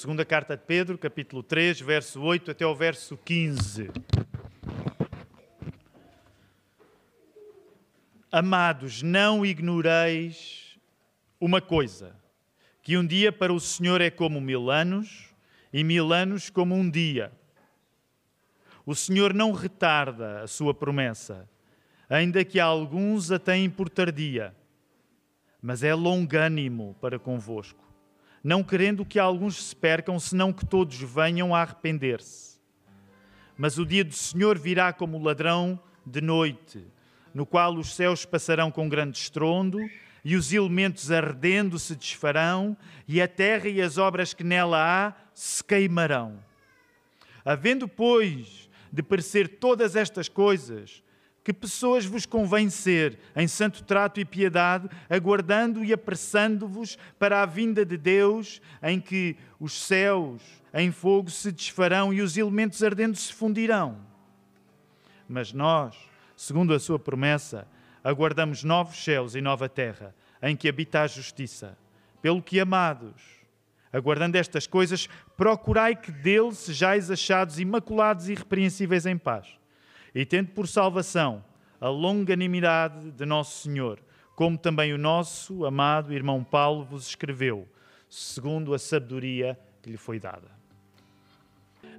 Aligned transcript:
Segunda 0.00 0.24
carta 0.24 0.56
de 0.56 0.62
Pedro, 0.62 0.96
capítulo 0.96 1.42
3, 1.42 1.78
verso 1.82 2.22
8 2.22 2.52
até 2.52 2.66
o 2.66 2.74
verso 2.74 3.18
15. 3.18 3.90
Amados, 8.32 9.02
não 9.02 9.44
ignoreis 9.44 10.78
uma 11.38 11.60
coisa, 11.60 12.16
que 12.82 12.96
um 12.96 13.06
dia 13.06 13.30
para 13.30 13.52
o 13.52 13.60
Senhor 13.60 14.00
é 14.00 14.08
como 14.08 14.40
mil 14.40 14.70
anos, 14.70 15.34
e 15.70 15.84
mil 15.84 16.14
anos 16.14 16.48
como 16.48 16.74
um 16.74 16.88
dia. 16.88 17.30
O 18.86 18.94
Senhor 18.94 19.34
não 19.34 19.52
retarda 19.52 20.40
a 20.40 20.46
sua 20.46 20.72
promessa, 20.72 21.46
ainda 22.08 22.42
que 22.42 22.58
alguns 22.58 23.30
a 23.30 23.38
têm 23.38 23.68
por 23.68 23.90
tardia, 23.90 24.56
mas 25.60 25.82
é 25.82 25.92
longânimo 25.94 26.96
para 27.02 27.18
convosco, 27.18 27.89
não 28.42 28.62
querendo 28.62 29.04
que 29.04 29.18
alguns 29.18 29.68
se 29.68 29.76
percam, 29.76 30.18
senão 30.18 30.52
que 30.52 30.64
todos 30.64 30.96
venham 31.00 31.54
a 31.54 31.62
arrepender-se. 31.62 32.58
Mas 33.56 33.78
o 33.78 33.84
dia 33.84 34.04
do 34.04 34.14
Senhor 34.14 34.58
virá 34.58 34.92
como 34.92 35.22
ladrão 35.22 35.78
de 36.06 36.20
noite, 36.20 36.82
no 37.34 37.44
qual 37.44 37.74
os 37.74 37.94
céus 37.94 38.24
passarão 38.24 38.70
com 38.70 38.88
grande 38.88 39.18
estrondo, 39.18 39.78
e 40.24 40.36
os 40.36 40.52
elementos 40.52 41.10
ardendo 41.10 41.78
se 41.78 41.94
desfarão, 41.94 42.76
e 43.06 43.20
a 43.20 43.28
terra 43.28 43.68
e 43.68 43.80
as 43.80 43.98
obras 43.98 44.34
que 44.34 44.44
nela 44.44 44.78
há 44.78 45.14
se 45.34 45.62
queimarão. 45.62 46.42
Havendo, 47.44 47.86
pois, 47.86 48.68
de 48.92 49.02
parecer 49.02 49.48
todas 49.48 49.96
estas 49.96 50.28
coisas, 50.28 51.02
que 51.50 51.54
pessoas 51.54 52.06
vos 52.06 52.24
convém 52.24 52.70
ser 52.70 53.18
em 53.34 53.48
santo 53.48 53.82
trato 53.82 54.20
e 54.20 54.24
piedade, 54.24 54.88
aguardando 55.08 55.84
e 55.84 55.92
apressando-vos 55.92 56.96
para 57.18 57.42
a 57.42 57.46
vinda 57.46 57.84
de 57.84 57.96
Deus, 57.96 58.62
em 58.80 59.00
que 59.00 59.36
os 59.58 59.72
céus 59.72 60.40
em 60.72 60.92
fogo 60.92 61.28
se 61.28 61.50
desfarão 61.50 62.14
e 62.14 62.22
os 62.22 62.36
elementos 62.36 62.80
ardentes 62.84 63.22
se 63.22 63.34
fundirão. 63.34 63.98
Mas 65.28 65.52
nós, 65.52 65.96
segundo 66.36 66.72
a 66.72 66.78
sua 66.78 67.00
promessa, 67.00 67.66
aguardamos 68.04 68.62
novos 68.62 69.02
céus 69.02 69.34
e 69.34 69.40
nova 69.40 69.68
terra, 69.68 70.14
em 70.40 70.54
que 70.54 70.68
habita 70.68 71.02
a 71.02 71.08
justiça. 71.08 71.76
Pelo 72.22 72.40
que, 72.40 72.60
amados, 72.60 73.20
aguardando 73.92 74.38
estas 74.38 74.68
coisas, 74.68 75.08
procurai 75.36 75.96
que 75.96 76.12
dele 76.12 76.54
sejais 76.54 77.10
achados 77.10 77.58
imaculados 77.58 78.28
e 78.28 78.32
irrepreensíveis 78.34 79.04
em 79.04 79.18
paz, 79.18 79.48
e 80.14 80.24
tendo 80.24 80.50
por 80.50 80.68
salvação 80.68 81.44
a 81.80 81.88
longanimidade 81.88 83.10
de 83.10 83.24
nosso 83.24 83.62
Senhor, 83.62 84.00
como 84.36 84.58
também 84.58 84.92
o 84.92 84.98
nosso 84.98 85.64
amado 85.64 86.12
irmão 86.12 86.44
Paulo 86.44 86.84
vos 86.84 87.08
escreveu, 87.08 87.66
segundo 88.08 88.74
a 88.74 88.78
sabedoria 88.78 89.58
que 89.82 89.90
lhe 89.90 89.96
foi 89.96 90.18
dada. 90.18 90.50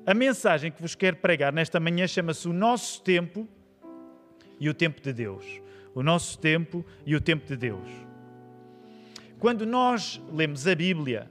A 0.05 0.13
mensagem 0.13 0.71
que 0.71 0.81
vos 0.81 0.95
quero 0.95 1.17
pregar 1.17 1.51
nesta 1.53 1.79
manhã 1.79 2.07
chama-se 2.07 2.47
O 2.47 2.53
Nosso 2.53 3.01
Tempo 3.01 3.47
e 4.59 4.69
o 4.69 4.73
Tempo 4.73 5.01
de 5.01 5.13
Deus. 5.13 5.45
O 5.93 6.01
nosso 6.01 6.39
tempo 6.39 6.85
e 7.05 7.15
o 7.15 7.19
tempo 7.19 7.45
de 7.45 7.57
Deus. 7.57 7.89
Quando 9.37 9.65
nós 9.65 10.21
lemos 10.31 10.65
a 10.65 10.73
Bíblia 10.73 11.29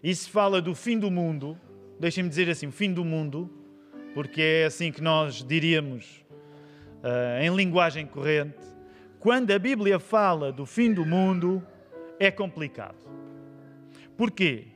e 0.00 0.14
se 0.14 0.30
fala 0.30 0.62
do 0.62 0.76
fim 0.76 0.96
do 0.96 1.10
mundo, 1.10 1.58
deixem-me 1.98 2.28
dizer 2.28 2.48
assim, 2.48 2.68
o 2.68 2.72
fim 2.72 2.92
do 2.92 3.04
mundo, 3.04 3.50
porque 4.14 4.40
é 4.40 4.64
assim 4.66 4.92
que 4.92 5.02
nós 5.02 5.44
diríamos 5.44 6.19
uh, 7.02 7.42
em 7.42 7.54
linguagem 7.54 8.06
corrente. 8.06 8.58
Quando 9.18 9.50
a 9.50 9.58
Bíblia 9.58 9.98
fala 9.98 10.50
do 10.50 10.64
fim 10.64 10.92
do 10.92 11.04
mundo, 11.04 11.66
é 12.18 12.30
complicado. 12.30 12.96
Porquê? 14.16 14.68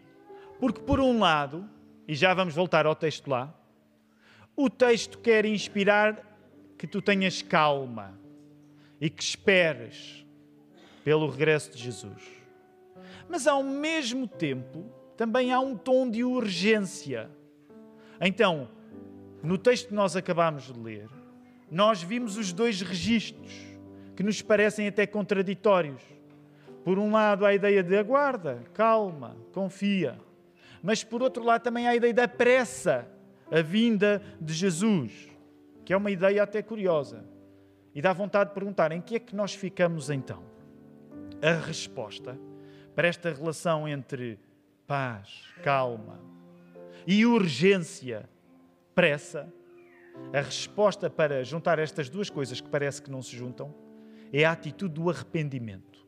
Porque, 0.59 0.81
por 0.81 1.01
um 1.01 1.19
lado, 1.19 1.69
e 2.07 2.15
já 2.15 2.33
vamos 2.35 2.55
voltar 2.55 2.87
ao 2.87 2.95
texto 2.95 3.29
lá, 3.29 3.55
o 4.57 4.71
texto 4.71 5.19
quer 5.19 5.45
inspirar 5.45 6.23
que 6.79 6.87
tu 6.87 7.03
tenhas 7.03 7.43
calma 7.43 8.19
e 9.01 9.11
que 9.11 9.23
esperes 9.23 10.25
pelo 11.03 11.29
regresso 11.29 11.73
de 11.73 11.83
Jesus. 11.83 12.23
Mas 13.29 13.47
ao 13.47 13.63
mesmo 13.63 14.27
tempo, 14.27 14.91
também 15.17 15.53
há 15.53 15.61
um 15.61 15.77
tom 15.77 16.11
de 16.11 16.25
urgência. 16.25 17.31
Então, 18.21 18.69
no 19.43 19.59
texto 19.59 19.89
que 19.89 19.95
nós 19.95 20.17
acabamos 20.17 20.73
de 20.73 20.79
ler, 20.79 21.09
nós 21.71 22.03
vimos 22.03 22.37
os 22.37 22.53
dois 22.53 22.81
registros 22.81 23.53
que 24.17 24.23
nos 24.23 24.41
parecem 24.43 24.87
até 24.87 25.07
contraditórios. 25.07 26.03
Por 26.85 26.99
um 26.99 27.11
lado, 27.13 27.47
a 27.47 27.55
ideia 27.55 27.83
de 27.83 27.97
aguarda, 27.97 28.63
calma, 28.75 29.37
confia. 29.53 30.19
Mas 30.83 31.03
por 31.03 31.23
outro 31.23 31.43
lado, 31.43 31.63
também 31.63 31.89
a 31.89 31.97
ideia 31.97 32.13
da 32.13 32.29
pressa, 32.29 33.09
a 33.51 33.63
vinda 33.63 34.23
de 34.41 34.53
Jesus, 34.53 35.29
que 35.85 35.93
é 35.93 35.97
uma 35.97 36.11
ideia 36.11 36.43
até 36.43 36.63
curiosa. 36.63 37.25
E 37.95 38.03
dá 38.03 38.13
vontade 38.13 38.51
de 38.51 38.55
perguntar: 38.55 38.93
em 38.93 39.01
que 39.01 39.17
é 39.17 39.19
que 39.19 39.35
nós 39.35 39.55
ficamos 39.55 40.11
então? 40.11 40.55
a 41.45 41.53
resposta 41.53 42.39
para 42.95 43.07
esta 43.07 43.31
relação 43.31 43.87
entre 43.87 44.39
paz, 44.87 45.53
calma 45.63 46.19
e 47.07 47.27
urgência, 47.27 48.27
pressa, 48.95 49.53
a 50.33 50.41
resposta 50.41 51.09
para 51.09 51.45
juntar 51.45 51.79
estas 51.79 52.09
duas 52.09 52.29
coisas 52.31 52.61
que 52.61 52.69
parece 52.69 53.03
que 53.03 53.11
não 53.11 53.23
se 53.23 53.37
juntam 53.37 53.75
é 54.33 54.45
a 54.45 54.53
atitude 54.53 54.95
do 54.95 55.09
arrependimento, 55.09 56.05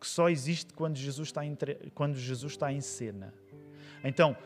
que 0.00 0.06
só 0.06 0.28
existe 0.28 0.72
quando 0.74 0.96
Jesus 0.96 1.28
está 1.28 1.44
em, 1.44 1.56
quando 1.94 2.16
Jesus 2.16 2.52
está 2.52 2.72
em 2.72 2.80
cena. 2.80 3.32
Então, 4.02 4.36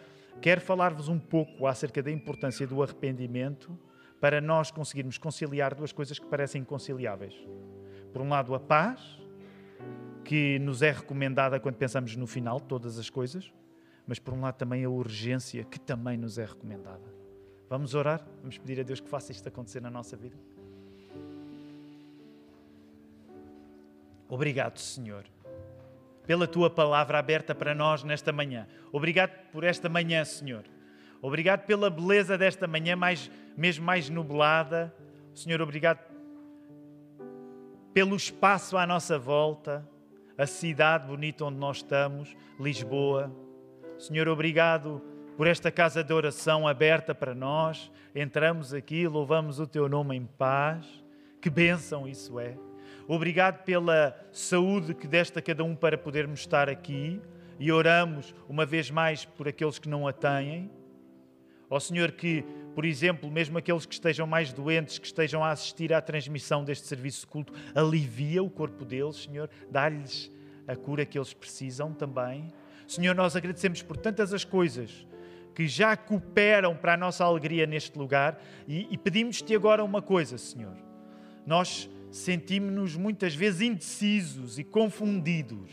quero 0.40 0.60
falar-vos 0.60 1.08
um 1.08 1.18
pouco 1.18 1.66
acerca 1.66 2.02
da 2.02 2.10
importância 2.10 2.66
do 2.66 2.82
arrependimento 2.82 3.78
para 4.20 4.40
nós 4.40 4.70
conseguirmos 4.70 5.16
conciliar 5.16 5.74
duas 5.74 5.92
coisas 5.92 6.18
que 6.18 6.26
parecem 6.26 6.62
inconciliáveis. 6.62 7.34
Por 8.12 8.20
um 8.20 8.28
lado, 8.28 8.54
a 8.54 8.60
paz 8.60 9.18
que 10.24 10.58
nos 10.58 10.82
é 10.82 10.90
recomendada 10.90 11.58
quando 11.58 11.76
pensamos 11.76 12.14
no 12.14 12.26
final 12.26 12.60
de 12.60 12.66
todas 12.66 12.98
as 12.98 13.08
coisas, 13.08 13.50
mas 14.06 14.18
por 14.18 14.34
um 14.34 14.42
lado 14.42 14.56
também 14.56 14.84
a 14.84 14.90
urgência 14.90 15.64
que 15.64 15.80
também 15.80 16.18
nos 16.18 16.36
é 16.36 16.44
recomendada. 16.44 17.17
Vamos 17.68 17.94
orar? 17.94 18.26
Vamos 18.40 18.58
pedir 18.58 18.80
a 18.80 18.82
Deus 18.82 19.00
que 19.00 19.08
faça 19.08 19.32
isto 19.32 19.46
acontecer 19.48 19.80
na 19.80 19.90
nossa 19.90 20.16
vida? 20.16 20.36
Obrigado, 24.28 24.78
Senhor, 24.78 25.24
pela 26.26 26.46
tua 26.46 26.68
palavra 26.68 27.18
aberta 27.18 27.54
para 27.54 27.74
nós 27.74 28.04
nesta 28.04 28.32
manhã. 28.32 28.66
Obrigado 28.92 29.32
por 29.52 29.64
esta 29.64 29.88
manhã, 29.88 30.24
Senhor. 30.24 30.64
Obrigado 31.20 31.64
pela 31.66 31.90
beleza 31.90 32.38
desta 32.38 32.66
manhã, 32.66 32.94
mais, 32.94 33.30
mesmo 33.56 33.84
mais 33.84 34.08
nublada. 34.08 34.94
Senhor, 35.34 35.60
obrigado 35.60 35.98
pelo 37.92 38.14
espaço 38.14 38.76
à 38.76 38.86
nossa 38.86 39.18
volta 39.18 39.88
a 40.38 40.46
cidade 40.46 41.08
bonita 41.08 41.44
onde 41.44 41.58
nós 41.58 41.78
estamos, 41.78 42.36
Lisboa. 42.60 43.32
Senhor, 43.98 44.28
obrigado 44.28 45.02
por 45.38 45.46
esta 45.46 45.70
casa 45.70 46.02
de 46.02 46.12
oração 46.12 46.66
aberta 46.66 47.14
para 47.14 47.32
nós. 47.32 47.92
Entramos 48.12 48.74
aqui, 48.74 49.06
louvamos 49.06 49.60
o 49.60 49.68
teu 49.68 49.88
nome 49.88 50.16
em 50.16 50.26
paz. 50.26 50.84
Que 51.40 51.48
bênção 51.48 52.08
isso 52.08 52.40
é. 52.40 52.56
Obrigado 53.06 53.62
pela 53.62 54.18
saúde 54.32 54.94
que 54.94 55.06
deste 55.06 55.38
a 55.38 55.42
cada 55.42 55.62
um 55.62 55.76
para 55.76 55.96
podermos 55.96 56.40
estar 56.40 56.68
aqui 56.68 57.22
e 57.56 57.70
oramos 57.70 58.34
uma 58.48 58.66
vez 58.66 58.90
mais 58.90 59.24
por 59.24 59.46
aqueles 59.46 59.78
que 59.78 59.88
não 59.88 60.08
a 60.08 60.12
têm. 60.12 60.72
Ó 61.70 61.78
Senhor, 61.78 62.10
que, 62.10 62.44
por 62.74 62.84
exemplo, 62.84 63.30
mesmo 63.30 63.58
aqueles 63.58 63.86
que 63.86 63.94
estejam 63.94 64.26
mais 64.26 64.52
doentes, 64.52 64.98
que 64.98 65.06
estejam 65.06 65.44
a 65.44 65.52
assistir 65.52 65.92
à 65.92 66.00
transmissão 66.00 66.64
deste 66.64 66.88
serviço 66.88 67.20
de 67.20 67.26
culto, 67.28 67.52
alivia 67.76 68.42
o 68.42 68.50
corpo 68.50 68.84
deles, 68.84 69.22
Senhor, 69.22 69.48
dá-lhes 69.70 70.32
a 70.66 70.74
cura 70.74 71.06
que 71.06 71.16
eles 71.16 71.32
precisam 71.32 71.94
também. 71.94 72.52
Senhor, 72.88 73.14
nós 73.14 73.36
agradecemos 73.36 73.82
por 73.82 73.96
tantas 73.96 74.34
as 74.34 74.44
coisas 74.44 75.06
que 75.58 75.66
já 75.66 75.96
cooperam 75.96 76.76
para 76.76 76.94
a 76.94 76.96
nossa 76.96 77.24
alegria 77.24 77.66
neste 77.66 77.98
lugar 77.98 78.40
e, 78.68 78.86
e 78.92 78.96
pedimos-te 78.96 79.52
agora 79.56 79.82
uma 79.82 80.00
coisa, 80.00 80.38
Senhor. 80.38 80.76
Nós 81.44 81.90
sentimos-nos 82.12 82.94
muitas 82.94 83.34
vezes 83.34 83.62
indecisos 83.62 84.56
e 84.60 84.62
confundidos 84.62 85.72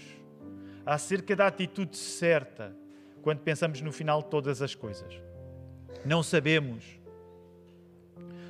acerca 0.84 1.36
da 1.36 1.46
atitude 1.46 1.96
certa 1.96 2.76
quando 3.22 3.42
pensamos 3.42 3.80
no 3.80 3.92
final 3.92 4.24
de 4.24 4.30
todas 4.30 4.60
as 4.60 4.74
coisas. 4.74 5.22
Não 6.04 6.24
sabemos 6.24 7.00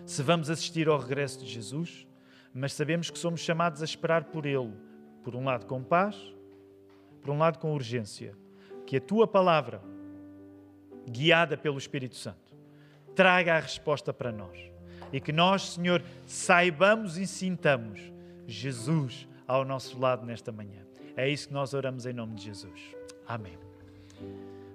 se 0.06 0.24
vamos 0.24 0.50
assistir 0.50 0.88
ao 0.88 0.98
regresso 0.98 1.40
de 1.40 1.48
Jesus, 1.48 2.08
mas 2.54 2.72
sabemos 2.72 3.10
que 3.10 3.20
somos 3.20 3.42
chamados 3.42 3.82
a 3.82 3.86
esperar 3.86 4.24
por 4.24 4.46
Ele, 4.46 4.72
por 5.22 5.36
um 5.36 5.44
lado 5.44 5.66
com 5.66 5.84
paz, 5.84 6.16
por 7.22 7.30
um 7.30 7.38
lado 7.38 7.60
com 7.60 7.74
urgência. 7.74 8.34
Que 8.86 8.96
a 8.96 9.02
tua 9.02 9.28
palavra, 9.28 9.82
guiada 11.08 11.58
pelo 11.58 11.78
Espírito 11.78 12.16
Santo, 12.16 12.56
traga 13.16 13.56
a 13.56 13.60
resposta 13.60 14.14
para 14.14 14.32
nós. 14.32 14.58
E 15.12 15.20
que 15.20 15.32
nós, 15.32 15.74
Senhor, 15.74 16.04
saibamos 16.26 17.18
e 17.18 17.26
sintamos 17.26 18.00
Jesus 18.48 19.28
ao 19.48 19.64
nosso 19.64 20.00
lado 20.00 20.26
nesta 20.26 20.52
manhã. 20.52 20.82
É 21.16 21.30
isso 21.30 21.48
que 21.48 21.54
nós 21.54 21.74
oramos 21.74 22.06
em 22.06 22.14
nome 22.14 22.36
de 22.36 22.46
Jesus. 22.46 22.82
Amém. 23.28 23.58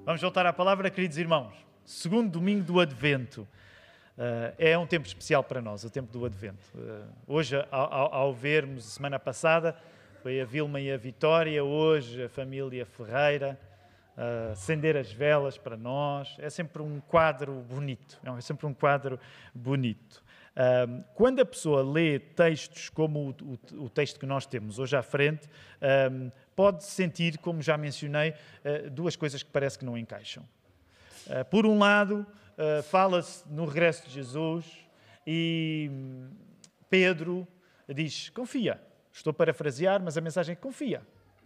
Vamos 0.04 0.22
voltar 0.22 0.46
à 0.46 0.52
palavra, 0.52 0.88
queridos 0.90 1.18
irmãos. 1.18 1.52
Segundo 1.84 2.30
domingo 2.30 2.64
do 2.64 2.80
Advento. 2.80 3.46
Uh, 4.16 4.52
é 4.58 4.76
um 4.76 4.86
tempo 4.86 5.06
especial 5.06 5.42
para 5.42 5.62
nós, 5.62 5.82
o 5.84 5.90
tempo 5.90 6.12
do 6.12 6.24
Advento. 6.24 6.62
Uh, 6.74 7.06
hoje, 7.26 7.56
ao, 7.70 7.92
ao, 7.92 8.14
ao, 8.14 8.34
vermos, 8.34 8.84
semana 8.84 9.18
passada, 9.18 9.74
foi 10.22 10.40
a 10.40 10.44
Vilma 10.44 10.80
e 10.80 10.92
a 10.92 10.96
Vitória, 10.96 11.64
hoje 11.64 12.24
a 12.24 12.28
família 12.28 12.84
Ferreira, 12.84 13.58
acender 14.52 14.96
as 14.96 15.12
velas 15.12 15.56
para 15.56 15.76
nós. 15.76 16.36
É 16.38 16.50
sempre 16.50 16.82
um 16.82 17.00
quadro 17.00 17.64
bonito, 17.68 18.20
é 18.24 18.40
sempre 18.40 18.66
um 18.66 18.74
quadro 18.74 19.18
bonito. 19.54 20.22
Quando 21.14 21.40
a 21.40 21.44
pessoa 21.44 21.82
lê 21.82 22.18
textos 22.18 22.88
como 22.90 23.34
o, 23.78 23.88
texto 23.88 24.18
que 24.18 24.26
nós 24.26 24.44
temos 24.44 24.78
hoje 24.78 24.96
à 24.96 25.02
frente, 25.02 25.48
pode 26.60 26.84
sentir, 26.84 27.38
como 27.38 27.62
já 27.62 27.78
mencionei, 27.78 28.30
uh, 28.30 28.90
duas 28.90 29.16
coisas 29.16 29.42
que 29.42 29.50
parece 29.50 29.78
que 29.78 29.84
não 29.86 29.96
encaixam. 29.96 30.46
Uh, 31.26 31.42
por 31.46 31.64
um 31.64 31.78
lado, 31.78 32.26
uh, 32.58 32.82
fala-se 32.82 33.48
no 33.48 33.64
regresso 33.64 34.06
de 34.06 34.12
Jesus 34.12 34.66
e 35.26 35.90
Pedro 36.90 37.48
diz: 37.88 38.28
confia. 38.28 38.78
Estou 39.10 39.30
a 39.30 39.34
parafrasear, 39.34 40.02
mas 40.02 40.18
a 40.18 40.20
mensagem 40.20 40.52
é: 40.52 40.56
confia, 40.56 41.00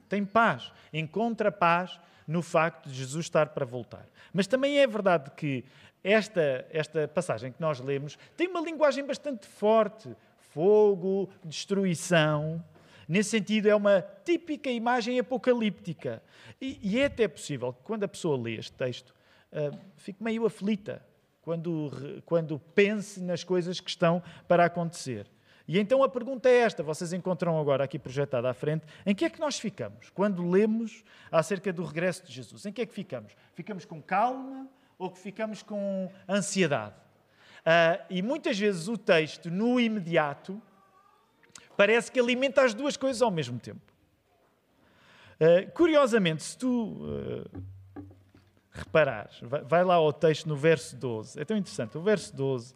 tem 0.09 0.25
paz, 0.25 0.73
encontra 0.93 1.53
paz 1.53 2.01
no 2.27 2.43
facto 2.43 2.89
de 2.89 2.95
Jesus 2.95 3.27
estar 3.27 3.49
para 3.49 3.65
voltar. 3.65 4.07
Mas 4.33 4.47
também 4.47 4.79
é 4.79 4.87
verdade 4.87 5.31
que 5.37 5.65
esta, 6.03 6.67
esta 6.71 7.09
passagem 7.09 7.51
que 7.51 7.61
nós 7.61 7.81
lemos 7.81 8.19
tem 8.37 8.49
uma 8.49 8.61
linguagem 8.61 9.05
bastante 9.07 9.47
forte: 9.47 10.15
fogo, 10.53 11.31
destruição. 11.45 12.63
Nesse 13.07 13.31
sentido, 13.31 13.69
é 13.69 13.75
uma 13.75 14.03
típica 14.25 14.71
imagem 14.71 15.19
apocalíptica. 15.19 16.23
E, 16.61 16.79
e 16.83 16.99
é 16.99 17.07
até 17.07 17.29
possível 17.29 17.73
que, 17.73 17.83
quando 17.83 18.05
a 18.05 18.09
pessoa 18.09 18.41
lê 18.41 18.55
este 18.55 18.73
texto, 18.73 19.15
uh, 19.53 19.79
fique 19.97 20.23
meio 20.23 20.47
aflita 20.47 21.03
quando, 21.43 22.23
quando 22.25 22.59
pense 22.75 23.21
nas 23.21 23.45
coisas 23.45 23.81
que 23.81 23.91
estão 23.91 24.23
para 24.49 24.65
acontecer. 24.65 25.27
E 25.67 25.79
então 25.79 26.03
a 26.03 26.09
pergunta 26.09 26.49
é 26.49 26.59
esta: 26.59 26.83
vocês 26.83 27.13
encontram 27.13 27.59
agora 27.59 27.85
aqui 27.85 27.99
projetada 27.99 28.51
à 28.51 28.55
frente, 28.55 28.85
em 29.07 29.15
que 29.15 29.25
é 29.25 29.31
que 29.31 29.41
nós 29.41 29.59
ficamos 29.59 30.11
quando 30.11 30.49
lemos 30.49 31.03
acerca 31.31 31.73
do 31.73 31.85
regresso 31.85 32.25
de 32.27 32.33
Jesus? 32.33 32.67
Em 32.67 32.73
que 32.73 32.83
é 32.83 32.87
que 32.87 32.95
ficamos? 32.95 33.33
Ficamos 33.55 33.85
com 33.85 34.01
calma 34.03 34.69
ou 34.99 35.11
que 35.11 35.19
ficamos 35.19 35.63
com 35.63 36.11
ansiedade? 36.29 36.95
Uh, 37.61 38.05
e 38.11 38.23
muitas 38.23 38.59
vezes 38.59 38.89
o 38.89 38.99
texto, 38.99 39.51
no 39.51 39.81
imediato, 39.81 40.61
parece 41.77 42.13
que 42.13 42.21
alimenta 42.21 42.63
as 42.63 42.75
duas 42.75 42.95
coisas 42.95 43.23
ao 43.23 43.31
mesmo 43.31 43.59
tempo. 43.59 43.81
Uh, 45.41 45.71
curiosamente, 45.73 46.43
se 46.43 46.59
tu 46.59 46.69
uh, 46.69 47.63
reparares, 48.71 49.41
vai, 49.41 49.63
vai 49.63 49.83
lá 49.83 49.95
ao 49.95 50.13
texto 50.13 50.47
no 50.47 50.57
verso 50.57 50.95
12, 50.97 51.41
é 51.41 51.45
tão 51.45 51.57
interessante, 51.57 51.97
o 51.97 52.03
verso 52.03 52.37
12, 52.37 52.75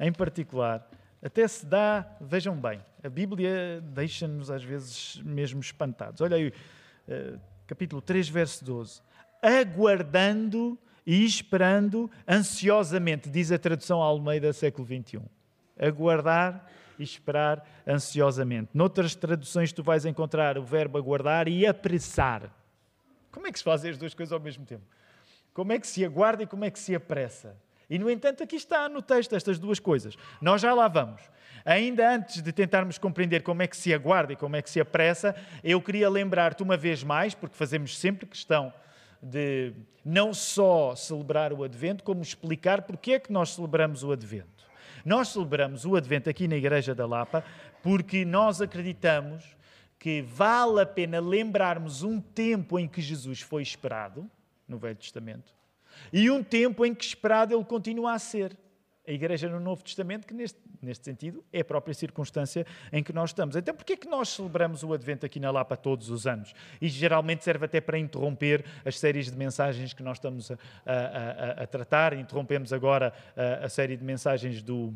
em 0.00 0.12
particular, 0.12 0.84
até 1.24 1.48
se 1.48 1.64
dá, 1.64 2.06
vejam 2.20 2.54
bem, 2.54 2.84
a 3.02 3.08
Bíblia 3.08 3.80
deixa-nos 3.82 4.50
às 4.50 4.62
vezes 4.62 5.22
mesmo 5.24 5.58
espantados. 5.58 6.20
Olha 6.20 6.36
aí, 6.36 6.48
uh, 6.48 7.40
capítulo 7.66 8.02
3, 8.02 8.28
verso 8.28 8.62
12. 8.62 9.00
Aguardando 9.40 10.78
e 11.06 11.24
esperando 11.24 12.10
ansiosamente, 12.28 13.30
diz 13.30 13.50
a 13.50 13.58
tradução 13.58 14.02
Almeida 14.02 14.52
século 14.52 14.86
XXI. 14.86 15.22
Aguardar 15.78 16.70
e 16.98 17.02
esperar 17.02 17.66
ansiosamente. 17.86 18.68
Noutras 18.74 19.14
traduções 19.14 19.72
tu 19.72 19.82
vais 19.82 20.04
encontrar 20.04 20.58
o 20.58 20.62
verbo 20.62 20.98
aguardar 20.98 21.48
e 21.48 21.66
apressar. 21.66 22.54
Como 23.32 23.46
é 23.46 23.52
que 23.52 23.58
se 23.58 23.64
fazem 23.64 23.90
as 23.90 23.96
duas 23.96 24.12
coisas 24.12 24.30
ao 24.30 24.40
mesmo 24.40 24.66
tempo? 24.66 24.84
Como 25.54 25.72
é 25.72 25.78
que 25.78 25.86
se 25.86 26.04
aguarda 26.04 26.42
e 26.42 26.46
como 26.46 26.66
é 26.66 26.70
que 26.70 26.78
se 26.78 26.94
apressa? 26.94 27.56
E, 27.88 27.98
no 27.98 28.10
entanto, 28.10 28.42
aqui 28.42 28.56
está 28.56 28.88
no 28.88 29.02
texto 29.02 29.34
estas 29.34 29.58
duas 29.58 29.78
coisas. 29.78 30.16
Nós 30.40 30.60
já 30.60 30.72
lá 30.74 30.88
vamos. 30.88 31.22
Ainda 31.64 32.14
antes 32.14 32.42
de 32.42 32.52
tentarmos 32.52 32.98
compreender 32.98 33.42
como 33.42 33.62
é 33.62 33.66
que 33.66 33.76
se 33.76 33.92
aguarda 33.92 34.32
e 34.32 34.36
como 34.36 34.56
é 34.56 34.62
que 34.62 34.70
se 34.70 34.80
apressa, 34.80 35.34
eu 35.62 35.80
queria 35.80 36.10
lembrar-te 36.10 36.62
uma 36.62 36.76
vez 36.76 37.02
mais, 37.02 37.34
porque 37.34 37.56
fazemos 37.56 37.98
sempre 37.98 38.26
questão 38.26 38.72
de 39.22 39.72
não 40.04 40.34
só 40.34 40.94
celebrar 40.94 41.52
o 41.52 41.64
Advento, 41.64 42.04
como 42.04 42.20
explicar 42.20 42.82
porque 42.82 43.12
é 43.12 43.18
que 43.18 43.32
nós 43.32 43.54
celebramos 43.54 44.04
o 44.04 44.12
Advento. 44.12 44.64
Nós 45.04 45.28
celebramos 45.28 45.84
o 45.84 45.96
Advento 45.96 46.28
aqui 46.28 46.46
na 46.46 46.56
Igreja 46.56 46.94
da 46.94 47.06
Lapa 47.06 47.44
porque 47.82 48.24
nós 48.24 48.60
acreditamos 48.60 49.44
que 49.98 50.20
vale 50.20 50.80
a 50.82 50.86
pena 50.86 51.20
lembrarmos 51.20 52.02
um 52.02 52.20
tempo 52.20 52.78
em 52.78 52.86
que 52.86 53.00
Jesus 53.00 53.40
foi 53.40 53.62
esperado, 53.62 54.30
no 54.68 54.78
Velho 54.78 54.96
Testamento, 54.96 55.54
e 56.12 56.30
um 56.30 56.42
tempo 56.42 56.84
em 56.84 56.94
que 56.94 57.04
esperado 57.04 57.54
ele 57.54 57.64
continua 57.64 58.12
a 58.12 58.18
ser. 58.18 58.56
A 59.06 59.12
Igreja 59.12 59.50
no 59.50 59.60
Novo 59.60 59.84
Testamento, 59.84 60.26
que 60.26 60.32
neste, 60.32 60.58
neste 60.80 61.04
sentido 61.04 61.44
é 61.52 61.60
a 61.60 61.64
própria 61.64 61.92
circunstância 61.92 62.66
em 62.90 63.02
que 63.02 63.12
nós 63.12 63.30
estamos. 63.30 63.54
Então, 63.54 63.74
porquê 63.74 63.92
é 63.92 63.96
que 63.96 64.08
nós 64.08 64.30
celebramos 64.30 64.82
o 64.82 64.94
Advento 64.94 65.26
aqui 65.26 65.38
na 65.38 65.50
Lapa 65.50 65.76
todos 65.76 66.08
os 66.08 66.26
anos? 66.26 66.54
E 66.80 66.88
geralmente 66.88 67.44
serve 67.44 67.66
até 67.66 67.82
para 67.82 67.98
interromper 67.98 68.64
as 68.82 68.98
séries 68.98 69.30
de 69.30 69.36
mensagens 69.36 69.92
que 69.92 70.02
nós 70.02 70.16
estamos 70.16 70.50
a, 70.50 70.56
a, 70.86 70.92
a, 70.92 71.50
a 71.64 71.66
tratar. 71.66 72.14
Interrompemos 72.14 72.72
agora 72.72 73.12
a, 73.62 73.68
série 73.68 73.94
de 73.94 74.04
mensagens 74.04 74.62
do. 74.62 74.94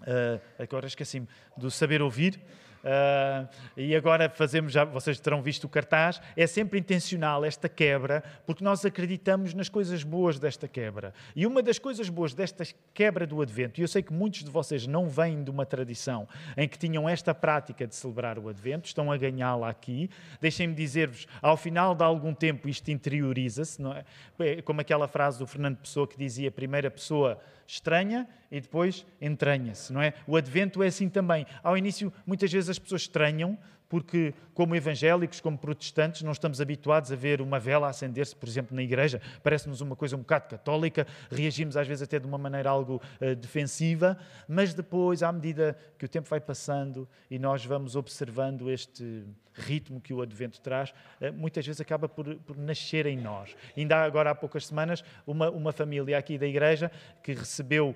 Uh, 0.00 0.40
agora 0.58 0.86
esqueci-me, 0.86 1.28
do 1.54 1.70
saber 1.70 2.00
ouvir. 2.00 2.40
Uh, 2.84 3.48
e 3.78 3.96
agora 3.96 4.28
fazemos, 4.28 4.70
já 4.70 4.84
vocês 4.84 5.18
terão 5.18 5.40
visto 5.40 5.64
o 5.64 5.68
cartaz, 5.68 6.20
é 6.36 6.46
sempre 6.46 6.78
intencional 6.78 7.42
esta 7.42 7.66
quebra, 7.66 8.22
porque 8.46 8.62
nós 8.62 8.84
acreditamos 8.84 9.54
nas 9.54 9.70
coisas 9.70 10.02
boas 10.02 10.38
desta 10.38 10.68
quebra. 10.68 11.14
E 11.34 11.46
uma 11.46 11.62
das 11.62 11.78
coisas 11.78 12.10
boas 12.10 12.34
desta 12.34 12.62
quebra 12.92 13.26
do 13.26 13.40
Advento, 13.40 13.80
e 13.80 13.82
eu 13.82 13.88
sei 13.88 14.02
que 14.02 14.12
muitos 14.12 14.44
de 14.44 14.50
vocês 14.50 14.86
não 14.86 15.08
vêm 15.08 15.42
de 15.42 15.50
uma 15.50 15.64
tradição 15.64 16.28
em 16.56 16.68
que 16.68 16.78
tinham 16.78 17.08
esta 17.08 17.34
prática 17.34 17.86
de 17.86 17.94
celebrar 17.94 18.38
o 18.38 18.50
Advento, 18.50 18.86
estão 18.86 19.10
a 19.10 19.16
ganhá-la 19.16 19.70
aqui. 19.70 20.10
Deixem-me 20.38 20.74
dizer-vos, 20.74 21.26
ao 21.40 21.56
final 21.56 21.94
de 21.94 22.04
algum 22.04 22.34
tempo 22.34 22.68
isto 22.68 22.90
interioriza-se, 22.90 23.80
é? 23.86 24.04
é? 24.40 24.62
Como 24.62 24.82
aquela 24.82 25.08
frase 25.08 25.38
do 25.38 25.46
Fernando 25.46 25.78
Pessoa 25.78 26.06
que 26.06 26.18
dizia, 26.18 26.50
primeira 26.50 26.90
pessoa 26.90 27.40
estranha 27.66 28.28
e 28.50 28.60
depois 28.60 29.06
entranha-se, 29.20 29.92
não 29.92 30.00
é? 30.02 30.14
O 30.26 30.36
advento 30.36 30.82
é 30.82 30.86
assim 30.86 31.08
também. 31.08 31.46
Ao 31.62 31.76
início, 31.76 32.12
muitas 32.26 32.52
vezes 32.52 32.70
as 32.70 32.78
pessoas 32.78 33.02
estranham, 33.02 33.58
porque, 33.94 34.34
como 34.54 34.74
evangélicos, 34.74 35.40
como 35.40 35.56
protestantes, 35.56 36.22
não 36.22 36.32
estamos 36.32 36.60
habituados 36.60 37.12
a 37.12 37.14
ver 37.14 37.40
uma 37.40 37.60
vela 37.60 37.88
acender-se, 37.88 38.34
por 38.34 38.48
exemplo, 38.48 38.74
na 38.74 38.82
igreja. 38.82 39.22
Parece-nos 39.40 39.80
uma 39.80 39.94
coisa 39.94 40.16
um 40.16 40.18
bocado 40.18 40.48
católica, 40.48 41.06
reagimos 41.30 41.76
às 41.76 41.86
vezes 41.86 42.02
até 42.02 42.18
de 42.18 42.26
uma 42.26 42.36
maneira 42.36 42.68
algo 42.68 43.00
uh, 43.20 43.36
defensiva, 43.36 44.18
mas 44.48 44.74
depois, 44.74 45.22
à 45.22 45.30
medida 45.30 45.78
que 45.96 46.04
o 46.04 46.08
tempo 46.08 46.28
vai 46.28 46.40
passando 46.40 47.08
e 47.30 47.38
nós 47.38 47.64
vamos 47.64 47.94
observando 47.94 48.68
este 48.68 49.22
ritmo 49.52 50.00
que 50.00 50.12
o 50.12 50.20
advento 50.20 50.60
traz, 50.60 50.90
uh, 50.90 51.32
muitas 51.32 51.64
vezes 51.64 51.80
acaba 51.80 52.08
por, 52.08 52.34
por, 52.38 52.56
nascer 52.56 53.06
em 53.06 53.16
nós. 53.16 53.54
Ainda 53.76 54.02
agora, 54.02 54.32
há 54.32 54.34
poucas 54.34 54.66
semanas, 54.66 55.04
uma, 55.24 55.50
uma 55.50 55.70
família 55.70 56.18
aqui 56.18 56.36
da 56.36 56.48
igreja 56.48 56.90
que 57.22 57.32
recebeu 57.32 57.94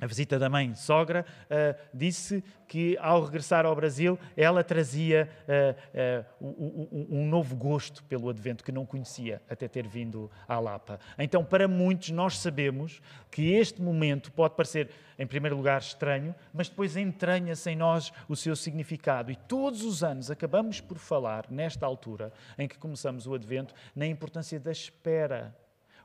a 0.00 0.06
visita 0.06 0.38
da 0.38 0.48
mãe 0.48 0.74
sogra, 0.74 1.24
uh, 1.44 1.80
disse 1.92 2.42
que 2.66 2.98
ao 2.98 3.22
regressar 3.22 3.64
ao 3.64 3.76
Brasil 3.76 4.18
ela 4.36 4.64
trazia 4.64 5.28
uh, 5.46 6.42
uh, 6.42 6.46
um, 6.92 7.20
um, 7.20 7.26
novo 7.28 7.54
gosto 7.54 8.02
pelo 8.04 8.28
advento 8.28 8.64
que 8.64 8.72
não 8.72 8.84
conhecia 8.84 9.40
até 9.48 9.68
ter 9.68 9.86
vindo 9.86 10.28
à 10.48 10.58
Lapa. 10.58 10.98
Então, 11.16 11.44
para 11.44 11.68
muitos, 11.68 12.10
nós 12.10 12.38
sabemos 12.38 13.00
que 13.30 13.52
este 13.52 13.80
momento 13.80 14.32
pode 14.32 14.56
parecer, 14.56 14.90
em 15.16 15.26
primeiro 15.26 15.56
lugar, 15.56 15.80
estranho, 15.80 16.34
mas 16.52 16.68
depois 16.68 16.96
entranha-se 16.96 17.70
em 17.70 17.76
nós 17.76 18.12
o 18.28 18.34
seu 18.34 18.56
significado. 18.56 19.30
E 19.30 19.36
todos 19.36 19.84
os 19.84 20.02
anos 20.02 20.28
acabamos 20.28 20.80
por 20.80 20.98
falar, 20.98 21.46
nesta 21.48 21.86
altura 21.86 22.32
em 22.58 22.66
que 22.66 22.78
começamos 22.78 23.28
o 23.28 23.34
advento, 23.34 23.72
na 23.94 24.06
importância 24.06 24.58
da 24.58 24.72
espera. 24.72 25.56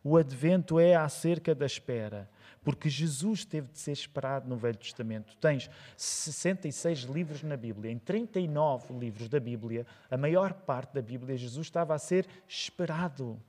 O 0.04 0.16
advento 0.16 0.80
é 0.80 0.96
acerca 0.96 1.56
da 1.56 1.66
espera 1.66 2.30
porque 2.64 2.90
Jesus 2.90 3.46
teve 3.46 3.72
de 3.72 3.80
ser 3.80 3.92
esperado 3.92 4.48
no 4.48 4.58
Velho 4.58 4.78
Testamento. 4.78 5.36
Tens 5.38 5.70
66 5.96 7.00
livros 7.02 7.44
na 7.44 7.56
Bíblia, 7.56 7.92
em 7.92 7.98
39 7.98 8.94
livros 8.94 9.30
da 9.30 9.40
Bíblia, 9.40 9.86
a 10.10 10.18
maior 10.18 10.54
parte 10.54 10.94
da 10.94 11.02
Bíblia, 11.02 11.38
Jesus 11.38 11.68
estava 11.68 11.96
a 11.96 12.00
ser 12.00 12.28
esperado. 12.48 13.40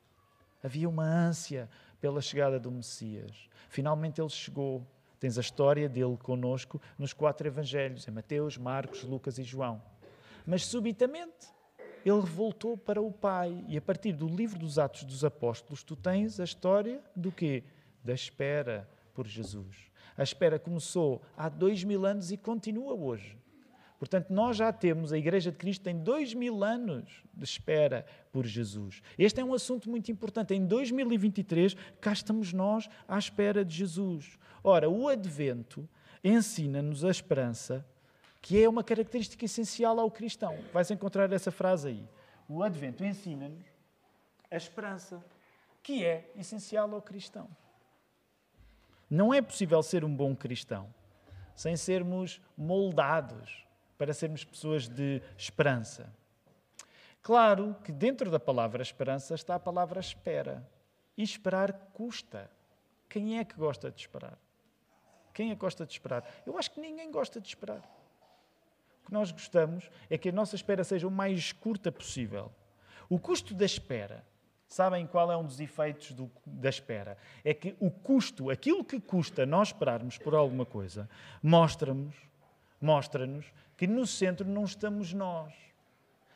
Havia 0.63 0.89
uma 0.89 1.05
ânsia 1.05 1.69
pela 2.01 2.21
chegada 2.21 2.59
do 2.59 2.71
Messias. 2.71 3.49
Finalmente 3.69 4.21
ele 4.21 4.31
chegou. 4.31 4.87
Tens 5.19 5.37
a 5.37 5.43
história 5.43 5.87
dele 5.87 6.17
conosco 6.17 6.81
nos 6.99 7.13
quatro 7.13 7.47
evangelhos, 7.47 8.09
em 8.09 8.11
Mateus, 8.11 8.57
Marcos, 8.57 9.05
Lucas 9.05 9.39
e 9.39 9.43
João. 9.43 9.83
Mas 10.47 10.65
subitamente 10.65 11.49
ele 12.05 12.21
voltou 12.21 12.77
para 12.77 13.03
o 13.03 13.13
Pai. 13.13 13.63
E 13.69 13.77
a 13.77 13.83
partir 13.83 14.13
do 14.13 14.27
livro 14.27 14.59
dos 14.59 14.79
Atos 14.79 15.05
dos 15.05 15.23
Apóstolos, 15.23 15.83
tu 15.83 15.95
tens 15.95 16.41
a 16.41 16.45
história 16.45 17.03
do 17.15 17.31
quê? 17.31 17.63
Da 18.03 18.15
espera, 18.15 18.89
por 19.21 19.29
Jesus. 19.29 19.77
A 20.17 20.23
espera 20.23 20.59
começou 20.59 21.21
há 21.37 21.47
dois 21.51 21.85
mil 21.85 22.07
anos 22.07 22.33
e 22.33 22.39
continua 22.39 22.95
hoje. 22.95 23.37
Portanto, 23.99 24.31
nós 24.31 24.57
já 24.57 24.73
temos, 24.73 25.13
a 25.13 25.19
Igreja 25.19 25.53
de 25.53 25.59
Cristo 25.59 25.83
tem 25.83 25.95
dois 25.95 26.33
mil 26.33 26.65
anos 26.65 27.23
de 27.35 27.45
espera 27.45 28.07
por 28.33 28.47
Jesus. 28.47 29.03
Este 29.19 29.43
é 29.43 29.45
um 29.45 29.53
assunto 29.53 29.91
muito 29.91 30.11
importante. 30.11 30.55
Em 30.55 30.65
2023, 30.65 31.77
cá 32.01 32.15
estamos 32.15 32.55
nós 32.55 32.89
à 33.07 33.19
espera 33.19 33.63
de 33.63 33.77
Jesus. 33.77 34.39
Ora, 34.65 34.89
o 34.89 35.07
Advento 35.07 35.87
ensina-nos 36.25 37.05
a 37.05 37.11
esperança, 37.11 37.87
que 38.41 38.63
é 38.63 38.67
uma 38.67 38.83
característica 38.83 39.45
essencial 39.45 40.01
ao 40.01 40.11
cristão. 40.11 40.57
Vais 40.73 40.91
encontrar 40.91 41.31
essa 41.31 41.51
frase 41.51 41.89
aí. 41.89 42.09
O 42.49 42.63
Advento 42.63 43.05
ensina-nos 43.05 43.67
a 44.51 44.57
esperança, 44.57 45.23
que 45.83 46.07
é 46.07 46.33
essencial 46.39 46.91
ao 46.95 47.03
cristão. 47.03 47.51
Não 49.11 49.35
é 49.35 49.43
possível 49.43 49.83
ser 49.83 50.05
um 50.05 50.15
bom 50.15 50.37
cristão 50.37 50.95
sem 51.55 51.77
sermos 51.77 52.41
moldados 52.57 53.67
para 53.99 54.15
sermos 54.15 54.45
pessoas 54.45 54.89
de 54.89 55.21
esperança. 55.37 56.11
Claro 57.23 57.77
que 57.85 57.93
dentro 57.93 58.31
da 58.31 58.41
palavra 58.41 58.83
esperança 58.83 59.35
está 59.35 59.57
a 59.57 59.61
palavra 59.61 60.01
espera. 60.01 60.67
E 61.19 61.23
esperar 61.23 61.73
custa. 61.93 62.51
Quem 63.11 63.39
é 63.39 63.45
que 63.45 63.55
gosta 63.57 63.91
de 63.91 64.01
esperar? 64.01 64.39
Quem 65.35 65.51
é 65.51 65.55
que 65.55 65.61
gosta 65.61 65.85
de 65.85 65.93
esperar? 65.93 66.25
Eu 66.47 66.57
acho 66.57 66.71
que 66.71 66.81
ninguém 66.81 67.11
gosta 67.11 67.41
de 67.41 67.49
esperar. 67.49 67.83
O 69.03 69.07
que 69.07 69.13
nós 69.13 69.31
gostamos 69.31 69.91
é 70.09 70.17
que 70.17 70.31
a 70.31 70.33
nossa 70.33 70.57
espera 70.57 70.83
seja 70.83 71.07
o 71.07 71.11
mais 71.11 71.53
curta 71.53 71.93
possível. 71.93 72.51
O 73.09 73.19
custo 73.19 73.53
da 73.53 73.67
espera, 73.67 74.25
sabem 74.71 75.07
qual 75.07 75.31
é 75.31 75.37
um 75.37 75.45
dos 75.45 75.61
efeitos 75.61 76.13
do, 76.13 76.31
da 76.47 76.71
espera? 76.71 77.19
É 77.45 77.53
que 77.53 77.77
o 77.79 77.91
custo, 77.91 78.49
aquilo 78.49 78.83
que 78.83 78.99
custa 78.99 79.45
nós 79.45 79.69
esperarmos 79.69 80.17
por 80.17 80.35
alguma 80.35 80.65
coisa, 80.65 81.09
mostra-nos 81.43 82.31
mostra-nos 82.81 83.53
que 83.77 83.87
no 83.87 84.07
centro 84.07 84.49
não 84.49 84.65
estamos 84.65 85.13
nós, 85.13 85.53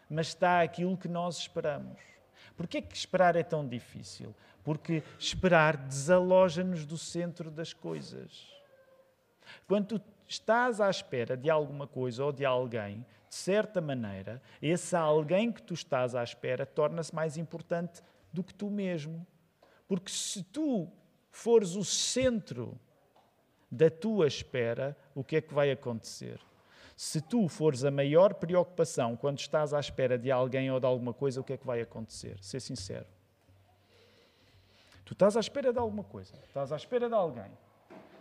mas 0.09 0.29
está 0.29 0.61
aquilo 0.61 0.97
que 0.97 1.09
nós 1.09 1.39
esperamos. 1.39 1.99
Porquê 2.57 2.83
que 2.83 2.95
esperar 2.95 3.35
é 3.35 3.43
tão 3.43 3.67
difícil? 3.67 4.35
Porque 4.63 5.03
esperar 5.19 5.77
desaloja-nos 5.77 6.85
do 6.85 6.99
centro 6.99 7.51
das 7.51 7.73
coisas. 7.73 8.47
Quando 9.67 10.01
estás 10.29 10.81
à 10.81 10.89
espera 10.89 11.37
de 11.37 11.51
alguma 11.51 11.87
coisa 11.87 12.25
ou 12.25 12.33
de 12.33 12.45
alguém, 12.45 13.05
de 13.29 13.35
certa 13.35 13.81
maneira, 13.81 14.41
esse 14.63 14.95
alguém 14.95 15.51
que 15.51 15.63
tu 15.63 15.75
estás 15.75 16.15
à 16.15 16.23
espera 16.23 16.65
torna-se 16.65 17.15
mais 17.15 17.37
importante 17.37 18.03
do 18.35 18.43
que 18.43 18.53
tu 18.53 18.69
mesmo. 18.69 19.25
Porque 19.87 20.11
se 20.11 20.43
tu 20.43 20.89
fores 21.31 21.77
o 21.77 21.85
centro 21.85 22.79
da 23.71 23.89
tua 23.89 24.27
espera, 24.27 24.97
o 25.15 25.23
que 25.23 25.37
é 25.37 25.41
que 25.41 25.55
vai 25.55 25.71
acontecer? 25.71 26.41
Se 26.97 27.21
tu 27.21 27.49
fores 27.49 27.85
a 27.85 27.91
maior 27.91 28.35
preocupação 28.35 29.17
quando 29.17 29.39
estás 29.39 29.73
à 29.73 29.81
espera 29.81 30.19
de 30.19 30.31
alguém 30.31 30.71
ou 30.71 30.79
de 30.79 30.87
alguma 30.87 31.13
coisa, 31.13 31.41
o 31.41 31.45
que 31.45 31.53
é 31.53 31.57
que 31.57 31.67
vai 31.67 31.81
acontecer? 31.81 32.39
Ser 32.41 32.61
sincero. 32.61 33.07
Tu 35.05 35.13
estás 35.13 35.37
à 35.37 35.41
espera 35.41 35.73
de 35.73 35.79
alguma 35.79 36.03
coisa, 36.03 36.35
estás 36.47 36.73
à 36.73 36.77
espera 36.77 37.09
de 37.09 37.15
alguém. 37.15 37.51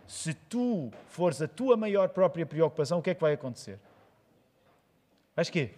Se 0.06 0.34
tu 0.34 0.90
fores 1.06 1.40
a 1.40 1.48
tua 1.48 1.76
maior 1.76 2.08
própria 2.10 2.44
preocupação, 2.44 2.98
o 2.98 3.02
que 3.02 3.10
é 3.10 3.14
que 3.14 3.20
vai 3.20 3.32
acontecer? 3.32 3.80
Vais 5.34 5.48
quê? 5.50 5.74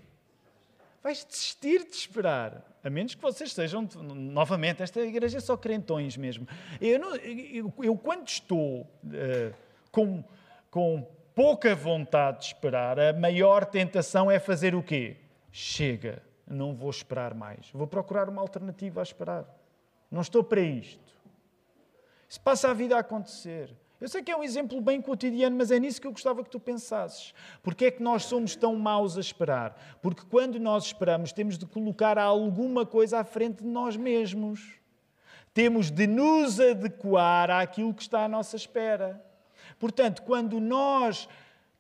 Vais 1.03 1.25
desistir 1.25 1.85
de 1.85 1.95
esperar. 1.95 2.76
A 2.87 2.91
menos 2.91 3.17
que 3.17 3.21
vocês 3.21 3.53
sejam, 3.53 3.89
novamente, 4.15 4.81
esta 4.81 5.01
igreja 5.01 5.39
é 5.39 5.41
só 5.41 5.57
crentões 5.57 6.17
mesmo. 6.17 6.47
Eu, 6.81 7.01
não, 7.01 7.17
eu, 7.17 7.75
eu 7.83 7.99
quando 7.99 8.29
estou 8.29 8.83
uh, 8.83 9.53
com, 9.91 10.23
com 10.71 11.05
pouca 11.35 11.75
vontade 11.75 12.39
de 12.39 12.45
esperar, 12.45 12.97
a 13.01 13.13
maior 13.13 13.65
tentação 13.65 14.31
é 14.31 14.39
fazer 14.39 14.73
o 14.77 14.85
quê? 14.85 15.17
Chega, 15.51 16.23
não 16.47 16.77
vou 16.77 16.89
esperar 16.89 17.35
mais. 17.35 17.69
Vou 17.73 17.89
procurar 17.89 18.29
uma 18.29 18.41
alternativa 18.41 19.01
a 19.01 19.03
esperar. 19.03 19.45
Não 20.09 20.21
estou 20.21 20.45
para 20.45 20.61
isto. 20.61 21.13
Isso 22.29 22.41
passa 22.41 22.71
a 22.71 22.73
vida 22.73 22.97
a 22.97 23.01
acontecer. 23.01 23.69
Eu 24.01 24.09
sei 24.09 24.23
que 24.23 24.31
é 24.31 24.37
um 24.37 24.43
exemplo 24.43 24.79
bem 24.81 25.01
cotidiano, 25.01 25.57
mas 25.57 25.71
é 25.71 25.79
nisso 25.79 26.01
que 26.01 26.07
eu 26.07 26.13
gostava 26.13 26.45
que 26.45 26.51
tu 26.51 26.61
pensasses. 26.61 27.33
Porque 27.63 27.87
é 27.87 27.91
que 27.91 28.03
nós 28.03 28.25
somos 28.25 28.55
tão 28.55 28.77
maus 28.77 29.17
a 29.17 29.21
esperar? 29.21 29.99
Porque 30.03 30.23
quando 30.29 30.61
nós 30.61 30.85
esperamos, 30.85 31.33
temos 31.33 31.57
de 31.57 31.65
colocar 31.65 32.19
alguma 32.19 32.85
coisa 32.85 33.21
à 33.21 33.25
frente 33.25 33.63
de 33.63 33.69
nós 33.69 33.97
mesmos. 33.97 34.75
Temos 35.55 35.91
de 35.91 36.07
nos 36.07 36.61
adequar 36.61 37.51
àquilo 37.51 37.95
que 37.95 38.03
está 38.03 38.25
à 38.25 38.29
nossa 38.29 38.57
espera. 38.57 39.25
Portanto, 39.79 40.23
quando 40.23 40.61
nós 40.61 41.27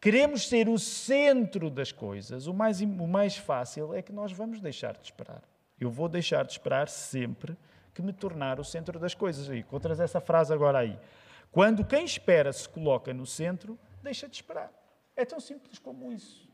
queremos 0.00 0.48
ser 0.48 0.70
o 0.70 0.78
centro 0.78 1.68
das 1.68 1.92
coisas, 1.92 2.46
o 2.46 2.54
mais, 2.54 2.80
o 2.80 3.06
mais 3.06 3.36
fácil 3.36 3.92
é 3.92 4.00
que 4.00 4.12
nós 4.12 4.32
vamos 4.32 4.60
deixar 4.60 4.94
de 4.94 5.04
esperar. 5.04 5.42
Eu 5.78 5.90
vou 5.90 6.08
deixar 6.08 6.46
de 6.46 6.52
esperar 6.52 6.88
sempre 6.88 7.54
que 7.92 8.00
me 8.00 8.14
tornar 8.14 8.58
o 8.58 8.64
centro 8.64 8.98
das 8.98 9.14
coisas. 9.14 9.48
E 9.48 9.58
encontras 9.58 10.00
essa 10.00 10.20
frase 10.20 10.54
agora 10.54 10.78
aí. 10.78 10.98
Quando 11.50 11.84
quem 11.84 12.04
espera 12.04 12.52
se 12.52 12.68
coloca 12.68 13.14
no 13.14 13.26
centro, 13.26 13.78
deixa 14.02 14.28
de 14.28 14.36
esperar. 14.36 14.70
É 15.16 15.24
tão 15.24 15.40
simples 15.40 15.78
como 15.78 16.12
isso. 16.12 16.46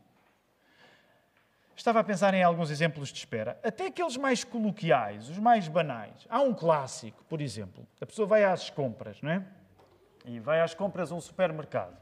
Estava 1.75 1.99
a 1.99 2.03
pensar 2.03 2.33
em 2.33 2.43
alguns 2.43 2.69
exemplos 2.69 3.09
de 3.09 3.17
espera, 3.17 3.59
até 3.63 3.87
aqueles 3.87 4.15
mais 4.15 4.43
coloquiais, 4.43 5.27
os 5.27 5.39
mais 5.39 5.67
banais. 5.67 6.25
Há 6.29 6.39
um 6.39 6.53
clássico, 6.53 7.23
por 7.25 7.41
exemplo. 7.41 7.85
A 7.99 8.05
pessoa 8.05 8.27
vai 8.27 8.43
às 8.43 8.69
compras, 8.69 9.21
não 9.21 9.31
é? 9.31 9.45
e 10.25 10.39
vai 10.39 10.61
às 10.61 10.73
compras 10.73 11.11
a 11.11 11.15
um 11.15 11.21
supermercado 11.21 11.97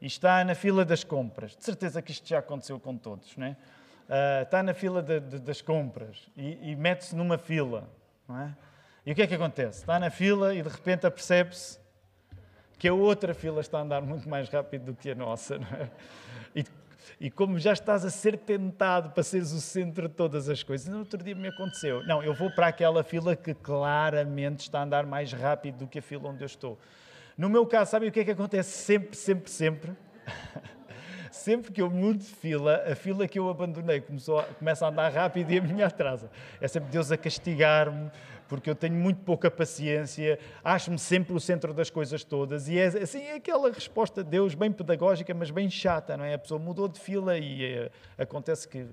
e 0.00 0.06
está 0.06 0.44
na 0.44 0.54
fila 0.54 0.84
das 0.84 1.02
compras. 1.04 1.56
De 1.56 1.64
certeza 1.64 2.00
que 2.00 2.12
isto 2.12 2.26
já 2.26 2.38
aconteceu 2.38 2.78
com 2.78 2.96
todos, 2.96 3.36
não 3.36 3.46
é? 3.46 3.50
Uh, 3.50 4.42
está 4.44 4.62
na 4.62 4.72
fila 4.72 5.02
de, 5.02 5.20
de, 5.20 5.38
das 5.38 5.60
compras 5.60 6.30
e, 6.36 6.70
e 6.70 6.76
mete-se 6.76 7.14
numa 7.14 7.36
fila, 7.36 7.88
não 8.26 8.40
é? 8.40 8.56
E 9.04 9.12
o 9.12 9.14
que 9.14 9.22
é 9.22 9.26
que 9.26 9.34
acontece? 9.34 9.80
Está 9.80 9.98
na 9.98 10.10
fila 10.10 10.54
e 10.54 10.62
de 10.62 10.68
repente 10.68 11.06
apercebe-se 11.06 11.78
que 12.78 12.86
a 12.86 12.94
outra 12.94 13.34
fila 13.34 13.60
está 13.60 13.78
a 13.78 13.82
andar 13.82 14.00
muito 14.00 14.28
mais 14.28 14.48
rápido 14.48 14.86
do 14.86 14.94
que 14.94 15.10
a 15.10 15.14
nossa, 15.14 15.56
é? 15.56 15.90
E, 16.54 16.64
e 17.20 17.30
como 17.30 17.58
já 17.58 17.72
estás 17.72 18.04
a 18.04 18.10
ser 18.10 18.38
tentado 18.38 19.10
para 19.10 19.22
seres 19.22 19.52
o 19.52 19.60
centro 19.60 20.08
de 20.08 20.14
todas 20.14 20.48
as 20.48 20.62
coisas, 20.62 20.86
no 20.86 21.00
outro 21.00 21.22
dia 21.22 21.34
me 21.34 21.48
aconteceu. 21.48 22.04
Não, 22.06 22.22
eu 22.22 22.32
vou 22.32 22.50
para 22.50 22.68
aquela 22.68 23.02
fila 23.02 23.34
que 23.34 23.52
claramente 23.54 24.60
está 24.60 24.80
a 24.80 24.82
andar 24.84 25.04
mais 25.04 25.32
rápido 25.32 25.78
do 25.78 25.86
que 25.86 25.98
a 25.98 26.02
fila 26.02 26.28
onde 26.28 26.42
eu 26.42 26.46
estou. 26.46 26.78
No 27.36 27.48
meu 27.48 27.66
caso, 27.66 27.90
sabem 27.90 28.08
o 28.08 28.12
que 28.12 28.20
é 28.20 28.24
que 28.24 28.30
acontece 28.30 28.70
sempre, 28.70 29.16
sempre, 29.16 29.50
sempre? 29.50 29.92
sempre 31.30 31.72
que 31.72 31.80
eu 31.80 31.90
mudo 31.90 32.18
de 32.18 32.26
fila, 32.26 32.82
a 32.90 32.94
fila 32.94 33.26
que 33.28 33.38
eu 33.38 33.48
abandonei 33.48 34.00
começou 34.00 34.38
a, 34.38 34.44
começa 34.44 34.84
a 34.86 34.88
andar 34.88 35.12
rápido 35.12 35.50
e 35.50 35.58
a 35.58 35.62
minha 35.62 35.86
atrasa. 35.86 36.30
É 36.60 36.68
sempre 36.68 36.90
Deus 36.90 37.10
a 37.10 37.16
castigar-me, 37.16 38.10
porque 38.48 38.68
eu 38.70 38.74
tenho 38.74 38.94
muito 38.94 39.20
pouca 39.20 39.50
paciência, 39.50 40.38
acho-me 40.64 40.98
sempre 40.98 41.34
o 41.34 41.40
centro 41.40 41.74
das 41.74 41.90
coisas 41.90 42.24
todas. 42.24 42.68
E 42.68 42.78
é 42.78 42.86
assim 42.86 43.20
é 43.20 43.34
aquela 43.34 43.70
resposta 43.70 44.24
de 44.24 44.30
Deus, 44.30 44.54
bem 44.54 44.72
pedagógica, 44.72 45.32
mas 45.34 45.50
bem 45.50 45.68
chata, 45.70 46.16
não 46.16 46.24
é? 46.24 46.34
A 46.34 46.38
pessoa 46.38 46.58
mudou 46.58 46.88
de 46.88 46.98
fila 46.98 47.36
e 47.38 47.64
é, 47.64 47.90
acontece 48.16 48.66
que 48.66 48.86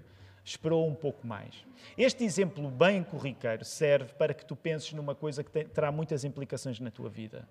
esperou 0.44 0.88
um 0.88 0.94
pouco 0.94 1.26
mais. 1.26 1.66
Este 1.98 2.24
exemplo 2.24 2.70
bem 2.70 3.04
corriqueiro 3.04 3.66
serve 3.66 4.14
para 4.14 4.34
que 4.34 4.46
tu 4.46 4.56
penses 4.56 4.94
numa 4.94 5.16
coisa 5.16 5.44
que 5.44 5.50
tem, 5.50 5.66
terá 5.66 5.92
muitas 5.92 6.24
implicações 6.24 6.80
na 6.80 6.92
tua 6.92 7.10
vida. 7.10 7.48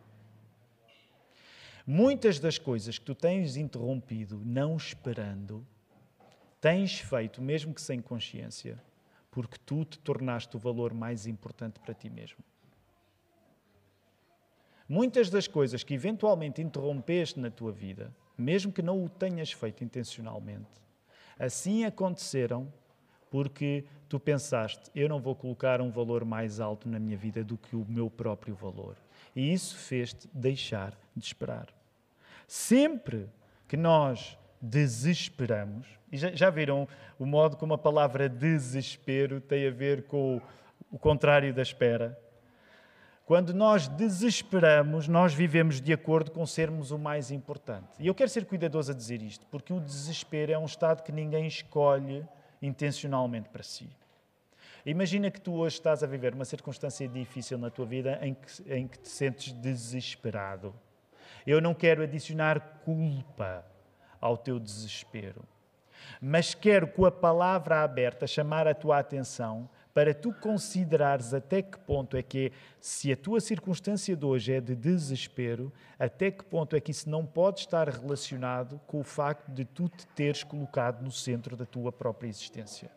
Muitas 1.86 2.38
das 2.38 2.56
coisas 2.56 2.98
que 2.98 3.04
tu 3.04 3.14
tens 3.14 3.56
interrompido 3.56 4.40
não 4.44 4.76
esperando, 4.76 5.66
tens 6.60 6.98
feito, 6.98 7.42
mesmo 7.42 7.74
que 7.74 7.80
sem 7.80 8.00
consciência, 8.00 8.80
porque 9.34 9.58
tu 9.66 9.84
te 9.84 9.98
tornaste 9.98 10.56
o 10.56 10.60
valor 10.60 10.94
mais 10.94 11.26
importante 11.26 11.80
para 11.80 11.92
ti 11.92 12.08
mesmo. 12.08 12.38
Muitas 14.88 15.28
das 15.28 15.48
coisas 15.48 15.82
que 15.82 15.92
eventualmente 15.92 16.62
interrompeste 16.62 17.40
na 17.40 17.50
tua 17.50 17.72
vida, 17.72 18.14
mesmo 18.38 18.72
que 18.72 18.80
não 18.80 19.04
o 19.04 19.08
tenhas 19.08 19.50
feito 19.50 19.82
intencionalmente, 19.82 20.70
assim 21.36 21.84
aconteceram 21.84 22.72
porque 23.28 23.84
tu 24.08 24.20
pensaste: 24.20 24.88
eu 24.94 25.08
não 25.08 25.20
vou 25.20 25.34
colocar 25.34 25.80
um 25.80 25.90
valor 25.90 26.24
mais 26.24 26.60
alto 26.60 26.88
na 26.88 27.00
minha 27.00 27.16
vida 27.16 27.42
do 27.42 27.58
que 27.58 27.74
o 27.74 27.84
meu 27.88 28.08
próprio 28.08 28.54
valor. 28.54 28.96
E 29.34 29.52
isso 29.52 29.76
fez-te 29.76 30.28
deixar 30.32 30.96
de 31.16 31.24
esperar. 31.24 31.74
Sempre 32.46 33.28
que 33.66 33.76
nós 33.76 34.38
desesperamos, 34.64 35.86
e 36.10 36.16
já, 36.16 36.30
já, 36.34 36.50
viram 36.50 36.88
o 37.18 37.26
modo 37.26 37.56
como 37.56 37.74
a 37.74 37.78
palavra 37.78 38.28
desespero 38.28 39.40
tem 39.40 39.66
a 39.66 39.70
ver 39.70 40.04
com 40.04 40.36
o, 40.36 40.42
o 40.92 40.98
contrário 40.98 41.52
da 41.52 41.62
espera? 41.62 42.18
Quando 43.26 43.54
nós 43.54 43.88
desesperamos, 43.88 45.08
nós 45.08 45.32
vivemos 45.34 45.80
de 45.80 45.92
acordo 45.92 46.30
com 46.30 46.46
sermos 46.46 46.90
o 46.90 46.98
mais 46.98 47.30
importante. 47.30 47.88
E 47.98 48.06
eu 48.06 48.14
quero 48.14 48.28
ser 48.28 48.44
cuidadoso 48.44 48.92
a 48.92 48.94
dizer 48.94 49.22
isto, 49.22 49.46
porque 49.50 49.72
o 49.72 49.80
desespero 49.80 50.52
é 50.52 50.58
um 50.58 50.66
estado 50.66 51.02
que 51.02 51.10
ninguém 51.10 51.46
escolhe 51.46 52.24
intencionalmente 52.60 53.48
para 53.48 53.62
si. 53.62 53.88
Imagina 54.84 55.30
que 55.30 55.40
tu 55.40 55.54
hoje 55.54 55.76
estás 55.76 56.02
a 56.02 56.06
viver 56.06 56.34
uma 56.34 56.44
circunstância 56.44 57.08
difícil 57.08 57.56
na 57.56 57.70
tua 57.70 57.86
vida 57.86 58.18
em 58.20 58.34
que, 58.34 58.72
em 58.72 58.86
que 58.86 58.98
te 58.98 59.08
sentes 59.08 59.52
desesperado. 59.52 60.74
Eu 61.46 61.60
não 61.60 61.74
quero 61.74 62.02
adicionar 62.02 62.82
culpa 62.84 63.64
ao 64.24 64.38
teu 64.38 64.58
desespero. 64.58 65.44
Mas 66.18 66.54
quero 66.54 66.88
com 66.88 67.04
a 67.04 67.10
palavra 67.10 67.82
aberta 67.82 68.26
chamar 68.26 68.66
a 68.66 68.74
tua 68.74 68.98
atenção 68.98 69.68
para 69.92 70.14
tu 70.14 70.32
considerares 70.32 71.34
até 71.34 71.60
que 71.60 71.78
ponto 71.78 72.16
é 72.16 72.22
que, 72.22 72.50
se 72.80 73.12
a 73.12 73.16
tua 73.16 73.38
circunstância 73.38 74.16
de 74.16 74.24
hoje 74.24 74.54
é 74.54 74.60
de 74.62 74.74
desespero, 74.74 75.70
até 75.98 76.30
que 76.30 76.42
ponto 76.42 76.74
é 76.74 76.80
que 76.80 76.90
isso 76.90 77.08
não 77.08 77.26
pode 77.26 77.60
estar 77.60 77.86
relacionado 77.86 78.80
com 78.86 79.00
o 79.00 79.04
facto 79.04 79.52
de 79.52 79.66
tu 79.66 79.90
te 79.90 80.06
teres 80.08 80.42
colocado 80.42 81.02
no 81.02 81.12
centro 81.12 81.54
da 81.54 81.66
tua 81.66 81.92
própria 81.92 82.28
existência. 82.28 82.90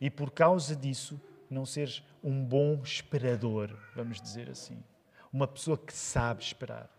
E 0.00 0.10
por 0.10 0.30
causa 0.30 0.74
disso, 0.74 1.20
não 1.50 1.66
seres 1.66 2.02
um 2.24 2.42
bom 2.42 2.80
esperador, 2.82 3.76
vamos 3.94 4.22
dizer 4.22 4.48
assim. 4.48 4.82
Uma 5.30 5.46
pessoa 5.46 5.76
que 5.76 5.92
sabe 5.92 6.42
esperar. 6.42 6.95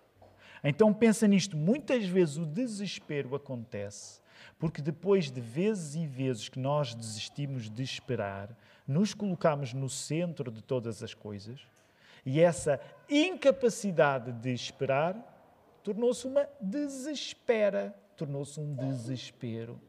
Então 0.64 0.94
pensa 0.94 1.28
nisto, 1.28 1.56
muitas 1.56 2.06
vezes 2.06 2.38
o 2.38 2.46
desespero 2.46 3.36
acontece 3.36 4.22
porque 4.60 4.82
depois 4.82 5.30
de 5.30 5.40
vezes 5.40 5.96
e 5.96 6.06
vezes 6.06 6.50
que 6.50 6.60
nós 6.60 6.96
desistimos 6.96 7.70
de 7.70 7.84
esperar, 7.84 8.56
nos 8.88 9.14
colocamos 9.14 9.74
no 9.74 9.90
centro 9.90 10.52
de 10.52 10.62
todas 10.62 11.04
as 11.04 11.14
coisas 11.14 11.60
e 12.26 12.40
essa 12.40 12.80
incapacidade 13.10 14.32
de 14.32 14.52
esperar 14.52 15.36
tornou-se 15.84 16.26
uma 16.28 16.48
desespera, 16.60 17.96
tornou-se 18.16 18.60
um 18.60 18.76
desespero. 18.76 19.80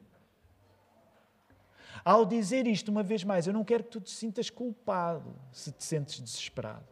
Ao 2.05 2.25
dizer 2.25 2.67
isto 2.67 2.91
uma 2.91 3.03
vez 3.03 3.25
mais, 3.25 3.47
eu 3.47 3.53
não 3.53 3.65
quero 3.65 3.85
que 3.85 3.91
tu 3.91 4.01
te 4.01 4.11
sintas 4.11 4.51
culpado 4.51 5.35
se 5.51 5.73
te 5.73 5.83
sentes 5.83 6.21
desesperado, 6.21 6.87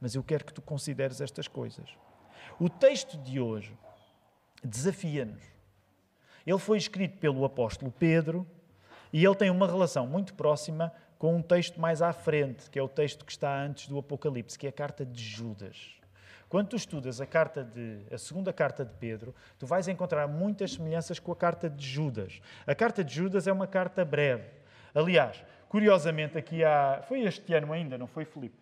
mas 0.00 0.14
eu 0.14 0.22
quero 0.22 0.44
que 0.44 0.52
tu 0.52 0.62
consideres 0.62 1.20
estas 1.20 1.48
coisas. 1.48 1.96
O 2.58 2.68
texto 2.68 3.16
de 3.18 3.40
hoje 3.40 3.76
desafia-nos 4.62 5.52
ele 6.46 6.58
foi 6.58 6.76
escrito 6.76 7.18
pelo 7.18 7.44
apóstolo 7.44 7.92
Pedro 7.92 8.46
e 9.12 9.24
ele 9.24 9.34
tem 9.34 9.50
uma 9.50 9.66
relação 9.66 10.06
muito 10.06 10.34
próxima 10.34 10.92
com 11.18 11.36
um 11.36 11.42
texto 11.42 11.80
mais 11.80 12.02
à 12.02 12.12
frente, 12.12 12.68
que 12.68 12.78
é 12.78 12.82
o 12.82 12.88
texto 12.88 13.24
que 13.24 13.30
está 13.30 13.56
antes 13.62 13.86
do 13.86 13.98
Apocalipse, 13.98 14.58
que 14.58 14.66
é 14.66 14.70
a 14.70 14.72
carta 14.72 15.06
de 15.06 15.22
Judas. 15.22 15.94
Quando 16.48 16.68
tu 16.68 16.76
estudas 16.76 17.20
a, 17.20 17.26
carta 17.26 17.64
de, 17.64 18.00
a 18.12 18.18
segunda 18.18 18.52
carta 18.52 18.84
de 18.84 18.92
Pedro, 18.94 19.34
tu 19.58 19.66
vais 19.66 19.88
encontrar 19.88 20.26
muitas 20.26 20.72
semelhanças 20.72 21.18
com 21.18 21.32
a 21.32 21.36
carta 21.36 21.70
de 21.70 21.86
Judas. 21.86 22.42
A 22.66 22.74
carta 22.74 23.02
de 23.04 23.14
Judas 23.14 23.46
é 23.46 23.52
uma 23.52 23.66
carta 23.66 24.04
breve. 24.04 24.50
Aliás, 24.94 25.42
curiosamente, 25.68 26.36
aqui 26.36 26.62
há. 26.62 27.02
Foi 27.08 27.22
este 27.22 27.54
ano 27.54 27.72
ainda, 27.72 27.96
não 27.96 28.06
foi, 28.06 28.26
Filipe? 28.26 28.58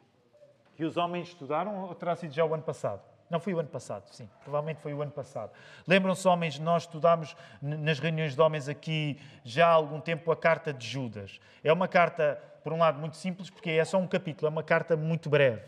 Que 0.77 0.85
os 0.85 0.97
homens 0.97 1.29
estudaram 1.29 1.83
ou 1.83 1.95
terá 1.95 2.15
sido 2.15 2.33
já 2.33 2.45
o 2.45 2.55
ano 2.55 2.63
passado? 2.63 3.03
Não, 3.31 3.39
foi 3.39 3.55
o 3.55 3.61
ano 3.61 3.69
passado, 3.69 4.09
sim. 4.11 4.29
Provavelmente 4.43 4.81
foi 4.81 4.93
o 4.93 5.01
ano 5.01 5.13
passado. 5.13 5.53
Lembram-se, 5.87 6.27
homens, 6.27 6.59
nós 6.59 6.83
estudámos 6.83 7.37
nas 7.63 8.01
reuniões 8.01 8.35
de 8.35 8.41
homens 8.41 8.69
aqui 8.69 9.21
já 9.45 9.69
há 9.69 9.73
algum 9.73 10.01
tempo 10.01 10.33
a 10.33 10.37
carta 10.37 10.73
de 10.73 10.87
Judas. 10.87 11.39
É 11.63 11.73
uma 11.73 11.87
carta, 11.87 12.43
por 12.65 12.73
um 12.73 12.79
lado, 12.79 12.99
muito 12.99 13.17
simples, 13.17 13.49
porque 13.49 13.71
é 13.71 13.85
só 13.85 13.99
um 13.99 14.07
capítulo, 14.09 14.49
é 14.49 14.51
uma 14.51 14.65
carta 14.65 14.97
muito 14.97 15.31
breve. 15.31 15.63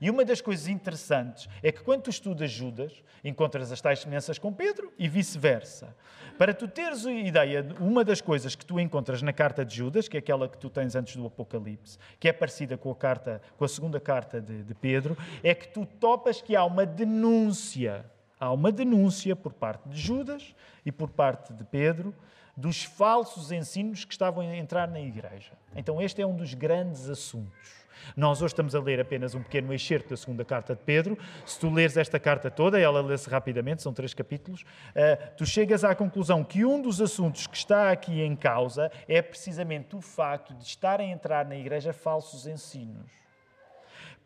E 0.00 0.10
uma 0.10 0.24
das 0.24 0.40
coisas 0.40 0.68
interessantes 0.68 1.48
é 1.62 1.72
que 1.72 1.82
quando 1.82 2.02
tu 2.02 2.10
estudas 2.10 2.50
Judas, 2.50 2.92
encontras 3.24 3.72
as 3.72 3.80
tais 3.80 4.00
semelhanças 4.00 4.38
com 4.38 4.52
Pedro 4.52 4.92
e 4.98 5.08
vice-versa. 5.08 5.94
Para 6.38 6.52
tu 6.52 6.68
teres 6.68 7.06
a 7.06 7.12
ideia, 7.12 7.66
uma 7.80 8.04
das 8.04 8.20
coisas 8.20 8.54
que 8.54 8.64
tu 8.64 8.78
encontras 8.78 9.22
na 9.22 9.32
carta 9.32 9.64
de 9.64 9.74
Judas, 9.74 10.06
que 10.06 10.16
é 10.16 10.20
aquela 10.20 10.48
que 10.48 10.58
tu 10.58 10.68
tens 10.68 10.94
antes 10.94 11.16
do 11.16 11.26
Apocalipse, 11.26 11.98
que 12.20 12.28
é 12.28 12.32
parecida 12.32 12.76
com 12.76 12.90
a, 12.90 12.96
carta, 12.96 13.40
com 13.56 13.64
a 13.64 13.68
segunda 13.68 13.98
carta 13.98 14.40
de, 14.40 14.62
de 14.62 14.74
Pedro, 14.74 15.16
é 15.42 15.54
que 15.54 15.68
tu 15.68 15.86
topas 15.86 16.42
que 16.42 16.54
há 16.54 16.64
uma 16.64 16.84
denúncia. 16.84 18.04
Há 18.38 18.52
uma 18.52 18.70
denúncia 18.70 19.34
por 19.34 19.54
parte 19.54 19.88
de 19.88 19.98
Judas 19.98 20.54
e 20.84 20.92
por 20.92 21.08
parte 21.08 21.54
de 21.54 21.64
Pedro 21.64 22.14
dos 22.56 22.84
falsos 22.84 23.52
ensinos 23.52 24.04
que 24.04 24.12
estavam 24.12 24.48
a 24.48 24.56
entrar 24.56 24.88
na 24.88 25.00
igreja. 25.00 25.52
Então, 25.74 26.00
este 26.00 26.22
é 26.22 26.26
um 26.26 26.34
dos 26.34 26.54
grandes 26.54 27.08
assuntos. 27.08 27.85
Nós 28.16 28.42
hoje 28.42 28.52
estamos 28.52 28.74
a 28.74 28.80
ler 28.80 29.00
apenas 29.00 29.34
um 29.34 29.42
pequeno 29.42 29.72
excerto 29.72 30.10
da 30.10 30.16
segunda 30.16 30.44
carta 30.44 30.74
de 30.74 30.82
Pedro. 30.82 31.18
Se 31.44 31.58
tu 31.58 31.70
leres 31.70 31.96
esta 31.96 32.18
carta 32.18 32.50
toda, 32.50 32.78
ela 32.78 33.00
lê-se 33.00 33.28
rapidamente, 33.28 33.82
são 33.82 33.92
três 33.92 34.14
capítulos, 34.14 34.62
uh, 34.62 35.36
tu 35.36 35.44
chegas 35.44 35.84
à 35.84 35.94
conclusão 35.94 36.44
que 36.44 36.64
um 36.64 36.80
dos 36.80 37.00
assuntos 37.00 37.46
que 37.46 37.56
está 37.56 37.90
aqui 37.90 38.20
em 38.20 38.34
causa 38.34 38.90
é 39.08 39.20
precisamente 39.20 39.96
o 39.96 40.00
facto 40.00 40.54
de 40.54 40.64
estarem 40.64 41.12
a 41.12 41.14
entrar 41.14 41.44
na 41.44 41.56
igreja 41.56 41.92
falsos 41.92 42.46
ensinos. 42.46 43.10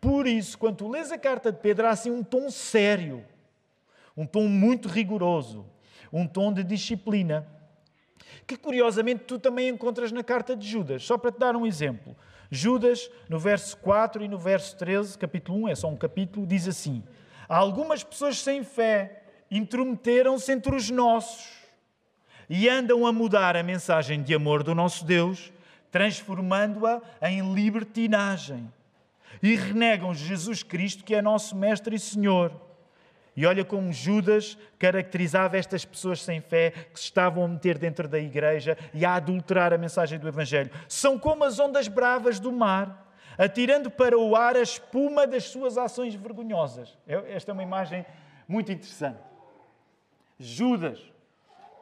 Por 0.01 0.27
isso, 0.27 0.57
quando 0.57 0.77
tu 0.77 0.89
lês 0.89 1.13
a 1.13 1.19
carta 1.19 1.53
de 1.53 1.59
Pedro, 1.59 1.87
há 1.87 1.91
assim 1.91 2.11
um 2.11 2.23
tom 2.23 2.51
sério, 2.51 3.25
um 4.17 4.27
tom 4.27 4.49
muito 4.49 4.89
rigoroso, 4.89 5.67
um 6.13 6.27
tom 6.27 6.53
de 6.53 6.65
disciplina, 6.65 7.47
que 8.47 8.57
curiosamente 8.57 9.25
tu 9.25 9.39
também 9.39 9.69
encontras 9.69 10.11
na 10.11 10.25
carta 10.25 10.57
de 10.57 10.67
Judas. 10.67 11.05
Só 11.05 11.19
para 11.19 11.31
te 11.31 11.39
dar 11.39 11.55
um 11.55 11.67
exemplo. 11.67 12.17
Judas, 12.51 13.11
no 13.29 13.39
verso 13.39 13.77
4 13.77 14.25
e 14.25 14.29
no 14.29 14.39
verso 14.39 14.77
13, 14.77 15.17
capítulo 15.17 15.65
1, 15.65 15.69
é 15.69 15.75
só 15.75 15.89
um 15.89 15.97
capítulo, 15.97 16.47
diz 16.47 16.67
assim: 16.67 17.03
Algumas 17.49 18.03
pessoas 18.03 18.39
sem 18.39 18.65
fé 18.65 19.23
intrometeram-se 19.51 20.51
entre 20.53 20.75
os 20.75 20.91
nossos 20.91 21.49
e 22.49 22.69
andam 22.69 23.07
a 23.07 23.13
mudar 23.13 23.57
a 23.57 23.63
mensagem 23.63 24.23
de 24.23 24.35
amor 24.35 24.65
do 24.65 24.75
nosso 24.75 25.05
Deus, 25.05 25.53
transformando-a 25.93 27.01
em 27.23 27.55
libertinagem. 27.55 28.73
E 29.41 29.55
renegam 29.55 30.13
Jesus 30.13 30.65
Cristo, 30.65 31.05
que 31.05 31.15
é 31.15 31.23
nosso 31.23 31.55
Mestre 31.57 31.95
e 31.95 32.01
Senhor 32.01 32.70
e 33.41 33.47
olha 33.47 33.65
como 33.65 33.91
Judas 33.91 34.59
caracterizava 34.79 35.57
estas 35.57 35.83
pessoas 35.83 36.23
sem 36.23 36.43
fé 36.43 36.73
que 36.93 37.01
se 37.01 37.07
estavam 37.07 37.43
a 37.43 37.49
meter 37.49 37.79
dentro 37.79 38.07
da 38.07 38.19
igreja 38.19 38.77
e 38.93 39.03
a 39.03 39.15
adulterar 39.15 39.73
a 39.73 39.79
mensagem 39.79 40.19
do 40.19 40.29
Evangelho. 40.29 40.71
São 40.87 41.19
como 41.19 41.43
as 41.45 41.59
ondas 41.59 41.89
bravas 41.89 42.39
do 42.39 42.53
mar, 42.53 43.11
atirando 43.39 43.91
para 43.91 44.19
o 44.19 44.37
ar 44.37 44.57
a 44.57 44.61
espuma 44.61 45.27
das 45.27 45.45
suas 45.45 45.79
ações 45.79 46.15
vergonhosas. 46.15 46.99
É, 47.09 47.35
esta 47.35 47.51
é 47.51 47.55
uma 47.55 47.63
imagem 47.63 48.05
muito 48.47 48.71
interessante. 48.71 49.23
Judas, 50.39 51.01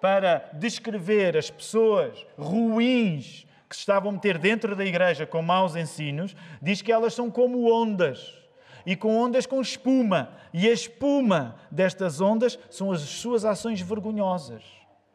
para 0.01 0.49
descrever 0.53 1.37
as 1.37 1.51
pessoas 1.51 2.25
ruins 2.39 3.49
que 3.69 3.75
se 3.75 3.81
estavam 3.81 4.11
a 4.11 4.13
meter 4.13 4.39
dentro 4.39 4.77
da 4.77 4.85
igreja 4.85 5.27
com 5.27 5.43
maus 5.43 5.75
ensinos, 5.75 6.37
diz 6.63 6.83
que 6.83 6.93
elas 6.93 7.15
são 7.15 7.29
como 7.29 7.69
ondas 7.69 8.48
e 8.89 8.97
com 8.97 9.15
ondas 9.15 9.45
com 9.45 9.61
espuma. 9.61 10.31
E 10.51 10.67
a 10.67 10.73
espuma 10.73 11.57
destas 11.71 12.23
ondas 12.23 12.59
são 12.71 12.91
as 12.91 13.03
suas 13.03 13.45
ações 13.45 13.83
vergonhosas. 13.83 14.65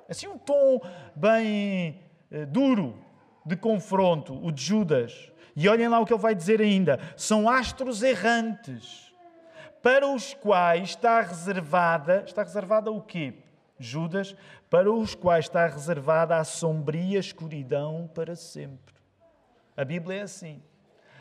Assim, 0.08 0.28
um 0.28 0.38
tom 0.38 0.80
bem 1.16 2.00
eh, 2.30 2.46
duro 2.46 3.04
de 3.44 3.56
confronto, 3.58 4.40
o 4.46 4.52
de 4.52 4.62
Judas. 4.62 5.32
E 5.56 5.68
olhem 5.68 5.88
lá 5.88 6.00
o 6.00 6.06
que 6.06 6.14
ele 6.14 6.22
vai 6.22 6.36
dizer 6.36 6.62
ainda: 6.62 7.00
são 7.18 7.50
astros 7.50 8.04
errantes, 8.04 9.12
para 9.82 10.08
os 10.08 10.36
quais 10.36 10.90
está 10.90 11.22
reservada. 11.22 12.24
Está 12.28 12.44
reservada 12.44 12.92
o 12.92 13.02
quê? 13.02 13.34
Judas, 13.80 14.36
para 14.70 14.92
os 14.92 15.16
quais 15.16 15.46
está 15.46 15.66
reservada 15.66 16.38
a 16.38 16.44
sombria 16.44 17.18
escuridão 17.18 18.08
para 18.14 18.36
sempre. 18.36 18.94
A 19.76 19.84
Bíblia 19.84 20.20
é 20.20 20.22
assim. 20.22 20.62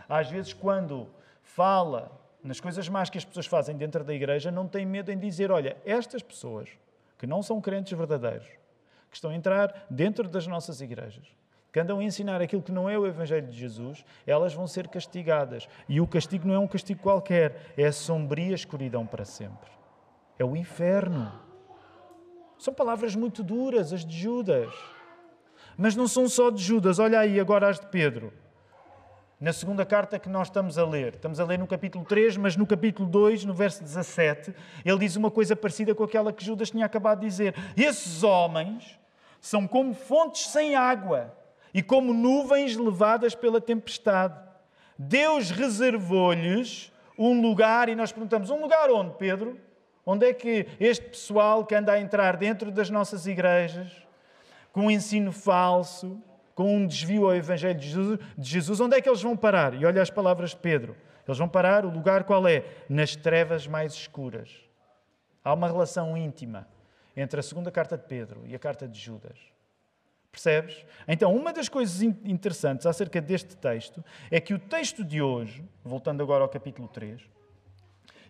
Às 0.07 0.29
vezes, 0.29 0.53
quando 0.53 1.09
fala 1.43 2.21
nas 2.43 2.61
coisas 2.61 2.89
más 2.89 3.09
que 3.09 3.19
as 3.19 3.25
pessoas 3.25 3.47
fazem 3.47 3.77
dentro 3.77 4.03
da 4.03 4.13
igreja, 4.13 4.51
não 4.51 4.67
tem 4.67 4.85
medo 4.85 5.13
em 5.13 5.19
dizer: 5.19 5.51
olha, 5.51 5.77
estas 5.85 6.23
pessoas 6.23 6.69
que 7.17 7.27
não 7.27 7.43
são 7.43 7.61
crentes 7.61 7.97
verdadeiros, 7.97 8.49
que 9.09 9.17
estão 9.17 9.31
a 9.31 9.35
entrar 9.35 9.87
dentro 9.89 10.29
das 10.29 10.47
nossas 10.47 10.81
igrejas, 10.81 11.25
que 11.73 11.79
andam 11.79 12.01
a 12.01 12.05
ensinar 12.05 12.43
aquilo 12.43 12.63
que 12.63 12.73
não 12.73 12.91
é 12.91 12.99
o 12.99 13.07
Evangelho 13.07 13.47
de 13.47 13.57
Jesus, 13.57 14.05
elas 14.27 14.53
vão 14.53 14.67
ser 14.67 14.89
castigadas. 14.89 15.69
E 15.89 16.01
o 16.01 16.07
castigo 16.07 16.47
não 16.47 16.55
é 16.55 16.59
um 16.59 16.67
castigo 16.67 17.01
qualquer, 17.01 17.73
é 17.77 17.87
a 17.87 17.93
sombria 17.93 18.55
escuridão 18.55 19.07
para 19.07 19.25
sempre. 19.25 19.71
É 20.39 20.45
o 20.45 20.57
inferno. 20.57 21.33
São 22.59 22.75
palavras 22.75 23.15
muito 23.15 23.43
duras, 23.43 23.93
as 23.93 24.05
de 24.05 24.19
Judas. 24.19 24.73
Mas 25.77 25.95
não 25.95 26.09
são 26.09 26.29
só 26.29 26.51
de 26.51 26.63
Judas, 26.63 26.99
olha 26.99 27.21
aí 27.21 27.39
agora 27.39 27.69
as 27.69 27.79
de 27.79 27.87
Pedro 27.87 28.33
na 29.43 29.53
segunda 29.53 29.85
carta 29.85 30.21
que 30.21 30.29
nós 30.29 30.47
estamos 30.47 30.79
a 30.79 30.87
ler. 30.87 31.15
Estamos 31.15 31.41
a 31.41 31.45
ler 31.45 31.59
no 31.59 31.67
capítulo 31.67 32.05
3, 32.05 32.37
mas 32.37 32.57
no 32.57 32.65
capítulo 32.65 33.09
2, 33.09 33.45
no 33.45 33.53
verso 33.53 33.83
17, 33.83 34.55
ele 34.85 34.99
diz 35.01 35.17
uma 35.17 35.33
coisa 35.33 35.57
parecida 35.57 35.93
com 35.97 36.05
aquela 36.05 36.33
que 36.33 36.45
Judas 36.45 36.71
tinha 36.71 36.87
acabado 36.87 37.23
de 37.23 37.27
dizer. 37.27 37.53
Esses 37.77 38.23
homens 38.23 38.97
são 39.41 39.67
como 39.67 39.95
fontes 39.95 40.47
sem 40.47 40.77
água 40.77 41.37
e 41.75 41.83
como 41.83 42.15
nuvens 42.15 42.77
levadas 42.77 43.35
pela 43.35 43.61
tempestade. 43.61 44.39
Deus 44.97 45.51
reservou-lhes 45.51 46.93
um 47.19 47.43
lugar, 47.43 47.89
e 47.89 47.97
nós 47.97 48.13
perguntamos: 48.13 48.49
um 48.49 48.63
lugar 48.63 48.93
onde, 48.93 49.17
Pedro? 49.17 49.59
Onde 50.07 50.25
é 50.25 50.33
que 50.33 50.69
este 50.79 51.07
pessoal 51.07 51.67
que 51.67 51.75
anda 51.75 51.91
a 51.91 52.01
entrar 52.01 52.37
dentro 52.37 52.71
das 52.71 52.91
nossas 52.91 53.27
igrejas, 53.27 53.91
com 54.73 54.83
um 54.83 54.91
ensino 54.91 55.33
falso, 55.33 56.23
com 56.63 56.77
um 56.77 56.87
desvio 56.87 57.25
ao 57.25 57.35
Evangelho 57.35 57.77
de 57.77 57.89
Jesus, 57.89 58.19
de 58.39 58.49
Jesus, 58.49 58.79
onde 58.79 58.97
é 58.97 59.01
que 59.01 59.09
eles 59.09 59.21
vão 59.21 59.37
parar? 59.37 59.75
E 59.75 59.85
olha 59.85 60.01
as 60.01 60.11
palavras 60.11 60.51
de 60.51 60.59
Pedro. 60.59 60.97
Eles 61.27 61.37
vão 61.37 61.49
parar, 61.49 61.85
o 61.85 61.91
lugar 61.91 62.23
qual 62.23 62.47
é? 62.47 62.65
Nas 62.89 63.17
trevas 63.17 63.67
mais 63.67 63.93
escuras. 63.95 64.49
Há 65.43 65.53
uma 65.53 65.67
relação 65.67 66.17
íntima 66.17 66.69
entre 67.17 67.41
a 67.41 67.43
segunda 67.43 67.69
carta 67.69 67.99
de 67.99 68.05
Pedro 68.05 68.45
e 68.47 68.55
a 68.55 68.61
carta 68.61 68.87
de 68.87 68.97
Judas. 68.97 69.37
Percebes? 70.31 70.87
Então, 71.09 71.35
uma 71.35 71.53
das 71.53 71.69
coisas 71.69 72.01
interessantes 72.01 72.87
acerca 72.87 73.21
deste 73.21 73.57
texto 73.57 74.03
é 74.31 74.41
que 74.41 74.55
o 74.55 74.59
texto 74.59 75.03
de 75.03 75.21
hoje, 75.21 75.65
voltando 75.85 76.23
agora 76.23 76.45
ao 76.45 76.49
capítulo 76.49 76.87
3, 76.87 77.23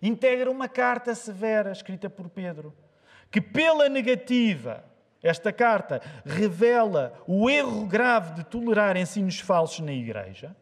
integra 0.01 0.51
uma 0.51 0.69
carta 0.69 1.15
severa 1.15 1.71
escrita 1.71 2.09
por 2.09 2.31
Pedro, 2.31 2.75
que 3.31 3.43
pela 3.43 3.91
negativa, 3.91 4.83
esta 5.23 5.53
carta 5.53 6.01
revela 6.25 7.13
o 7.27 7.49
erro 7.49 7.87
grave 7.87 8.35
de 8.35 8.45
tolerar 8.45 8.97
ensinos 8.97 9.39
falsos 9.39 9.81
na 9.81 9.93
igreja, 9.93 10.57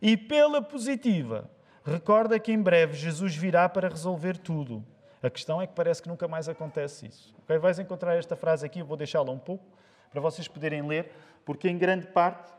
e 0.00 0.16
pela 0.16 0.62
positiva, 0.62 1.50
recorda 1.84 2.38
que 2.38 2.52
em 2.52 2.62
breve 2.62 2.96
Jesus 2.96 3.34
virá 3.34 3.68
para 3.68 3.88
resolver 3.88 4.36
tudo. 4.38 4.84
A 5.20 5.28
questão 5.28 5.60
é 5.60 5.66
que 5.66 5.74
parece 5.74 6.00
que 6.00 6.08
nunca 6.08 6.28
mais 6.28 6.48
acontece 6.48 7.06
isso. 7.06 7.34
Okay? 7.42 7.58
Vais 7.58 7.78
encontrar 7.78 8.16
esta 8.16 8.36
frase 8.36 8.64
aqui, 8.64 8.78
eu 8.78 8.86
vou 8.86 8.96
deixá-la 8.96 9.32
um 9.32 9.38
pouco 9.38 9.64
para 10.10 10.20
vocês 10.20 10.46
poderem 10.46 10.86
ler, 10.86 11.10
porque 11.44 11.68
em 11.68 11.76
grande 11.76 12.06
parte 12.06 12.52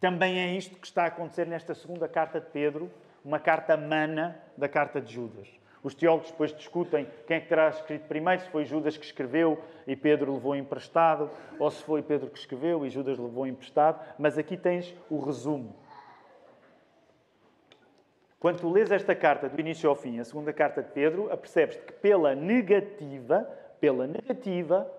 também 0.00 0.38
é 0.40 0.54
isto 0.54 0.76
que 0.76 0.86
está 0.86 1.04
a 1.04 1.06
acontecer 1.06 1.46
nesta 1.46 1.74
segunda 1.74 2.08
carta 2.08 2.40
de 2.40 2.46
Pedro, 2.50 2.90
uma 3.24 3.38
carta 3.38 3.76
mana 3.76 4.38
da 4.56 4.68
carta 4.68 5.00
de 5.00 5.12
Judas. 5.12 5.48
Os 5.84 5.94
teólogos 5.94 6.30
depois 6.30 6.50
discutem 6.54 7.06
quem 7.26 7.36
é 7.36 7.40
que 7.40 7.48
terá 7.48 7.68
escrito 7.68 8.08
primeiro, 8.08 8.40
se 8.40 8.48
foi 8.48 8.64
Judas 8.64 8.96
que 8.96 9.04
escreveu 9.04 9.62
e 9.86 9.94
Pedro 9.94 10.32
levou 10.32 10.56
emprestado, 10.56 11.30
ou 11.58 11.70
se 11.70 11.82
foi 11.82 12.02
Pedro 12.02 12.30
que 12.30 12.38
escreveu 12.38 12.86
e 12.86 12.90
Judas 12.90 13.18
levou 13.18 13.46
emprestado, 13.46 14.00
mas 14.18 14.38
aqui 14.38 14.56
tens 14.56 14.94
o 15.10 15.20
resumo. 15.20 15.76
Quando 18.40 18.60
tu 18.60 18.70
lês 18.70 18.90
esta 18.90 19.14
carta 19.14 19.46
do 19.46 19.60
início 19.60 19.88
ao 19.88 19.94
fim, 19.94 20.18
a 20.18 20.24
segunda 20.24 20.54
carta 20.54 20.82
de 20.82 20.90
Pedro, 20.90 21.30
apercebes-te 21.30 21.82
que 21.82 21.92
pela 21.92 22.34
negativa, 22.34 23.42
pela 23.78 24.06
negativa, 24.06 24.90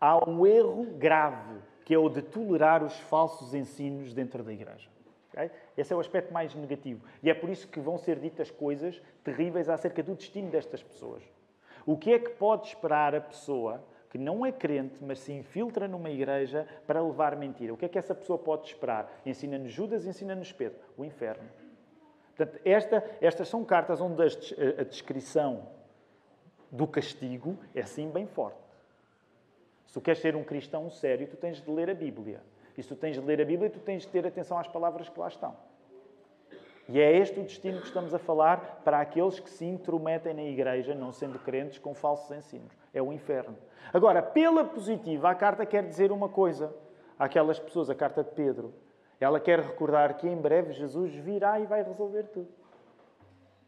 há 0.00 0.28
um 0.28 0.46
erro 0.46 0.84
grave, 0.96 1.60
que 1.84 1.92
é 1.92 1.98
o 1.98 2.08
de 2.08 2.22
tolerar 2.22 2.82
os 2.82 2.98
falsos 3.00 3.52
ensinos 3.52 4.14
dentro 4.14 4.42
da 4.42 4.52
igreja. 4.52 4.88
Okay? 5.32 5.50
Esse 5.76 5.92
é 5.92 5.96
o 5.96 6.00
aspecto 6.00 6.32
mais 6.32 6.54
negativo. 6.54 7.04
E 7.22 7.30
é 7.30 7.34
por 7.34 7.50
isso 7.50 7.66
que 7.66 7.80
vão 7.80 7.98
ser 7.98 8.18
ditas 8.18 8.50
coisas 8.50 9.00
terríveis 9.24 9.68
acerca 9.68 10.02
do 10.02 10.14
destino 10.14 10.50
destas 10.50 10.82
pessoas. 10.82 11.22
O 11.86 11.96
que 11.96 12.12
é 12.12 12.18
que 12.18 12.30
pode 12.30 12.68
esperar 12.68 13.14
a 13.14 13.20
pessoa 13.20 13.82
que 14.10 14.18
não 14.18 14.44
é 14.44 14.52
crente, 14.52 14.98
mas 15.00 15.20
se 15.20 15.32
infiltra 15.32 15.88
numa 15.88 16.10
igreja 16.10 16.68
para 16.86 17.02
levar 17.02 17.34
mentira? 17.34 17.72
O 17.72 17.76
que 17.76 17.86
é 17.86 17.88
que 17.88 17.98
essa 17.98 18.14
pessoa 18.14 18.38
pode 18.38 18.66
esperar? 18.66 19.10
Ensina-nos 19.24 19.72
Judas, 19.72 20.06
ensina-nos 20.06 20.52
Pedro. 20.52 20.78
O 20.96 21.04
inferno. 21.04 21.48
Portanto, 22.36 22.60
esta, 22.64 23.04
estas 23.20 23.48
são 23.48 23.64
cartas 23.64 24.00
onde 24.00 24.22
a 24.22 24.84
descrição 24.84 25.68
do 26.70 26.86
castigo 26.86 27.58
é 27.74 27.80
assim 27.80 28.10
bem 28.10 28.26
forte. 28.26 28.58
Se 29.86 29.94
tu 29.94 30.00
queres 30.00 30.20
ser 30.20 30.34
um 30.36 30.44
cristão 30.44 30.90
sério, 30.90 31.26
tu 31.26 31.36
tens 31.36 31.60
de 31.60 31.70
ler 31.70 31.90
a 31.90 31.94
Bíblia. 31.94 32.40
E 32.76 32.82
se 32.82 32.88
tu 32.88 32.96
tens 32.96 33.16
de 33.16 33.20
ler 33.20 33.40
a 33.40 33.44
Bíblia, 33.44 33.70
tu 33.70 33.80
tens 33.80 34.02
de 34.02 34.08
ter 34.08 34.26
atenção 34.26 34.58
às 34.58 34.68
palavras 34.68 35.08
que 35.08 35.18
lá 35.18 35.28
estão. 35.28 35.54
E 36.88 37.00
é 37.00 37.16
este 37.16 37.38
o 37.38 37.42
destino 37.42 37.80
que 37.80 37.86
estamos 37.86 38.12
a 38.12 38.18
falar 38.18 38.80
para 38.84 39.00
aqueles 39.00 39.38
que 39.38 39.48
se 39.48 39.64
intrometem 39.64 40.34
na 40.34 40.42
igreja, 40.42 40.94
não 40.94 41.12
sendo 41.12 41.38
crentes, 41.38 41.78
com 41.78 41.94
falsos 41.94 42.30
ensinos. 42.36 42.72
É 42.92 43.00
o 43.00 43.12
inferno. 43.12 43.56
Agora, 43.92 44.20
pela 44.20 44.64
positiva, 44.64 45.30
a 45.30 45.34
carta 45.34 45.64
quer 45.64 45.86
dizer 45.86 46.10
uma 46.10 46.28
coisa 46.28 46.74
àquelas 47.18 47.58
pessoas, 47.58 47.88
a 47.88 47.94
carta 47.94 48.24
de 48.24 48.30
Pedro. 48.32 48.74
Ela 49.20 49.38
quer 49.38 49.60
recordar 49.60 50.16
que 50.16 50.28
em 50.28 50.36
breve 50.36 50.72
Jesus 50.72 51.14
virá 51.14 51.60
e 51.60 51.66
vai 51.66 51.82
resolver 51.82 52.24
tudo. 52.24 52.48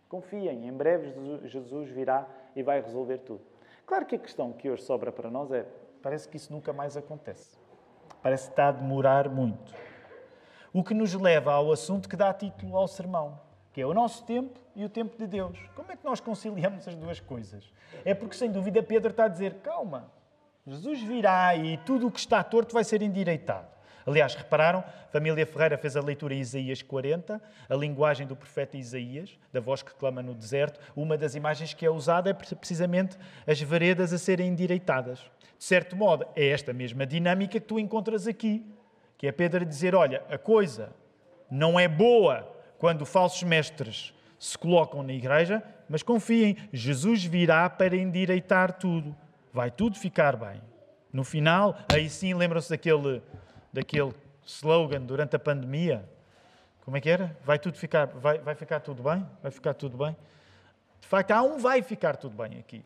Confiem, 0.08 0.66
em 0.66 0.72
breve 0.72 1.14
Jesus 1.44 1.88
virá 1.90 2.26
e 2.56 2.62
vai 2.62 2.80
resolver 2.80 3.18
tudo. 3.18 3.42
Claro 3.86 4.06
que 4.06 4.16
a 4.16 4.18
questão 4.18 4.52
que 4.52 4.68
hoje 4.68 4.82
sobra 4.82 5.12
para 5.12 5.30
nós 5.30 5.52
é: 5.52 5.66
parece 6.02 6.28
que 6.28 6.36
isso 6.36 6.52
nunca 6.52 6.72
mais 6.72 6.96
acontece. 6.96 7.56
Parece 8.24 8.46
que 8.46 8.52
está 8.52 8.68
a 8.68 8.72
demorar 8.72 9.28
muito. 9.28 9.74
O 10.72 10.82
que 10.82 10.94
nos 10.94 11.12
leva 11.12 11.52
ao 11.52 11.70
assunto 11.70 12.08
que 12.08 12.16
dá 12.16 12.32
título 12.32 12.74
ao 12.74 12.88
sermão, 12.88 13.38
que 13.70 13.82
é 13.82 13.86
o 13.86 13.92
nosso 13.92 14.24
tempo 14.24 14.58
e 14.74 14.82
o 14.82 14.88
tempo 14.88 15.18
de 15.18 15.26
Deus. 15.26 15.58
Como 15.76 15.92
é 15.92 15.96
que 15.96 16.06
nós 16.06 16.20
conciliamos 16.20 16.88
as 16.88 16.96
duas 16.96 17.20
coisas? 17.20 17.70
É 18.02 18.14
porque, 18.14 18.34
sem 18.34 18.50
dúvida, 18.50 18.82
Pedro 18.82 19.10
está 19.10 19.24
a 19.24 19.28
dizer: 19.28 19.56
calma, 19.56 20.10
Jesus 20.66 21.02
virá 21.02 21.54
e 21.54 21.76
tudo 21.76 22.06
o 22.06 22.10
que 22.10 22.18
está 22.18 22.42
torto 22.42 22.72
vai 22.72 22.82
ser 22.82 23.02
endireitado. 23.02 23.68
Aliás, 24.06 24.34
repararam, 24.34 24.84
família 25.10 25.46
Ferreira 25.46 25.78
fez 25.78 25.96
a 25.96 26.00
leitura 26.00 26.34
em 26.34 26.40
Isaías 26.40 26.82
40, 26.82 27.40
a 27.68 27.74
linguagem 27.74 28.26
do 28.26 28.36
profeta 28.36 28.76
Isaías, 28.76 29.38
da 29.52 29.60
voz 29.60 29.82
que 29.82 29.94
clama 29.94 30.22
no 30.22 30.34
deserto. 30.34 30.78
Uma 30.94 31.16
das 31.16 31.34
imagens 31.34 31.72
que 31.72 31.86
é 31.86 31.90
usada 31.90 32.28
é 32.28 32.34
precisamente 32.34 33.16
as 33.46 33.60
veredas 33.60 34.12
a 34.12 34.18
serem 34.18 34.48
endireitadas. 34.48 35.20
De 35.58 35.64
certo 35.64 35.96
modo, 35.96 36.26
é 36.36 36.48
esta 36.48 36.72
mesma 36.72 37.06
dinâmica 37.06 37.58
que 37.58 37.66
tu 37.66 37.78
encontras 37.78 38.26
aqui, 38.26 38.66
que 39.16 39.26
é 39.26 39.32
Pedro 39.32 39.64
dizer: 39.64 39.94
olha, 39.94 40.22
a 40.28 40.36
coisa 40.36 40.92
não 41.50 41.80
é 41.80 41.88
boa 41.88 42.46
quando 42.78 43.06
falsos 43.06 43.42
mestres 43.42 44.12
se 44.38 44.58
colocam 44.58 45.02
na 45.02 45.12
igreja, 45.12 45.62
mas 45.88 46.02
confiem, 46.02 46.56
Jesus 46.70 47.24
virá 47.24 47.70
para 47.70 47.96
endireitar 47.96 48.74
tudo. 48.74 49.16
Vai 49.52 49.70
tudo 49.70 49.96
ficar 49.96 50.36
bem. 50.36 50.60
No 51.12 51.24
final, 51.24 51.78
aí 51.92 52.10
sim, 52.10 52.34
lembram-se 52.34 52.68
daquele, 52.68 53.22
daquele 53.74 54.14
slogan 54.46 55.02
durante 55.02 55.34
a 55.34 55.38
pandemia? 55.38 56.08
Como 56.84 56.96
é 56.96 57.00
que 57.00 57.10
era? 57.10 57.36
Vai 57.44 57.58
tudo 57.58 57.76
ficar, 57.76 58.06
vai, 58.06 58.38
vai 58.38 58.54
ficar 58.54 58.80
tudo 58.80 59.02
bem? 59.02 59.26
Vai 59.42 59.50
ficar 59.50 59.74
tudo 59.74 59.98
bem? 59.98 60.16
De 61.00 61.08
facto, 61.08 61.32
há 61.32 61.42
um 61.42 61.58
vai 61.58 61.82
ficar 61.82 62.16
tudo 62.16 62.36
bem 62.36 62.58
aqui. 62.58 62.84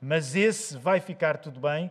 Mas 0.00 0.36
esse 0.36 0.78
vai 0.78 1.00
ficar 1.00 1.38
tudo 1.38 1.58
bem 1.58 1.90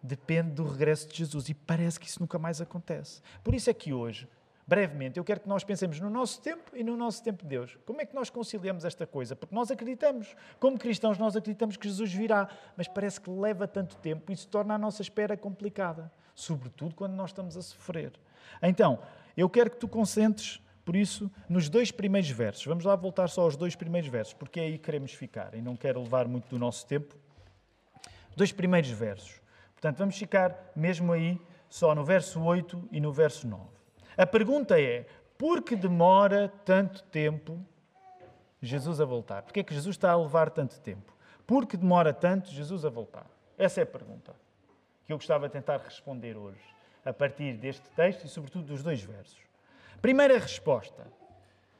depende 0.00 0.50
do 0.50 0.64
regresso 0.64 1.08
de 1.08 1.16
Jesus. 1.16 1.48
E 1.48 1.54
parece 1.54 1.98
que 1.98 2.06
isso 2.06 2.20
nunca 2.20 2.38
mais 2.38 2.60
acontece. 2.60 3.20
Por 3.42 3.54
isso 3.54 3.68
é 3.68 3.74
que 3.74 3.92
hoje, 3.92 4.28
brevemente, 4.66 5.18
eu 5.18 5.24
quero 5.24 5.40
que 5.40 5.48
nós 5.48 5.64
pensemos 5.64 5.98
no 5.98 6.10
nosso 6.10 6.40
tempo 6.40 6.76
e 6.76 6.84
no 6.84 6.96
nosso 6.96 7.24
tempo 7.24 7.42
de 7.42 7.48
Deus. 7.48 7.76
Como 7.84 8.00
é 8.00 8.06
que 8.06 8.14
nós 8.14 8.30
conciliamos 8.30 8.84
esta 8.84 9.06
coisa? 9.06 9.34
Porque 9.34 9.54
nós 9.54 9.70
acreditamos, 9.70 10.36
como 10.60 10.78
cristãos, 10.78 11.18
nós 11.18 11.34
acreditamos 11.34 11.76
que 11.76 11.88
Jesus 11.88 12.12
virá, 12.12 12.48
mas 12.76 12.86
parece 12.86 13.20
que 13.20 13.30
leva 13.30 13.66
tanto 13.66 13.96
tempo 13.96 14.30
e 14.30 14.34
isso 14.34 14.46
torna 14.46 14.74
a 14.74 14.78
nossa 14.78 15.02
espera 15.02 15.36
complicada, 15.36 16.12
sobretudo 16.34 16.94
quando 16.94 17.14
nós 17.14 17.30
estamos 17.30 17.56
a 17.56 17.62
sofrer. 17.62 18.12
Então, 18.62 18.98
eu 19.36 19.48
quero 19.48 19.70
que 19.70 19.76
tu 19.76 19.88
concentres 19.88 20.60
por 20.84 20.94
isso, 20.94 21.30
nos 21.48 21.70
dois 21.70 21.90
primeiros 21.90 22.28
versos, 22.28 22.66
vamos 22.66 22.84
lá 22.84 22.94
voltar 22.94 23.28
só 23.28 23.42
aos 23.42 23.56
dois 23.56 23.74
primeiros 23.74 24.10
versos, 24.10 24.34
porque 24.34 24.60
é 24.60 24.64
aí 24.64 24.72
que 24.72 24.84
queremos 24.84 25.12
ficar 25.12 25.54
e 25.54 25.62
não 25.62 25.76
quero 25.76 26.02
levar 26.02 26.28
muito 26.28 26.48
do 26.50 26.58
nosso 26.58 26.86
tempo 26.86 27.16
dois 28.36 28.52
primeiros 28.52 28.90
versos. 28.90 29.40
Portanto, 29.72 29.98
vamos 29.98 30.16
ficar 30.16 30.72
mesmo 30.76 31.12
aí, 31.12 31.40
só 31.70 31.94
no 31.94 32.04
verso 32.04 32.42
8 32.42 32.88
e 32.92 33.00
no 33.00 33.12
verso 33.12 33.46
9. 33.48 33.64
A 34.16 34.26
pergunta 34.26 34.78
é: 34.78 35.06
por 35.38 35.62
que 35.62 35.74
demora 35.74 36.52
tanto 36.64 37.02
tempo 37.04 37.58
Jesus 38.60 39.00
a 39.00 39.04
voltar? 39.06 39.42
Por 39.42 39.52
que 39.54 39.60
é 39.60 39.64
que 39.64 39.74
Jesus 39.74 39.96
está 39.96 40.12
a 40.12 40.16
levar 40.16 40.50
tanto 40.50 40.78
tempo? 40.80 41.14
Por 41.46 41.66
que 41.66 41.76
demora 41.76 42.12
tanto 42.12 42.50
Jesus 42.50 42.84
a 42.84 42.90
voltar? 42.90 43.26
Essa 43.56 43.80
é 43.80 43.84
a 43.84 43.86
pergunta 43.86 44.34
que 45.06 45.12
eu 45.12 45.16
gostava 45.16 45.48
de 45.48 45.52
tentar 45.52 45.78
responder 45.78 46.36
hoje, 46.36 46.60
a 47.04 47.12
partir 47.12 47.54
deste 47.54 47.88
texto 47.90 48.24
e, 48.24 48.28
sobretudo, 48.28 48.66
dos 48.66 48.82
dois 48.82 49.02
versos. 49.02 49.38
Primeira 50.00 50.38
resposta 50.38 51.06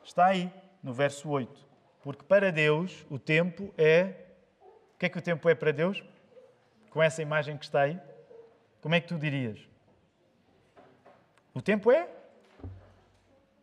está 0.05 0.27
aí, 0.27 0.53
no 0.83 0.93
verso 0.93 1.29
8. 1.29 1.67
Porque 2.03 2.23
para 2.25 2.53
Deus 2.53 3.07
o 3.11 3.19
tempo 3.19 3.73
é. 3.79 4.15
O 4.95 4.99
que 4.99 5.07
é 5.07 5.09
que 5.09 5.19
o 5.19 5.23
tempo 5.23 5.49
é 5.49 5.55
para 5.55 5.73
Deus? 5.73 6.03
com 6.95 7.03
essa 7.03 7.21
imagem 7.21 7.59
que 7.59 7.65
está 7.65 7.81
aí? 7.81 8.01
Como 8.81 8.95
é 8.95 9.01
que 9.01 9.09
tu 9.09 9.19
dirias? 9.19 9.59
O 11.53 11.61
tempo 11.61 11.91
é? 11.91 12.09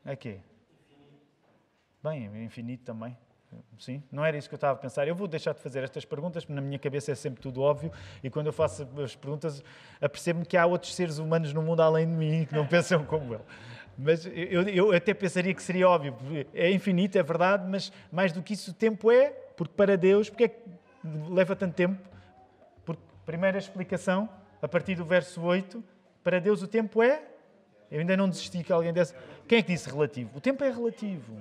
É 0.03 0.17
quê? 0.17 0.39
Bem, 2.03 2.27
é 2.27 2.43
infinito 2.43 2.83
também. 2.83 3.17
Sim, 3.79 4.03
não 4.11 4.23
era 4.23 4.37
isso 4.37 4.47
que 4.47 4.53
eu 4.53 4.57
estava 4.57 4.73
a 4.73 4.81
pensar. 4.81 5.07
Eu 5.07 5.15
vou 5.15 5.27
deixar 5.27 5.53
de 5.53 5.59
fazer 5.59 5.83
estas 5.83 6.05
perguntas, 6.05 6.45
porque 6.45 6.53
na 6.53 6.61
minha 6.61 6.77
cabeça 6.77 7.11
é 7.11 7.15
sempre 7.15 7.41
tudo 7.41 7.61
óbvio, 7.61 7.91
e 8.23 8.29
quando 8.29 8.47
eu 8.47 8.53
faço 8.53 8.87
as 9.03 9.15
perguntas, 9.15 9.63
apercebo-me 9.99 10.45
que 10.45 10.55
há 10.55 10.65
outros 10.65 10.93
seres 10.93 11.17
humanos 11.17 11.51
no 11.53 11.61
mundo 11.61 11.81
além 11.81 12.07
de 12.07 12.13
mim 12.13 12.45
que 12.45 12.53
não 12.53 12.65
pensam 12.67 13.03
como 13.03 13.33
eu. 13.33 13.41
Mas 13.97 14.25
eu, 14.25 14.63
eu 14.63 14.91
até 14.91 15.13
pensaria 15.13 15.53
que 15.53 15.61
seria 15.61 15.87
óbvio. 15.87 16.15
É 16.53 16.71
infinito, 16.71 17.17
é 17.17 17.23
verdade, 17.23 17.67
mas 17.69 17.91
mais 18.11 18.31
do 18.31 18.41
que 18.41 18.53
isso, 18.53 18.71
o 18.71 18.73
tempo 18.73 19.11
é, 19.11 19.29
porque 19.55 19.73
para 19.75 19.97
Deus, 19.97 20.29
porque 20.29 20.45
é 20.45 20.47
que 20.47 20.59
leva 21.29 21.55
tanto 21.55 21.73
tempo? 21.75 21.99
Primeira 23.25 23.57
explicação, 23.57 24.27
a 24.61 24.67
partir 24.67 24.95
do 24.95 25.05
verso 25.05 25.41
8, 25.41 25.83
para 26.23 26.39
Deus 26.39 26.61
o 26.61 26.67
tempo 26.67 27.01
é. 27.01 27.23
Eu 27.91 27.99
ainda 27.99 28.15
não 28.15 28.29
desisti 28.29 28.63
que 28.63 28.71
alguém 28.71 28.93
desse. 28.93 29.13
Quem 29.47 29.59
é 29.59 29.61
que 29.61 29.73
disse 29.73 29.89
relativo? 29.89 30.29
O 30.35 30.41
tempo 30.41 30.63
é 30.63 30.71
relativo. 30.71 31.35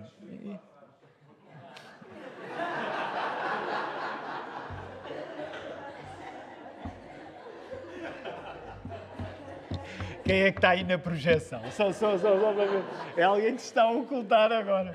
Quem 10.30 10.42
é 10.42 10.52
que 10.52 10.58
está 10.58 10.70
aí 10.70 10.84
na 10.84 10.96
projeção? 10.96 11.60
Só, 11.72 11.90
só, 11.90 12.16
só, 12.16 12.38
só 12.38 12.52
para 12.52 12.64
ver. 12.64 12.84
É 13.16 13.24
alguém 13.24 13.56
que 13.56 13.62
está 13.62 13.82
a 13.82 13.90
ocultar 13.90 14.52
agora. 14.52 14.94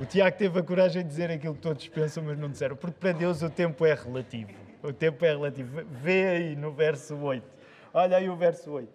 O 0.00 0.06
Tiago 0.06 0.36
teve 0.36 0.60
a 0.60 0.62
coragem 0.62 1.02
de 1.02 1.08
dizer 1.08 1.28
aquilo 1.28 1.56
que 1.56 1.60
todos 1.60 1.88
pensam, 1.88 2.22
mas 2.22 2.38
não 2.38 2.48
disseram. 2.48 2.76
Porque 2.76 2.96
para 3.00 3.10
Deus 3.10 3.42
o 3.42 3.50
tempo 3.50 3.84
é 3.84 3.94
relativo. 3.94 4.52
O 4.84 4.92
tempo 4.92 5.24
é 5.24 5.30
relativo. 5.30 5.82
Vê 5.90 6.28
aí 6.28 6.54
no 6.54 6.70
verso 6.70 7.16
8. 7.16 7.44
Olha 7.92 8.16
aí 8.16 8.30
o 8.30 8.36
verso 8.36 8.70
8. 8.70 8.88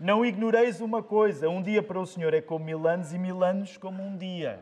Não 0.00 0.26
ignoreis 0.26 0.80
uma 0.80 1.00
coisa: 1.00 1.48
um 1.48 1.62
dia 1.62 1.80
para 1.80 2.00
o 2.00 2.06
Senhor 2.06 2.34
é 2.34 2.40
como 2.40 2.64
mil 2.64 2.88
anos 2.88 3.12
e 3.12 3.18
mil 3.18 3.44
anos 3.44 3.76
como 3.76 4.02
um 4.02 4.16
dia. 4.16 4.58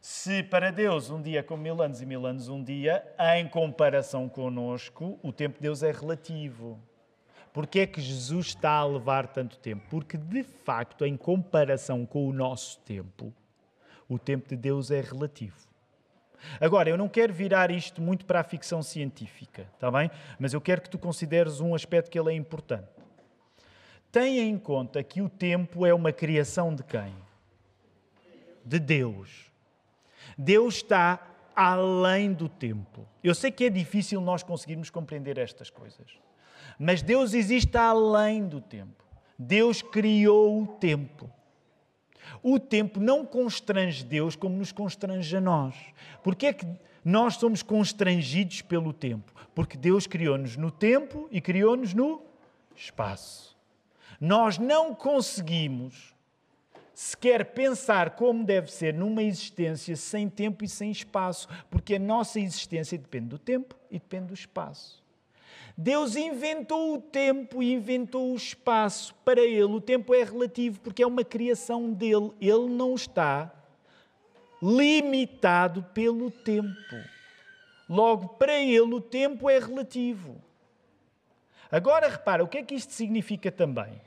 Se 0.00 0.44
para 0.44 0.70
Deus 0.70 1.10
um 1.10 1.20
dia 1.20 1.40
é 1.40 1.42
como 1.42 1.64
mil 1.64 1.82
anos 1.82 2.00
e 2.00 2.06
mil 2.06 2.24
anos 2.26 2.48
um 2.48 2.62
dia, 2.62 3.04
em 3.34 3.48
comparação 3.48 4.28
conosco, 4.28 5.18
o 5.20 5.32
tempo 5.32 5.56
de 5.56 5.62
Deus 5.62 5.82
é 5.82 5.90
relativo. 5.90 6.80
Porquê 7.52 7.80
é 7.80 7.86
que 7.86 8.00
Jesus 8.00 8.48
está 8.48 8.72
a 8.72 8.84
levar 8.84 9.26
tanto 9.26 9.58
tempo? 9.58 9.84
Porque, 9.90 10.16
de 10.16 10.42
facto, 10.42 11.04
em 11.04 11.16
comparação 11.16 12.06
com 12.06 12.26
o 12.26 12.32
nosso 12.32 12.78
tempo, 12.80 13.32
o 14.08 14.18
tempo 14.18 14.48
de 14.48 14.56
Deus 14.56 14.90
é 14.90 15.00
relativo. 15.00 15.56
Agora, 16.60 16.88
eu 16.88 16.96
não 16.96 17.08
quero 17.08 17.32
virar 17.32 17.70
isto 17.70 18.00
muito 18.00 18.24
para 18.24 18.40
a 18.40 18.44
ficção 18.44 18.82
científica, 18.82 19.68
está 19.74 19.90
bem? 19.90 20.10
Mas 20.38 20.52
eu 20.52 20.60
quero 20.60 20.80
que 20.80 20.90
tu 20.90 20.98
consideres 20.98 21.60
um 21.60 21.74
aspecto 21.74 22.10
que 22.10 22.18
ele 22.18 22.32
é 22.32 22.34
importante. 22.34 22.88
Tenha 24.10 24.42
em 24.42 24.58
conta 24.58 25.02
que 25.02 25.22
o 25.22 25.28
tempo 25.28 25.86
é 25.86 25.94
uma 25.94 26.12
criação 26.12 26.74
de 26.74 26.82
quem? 26.82 27.14
De 28.64 28.78
Deus. 28.78 29.50
Deus 30.36 30.76
está 30.76 31.20
além 31.54 32.32
do 32.32 32.48
tempo. 32.48 33.06
Eu 33.22 33.34
sei 33.34 33.50
que 33.50 33.64
é 33.64 33.70
difícil 33.70 34.20
nós 34.20 34.42
conseguirmos 34.42 34.90
compreender 34.90 35.38
estas 35.38 35.70
coisas, 35.70 36.18
mas 36.78 37.02
Deus 37.02 37.34
existe 37.34 37.76
além 37.76 38.46
do 38.46 38.60
tempo. 38.60 39.04
Deus 39.38 39.82
criou 39.82 40.62
o 40.62 40.66
tempo. 40.66 41.30
O 42.42 42.58
tempo 42.58 43.00
não 43.00 43.24
constrange 43.24 44.04
Deus 44.04 44.36
como 44.36 44.56
nos 44.56 44.72
constrange 44.72 45.36
a 45.36 45.40
nós. 45.40 45.74
Porque 46.22 46.46
é 46.46 46.52
que 46.52 46.66
nós 47.04 47.36
somos 47.36 47.62
constrangidos 47.62 48.62
pelo 48.62 48.92
tempo? 48.92 49.32
Porque 49.54 49.76
Deus 49.76 50.06
criou-nos 50.06 50.56
no 50.56 50.70
tempo 50.70 51.28
e 51.30 51.40
criou-nos 51.40 51.92
no 51.94 52.22
espaço. 52.74 53.56
Nós 54.20 54.58
não 54.58 54.94
conseguimos 54.94 56.14
sequer 56.94 57.52
pensar 57.52 58.10
como 58.10 58.44
deve 58.44 58.70
ser 58.70 58.94
numa 58.94 59.22
existência 59.22 59.96
sem 59.96 60.28
tempo 60.28 60.64
e 60.64 60.68
sem 60.68 60.90
espaço, 60.90 61.48
porque 61.70 61.96
a 61.96 61.98
nossa 61.98 62.38
existência 62.38 62.96
depende 62.96 63.26
do 63.26 63.38
tempo 63.38 63.74
e 63.90 63.98
depende 63.98 64.26
do 64.26 64.34
espaço. 64.34 65.01
Deus 65.76 66.16
inventou 66.16 66.94
o 66.94 67.00
tempo 67.00 67.62
e 67.62 67.72
inventou 67.72 68.32
o 68.32 68.36
espaço. 68.36 69.14
Para 69.24 69.40
Ele, 69.40 69.64
o 69.64 69.80
tempo 69.80 70.14
é 70.14 70.22
relativo 70.22 70.80
porque 70.80 71.02
é 71.02 71.06
uma 71.06 71.24
criação 71.24 71.92
dele. 71.92 72.32
Ele 72.40 72.68
não 72.68 72.94
está 72.94 73.52
limitado 74.62 75.82
pelo 75.94 76.30
tempo. 76.30 76.96
Logo, 77.88 78.28
para 78.28 78.58
Ele, 78.58 78.94
o 78.94 79.00
tempo 79.00 79.50
é 79.50 79.58
relativo. 79.58 80.40
Agora, 81.70 82.08
repara, 82.08 82.44
o 82.44 82.48
que 82.48 82.58
é 82.58 82.62
que 82.62 82.74
isto 82.74 82.92
significa 82.92 83.50
também? 83.50 84.00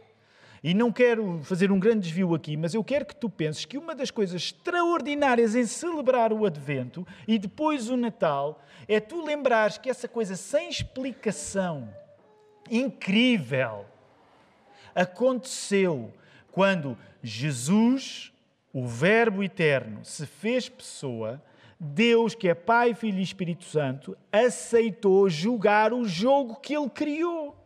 E 0.66 0.74
não 0.74 0.92
quero 0.92 1.42
fazer 1.44 1.72
um 1.72 1.78
grande 1.78 2.08
desvio 2.08 2.34
aqui, 2.34 2.58
mas 2.58 2.74
eu 2.74 2.84
quero 2.84 3.06
que 3.06 3.16
tu 3.16 3.30
penses 3.30 3.66
que 3.66 3.78
uma 3.78 3.94
das 3.94 4.10
coisas 4.10 4.42
extraordinárias 4.42 5.54
em 5.54 5.64
celebrar 5.64 6.34
o 6.34 6.44
Advento 6.44 7.06
e 7.28 7.38
depois 7.38 7.88
o 7.88 7.96
Natal 7.96 8.60
é 8.88 9.00
tu 9.00 9.24
lembrares 9.24 9.78
que 9.78 9.92
essa 9.92 10.08
coisa 10.08 10.36
sem 10.36 10.68
explicação, 10.68 11.88
incrível, 12.68 13.86
aconteceu 14.96 16.12
quando 16.52 16.98
Jesus, 17.22 18.34
o 18.74 18.88
Verbo 18.88 19.44
eterno, 19.44 20.04
se 20.04 20.26
fez 20.26 20.68
pessoa. 20.68 21.40
Deus, 21.80 22.34
que 22.34 22.48
é 22.48 22.56
Pai, 22.56 22.96
Filho 22.96 23.20
e 23.20 23.22
Espírito 23.24 23.66
Santo, 23.66 24.18
aceitou 24.32 25.30
jogar 25.30 25.94
o 25.94 26.08
jogo 26.08 26.56
que 26.56 26.76
ele 26.76 26.90
criou. 26.90 27.65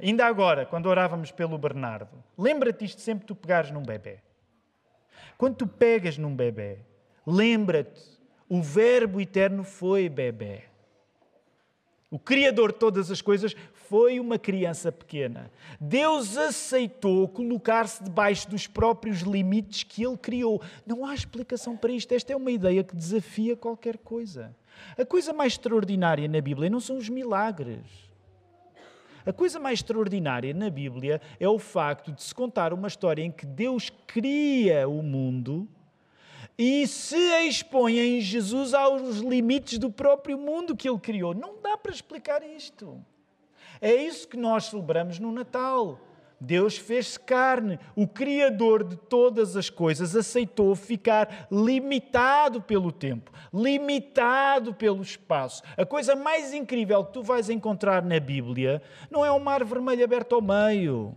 Ainda 0.00 0.26
agora, 0.26 0.66
quando 0.66 0.86
orávamos 0.86 1.30
pelo 1.30 1.58
Bernardo, 1.58 2.22
lembra-te 2.36 2.84
isto 2.84 3.00
sempre 3.00 3.22
que 3.22 3.28
tu 3.28 3.36
pegares 3.36 3.70
num 3.70 3.82
bebê. 3.82 4.18
Quando 5.36 5.56
tu 5.56 5.66
pegas 5.66 6.18
num 6.18 6.34
bebê, 6.34 6.78
lembra-te, 7.26 8.00
o 8.48 8.62
Verbo 8.62 9.20
eterno 9.20 9.64
foi 9.64 10.08
bebê. 10.08 10.64
O 12.10 12.18
Criador 12.18 12.72
de 12.72 12.78
todas 12.78 13.10
as 13.10 13.20
coisas 13.20 13.56
foi 13.72 14.20
uma 14.20 14.38
criança 14.38 14.92
pequena. 14.92 15.50
Deus 15.80 16.36
aceitou 16.36 17.26
colocar-se 17.26 18.04
debaixo 18.04 18.48
dos 18.48 18.68
próprios 18.68 19.22
limites 19.22 19.82
que 19.82 20.04
Ele 20.04 20.16
criou. 20.16 20.62
Não 20.86 21.04
há 21.04 21.12
explicação 21.12 21.76
para 21.76 21.90
isto. 21.90 22.12
Esta 22.14 22.32
é 22.32 22.36
uma 22.36 22.52
ideia 22.52 22.84
que 22.84 22.94
desafia 22.94 23.56
qualquer 23.56 23.98
coisa. 23.98 24.54
A 24.96 25.04
coisa 25.04 25.32
mais 25.32 25.54
extraordinária 25.54 26.28
na 26.28 26.40
Bíblia 26.40 26.70
não 26.70 26.78
são 26.78 26.98
os 26.98 27.08
milagres. 27.08 28.13
A 29.26 29.32
coisa 29.32 29.58
mais 29.58 29.78
extraordinária 29.78 30.52
na 30.52 30.68
Bíblia 30.68 31.20
é 31.40 31.48
o 31.48 31.58
facto 31.58 32.12
de 32.12 32.22
se 32.22 32.34
contar 32.34 32.72
uma 32.74 32.88
história 32.88 33.22
em 33.22 33.30
que 33.30 33.46
Deus 33.46 33.90
cria 34.06 34.86
o 34.86 35.02
mundo 35.02 35.66
e 36.58 36.86
se 36.86 37.16
expõe 37.46 37.98
em 37.98 38.20
Jesus 38.20 38.74
aos 38.74 39.18
limites 39.18 39.78
do 39.78 39.90
próprio 39.90 40.38
mundo 40.38 40.76
que 40.76 40.88
ele 40.88 40.98
criou. 40.98 41.34
Não 41.34 41.60
dá 41.60 41.76
para 41.76 41.92
explicar 41.92 42.42
isto. 42.42 43.02
É 43.80 43.94
isso 43.94 44.28
que 44.28 44.36
nós 44.36 44.66
celebramos 44.66 45.18
no 45.18 45.32
Natal. 45.32 45.98
Deus 46.40 46.76
fez-se 46.76 47.18
carne. 47.18 47.78
O 47.94 48.06
Criador 48.06 48.84
de 48.84 48.96
todas 48.96 49.56
as 49.56 49.70
coisas 49.70 50.14
aceitou 50.14 50.74
ficar 50.74 51.46
limitado 51.50 52.60
pelo 52.60 52.92
tempo, 52.92 53.30
limitado 53.52 54.74
pelo 54.74 55.02
espaço. 55.02 55.62
A 55.76 55.86
coisa 55.86 56.14
mais 56.14 56.52
incrível 56.52 57.04
que 57.04 57.12
tu 57.12 57.22
vais 57.22 57.48
encontrar 57.48 58.02
na 58.02 58.20
Bíblia 58.20 58.82
não 59.10 59.24
é 59.24 59.30
o 59.30 59.40
mar 59.40 59.64
vermelho 59.64 60.04
aberto 60.04 60.34
ao 60.34 60.42
meio, 60.42 61.16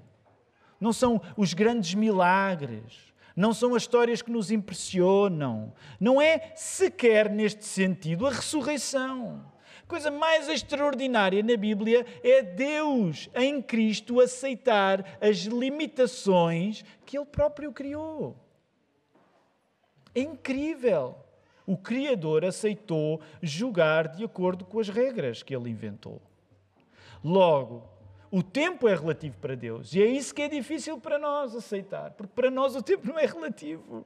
não 0.80 0.93
são 0.93 1.21
os 1.36 1.53
grandes 1.53 1.93
milagres. 1.93 3.08
Não 3.36 3.53
são 3.53 3.75
as 3.75 3.84
histórias 3.84 4.23
que 4.23 4.32
nos 4.32 4.49
impressionam. 4.49 5.71
Não 5.99 6.19
é 6.19 6.53
sequer 6.56 7.30
neste 7.30 7.65
sentido 7.65 8.25
a 8.25 8.32
ressurreição 8.32 9.45
coisa 9.88 10.12
mais 10.12 10.47
extraordinária 10.50 11.41
na 11.41 11.56
Bíblia 11.56 12.06
é 12.23 12.41
Deus, 12.43 13.30
em 13.34 13.62
Cristo, 13.62 14.19
aceitar 14.19 15.17
as 15.21 15.38
limitações 15.39 16.84
que 17.06 17.17
Ele 17.17 17.26
próprio 17.26 17.71
criou. 17.71 18.36
É 20.13 20.21
incrível. 20.21 21.15
O 21.65 21.78
Criador 21.78 22.45
aceitou 22.45 23.21
julgar 23.41 24.08
de 24.08 24.23
acordo 24.23 24.65
com 24.65 24.80
as 24.80 24.89
regras 24.89 25.43
que 25.43 25.56
Ele 25.56 25.69
inventou. 25.69 26.21
Logo, 27.23 27.84
o 28.30 28.43
tempo 28.43 28.88
é 28.88 28.95
relativo 28.95 29.38
para 29.39 29.56
Deus 29.56 29.93
e 29.93 30.02
é 30.02 30.06
isso 30.06 30.34
que 30.34 30.41
é 30.41 30.47
difícil 30.47 31.00
para 31.00 31.17
nós 31.17 31.56
aceitar, 31.56 32.12
porque 32.12 32.34
para 32.34 32.52
nós 32.52 32.76
o 32.76 32.82
tempo 32.82 33.08
não 33.08 33.17
é 33.17 33.26
relativo. 33.26 34.06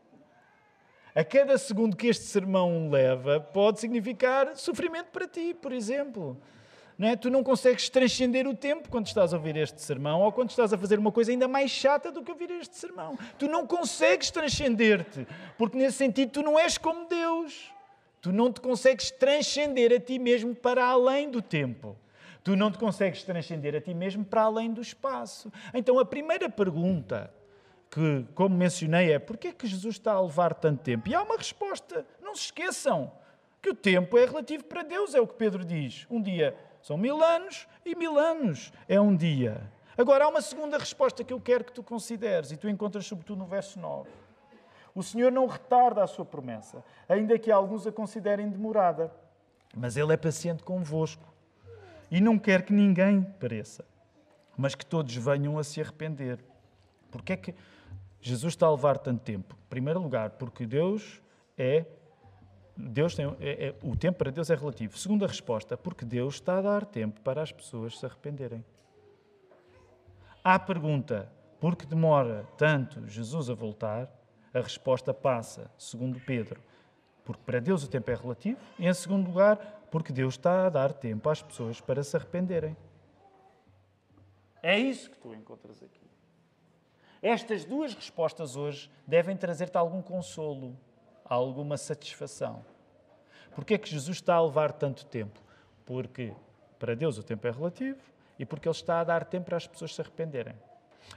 A 1.14 1.24
cada 1.26 1.58
segundo 1.58 1.98
que 1.98 2.08
este 2.08 2.24
sermão 2.24 2.90
leva 2.90 3.40
pode 3.40 3.82
significar 3.82 4.56
sofrimento 4.56 5.08
para 5.08 5.28
ti, 5.28 5.54
por 5.54 5.74
exemplo. 5.74 6.38
Não 6.98 7.08
é? 7.08 7.16
Tu 7.18 7.30
não 7.30 7.44
consegues 7.44 7.90
transcender 7.90 8.48
o 8.48 8.56
tempo 8.56 8.88
quando 8.88 9.08
estás 9.08 9.34
a 9.34 9.38
ouvir 9.38 9.58
este 9.58 9.82
sermão 9.82 10.22
ou 10.22 10.32
quando 10.32 10.52
estás 10.52 10.72
a 10.72 10.78
fazer 10.78 11.00
uma 11.00 11.12
coisa 11.12 11.32
ainda 11.32 11.48
mais 11.48 11.70
chata 11.70 12.12
do 12.12 12.24
que 12.24 12.32
ouvir 12.32 12.50
este 12.52 12.78
sermão. 12.78 13.18
Tu 13.38 13.48
não 13.48 13.68
consegues 13.68 14.32
transcender-te, 14.32 15.28
porque 15.58 15.78
nesse 15.78 15.98
sentido 15.98 16.32
tu 16.32 16.42
não 16.42 16.58
és 16.58 16.78
como 16.78 17.08
Deus. 17.08 17.74
Tu 18.22 18.32
não 18.32 18.54
te 18.54 18.62
consegues 18.62 19.12
transcender 19.12 19.92
a 19.92 20.00
ti 20.00 20.18
mesmo 20.20 20.56
para 20.56 20.86
além 20.86 21.30
do 21.30 21.42
tempo. 21.42 21.98
Tu 22.44 22.56
não 22.56 22.72
te 22.72 22.78
consegues 22.78 23.24
transcender 23.24 23.76
a 23.76 23.82
ti 23.82 23.94
mesmo 23.94 24.24
para 24.24 24.44
além 24.44 24.72
do 24.72 24.82
espaço. 24.82 25.52
Então 25.74 26.00
a 26.00 26.06
primeira 26.06 26.50
pergunta 26.50 27.34
que, 27.92 28.26
como 28.34 28.56
mencionei, 28.56 29.12
é 29.12 29.20
porquê 29.20 29.50
é 29.50 29.52
que 29.52 29.68
Jesus 29.68 29.96
está 29.96 30.14
a 30.14 30.22
levar 30.22 30.54
tanto 30.54 30.82
tempo? 30.82 31.10
E 31.10 31.14
há 31.14 31.22
uma 31.22 31.36
resposta. 31.36 32.06
Não 32.22 32.34
se 32.34 32.46
esqueçam 32.46 33.12
que 33.62 33.70
o 33.70 33.76
tempo 33.76 34.18
é 34.18 34.26
relativo 34.26 34.64
para 34.64 34.82
Deus, 34.82 35.14
é 35.14 35.20
o 35.20 35.28
que 35.28 35.36
Pedro 35.36 35.66
diz. 35.66 36.08
Um 36.10 36.22
dia 36.22 36.56
são 36.82 36.98
mil 36.98 37.22
anos 37.22 37.68
e 37.86 37.94
mil 37.94 38.18
anos 38.18 38.72
é 38.88 39.00
um 39.00 39.16
dia. 39.16 39.70
Agora, 39.98 40.24
há 40.26 40.30
uma 40.30 40.42
segunda 40.42 40.78
resposta 40.78 41.24
que 41.24 41.34
eu 41.34 41.40
quero 41.40 41.66
que 41.66 41.74
tu 41.74 41.84
consideres, 41.84 42.52
e 42.52 42.58
tu 42.58 42.70
encontras 42.70 43.06
sobretudo 43.06 43.40
no 43.40 43.46
verso 43.46 43.78
9. 43.78 44.10
O 44.96 45.04
Senhor 45.04 45.32
não 45.32 45.46
retarda 45.46 46.02
a 46.02 46.08
sua 46.08 46.26
promessa, 46.26 46.84
ainda 47.08 47.38
que 47.38 47.52
alguns 47.52 47.86
a 47.86 47.92
considerem 47.92 48.50
demorada, 48.50 49.12
mas 49.76 49.96
Ele 49.96 50.14
é 50.14 50.18
paciente 50.18 50.64
convosco 50.64 51.24
e 52.10 52.20
não 52.20 52.40
quer 52.40 52.64
que 52.64 52.74
ninguém 52.74 53.22
pereça, 53.40 53.86
mas 54.58 54.76
que 54.76 54.86
todos 54.86 55.14
venham 55.16 55.58
a 55.60 55.64
se 55.64 55.82
arrepender. 55.82 56.40
Porquê 57.10 57.34
é 57.34 57.38
que 57.38 57.56
Jesus 58.22 58.54
está 58.54 58.68
a 58.68 58.72
levar 58.72 58.98
tanto 59.00 59.22
tempo? 59.24 59.56
Em 59.66 59.70
primeiro 59.70 60.00
lugar, 60.00 60.32
porque 60.32 60.66
Deus 60.66 61.22
é. 61.58 61.86
Deus 62.78 63.16
tem, 63.16 63.26
é, 63.40 63.68
é, 63.68 63.76
o 63.84 63.96
tempo 63.96 64.18
para 64.20 64.32
Deus 64.32 64.50
é 64.50 64.56
relativo. 64.56 64.98
Segunda 64.98 65.28
resposta, 65.28 65.76
porque 65.76 66.06
Deus 66.06 66.36
está 66.36 66.60
a 66.60 66.62
dar 66.62 66.86
tempo 66.86 67.20
para 67.22 67.42
as 67.42 67.52
pessoas 67.52 68.00
se 68.00 68.06
arrependerem. 68.06 68.64
À 70.44 70.58
pergunta, 70.58 71.32
por 71.60 71.76
que 71.76 71.86
demora 71.86 72.48
tanto 72.58 73.08
Jesus 73.08 73.50
a 73.50 73.54
voltar? 73.54 74.10
A 74.54 74.60
resposta 74.60 75.14
passa, 75.14 75.70
segundo 75.78 76.20
Pedro, 76.20 76.60
porque 77.24 77.42
para 77.46 77.60
Deus 77.60 77.84
o 77.84 77.90
tempo 77.90 78.10
é 78.10 78.16
relativo. 78.16 78.60
E 78.80 78.88
em 78.88 78.94
segundo 78.94 79.28
lugar, 79.28 79.58
porque 79.92 80.12
Deus 80.12 80.34
está 80.34 80.66
a 80.66 80.70
dar 80.70 80.94
tempo 80.94 81.30
às 81.30 81.42
pessoas 81.42 81.80
para 81.80 82.04
se 82.04 82.16
arrependerem. 82.16 82.76
É 84.64 84.78
isso 84.80 85.10
que 85.10 85.18
tu 85.18 85.34
encontras 85.34 85.84
aqui. 85.84 86.01
Estas 87.22 87.64
duas 87.66 87.94
respostas 87.94 88.56
hoje 88.56 88.90
devem 89.06 89.38
trazer-te 89.38 89.78
algum 89.78 90.02
consolo, 90.02 90.76
alguma 91.24 91.78
satisfação. 91.78 92.66
Porquê 93.54 93.76
é 93.76 93.78
que 93.78 93.90
Jesus 93.90 94.18
está 94.18 94.34
a 94.34 94.44
levar 94.44 94.72
tanto 94.72 95.06
tempo? 95.06 95.40
Porque 95.86 96.34
para 96.80 96.96
Deus 96.96 97.20
o 97.20 97.24
tempo 97.24 97.46
é 97.48 97.52
relativo 97.52 98.00
e 98.40 98.46
porque 98.46 98.68
Ele 98.68 98.76
está 98.76 99.02
a 99.02 99.04
dar 99.04 99.24
tempo 99.26 99.46
para 99.46 99.58
as 99.58 99.68
pessoas 99.68 99.94
se 99.94 100.02
arrependerem. 100.02 100.56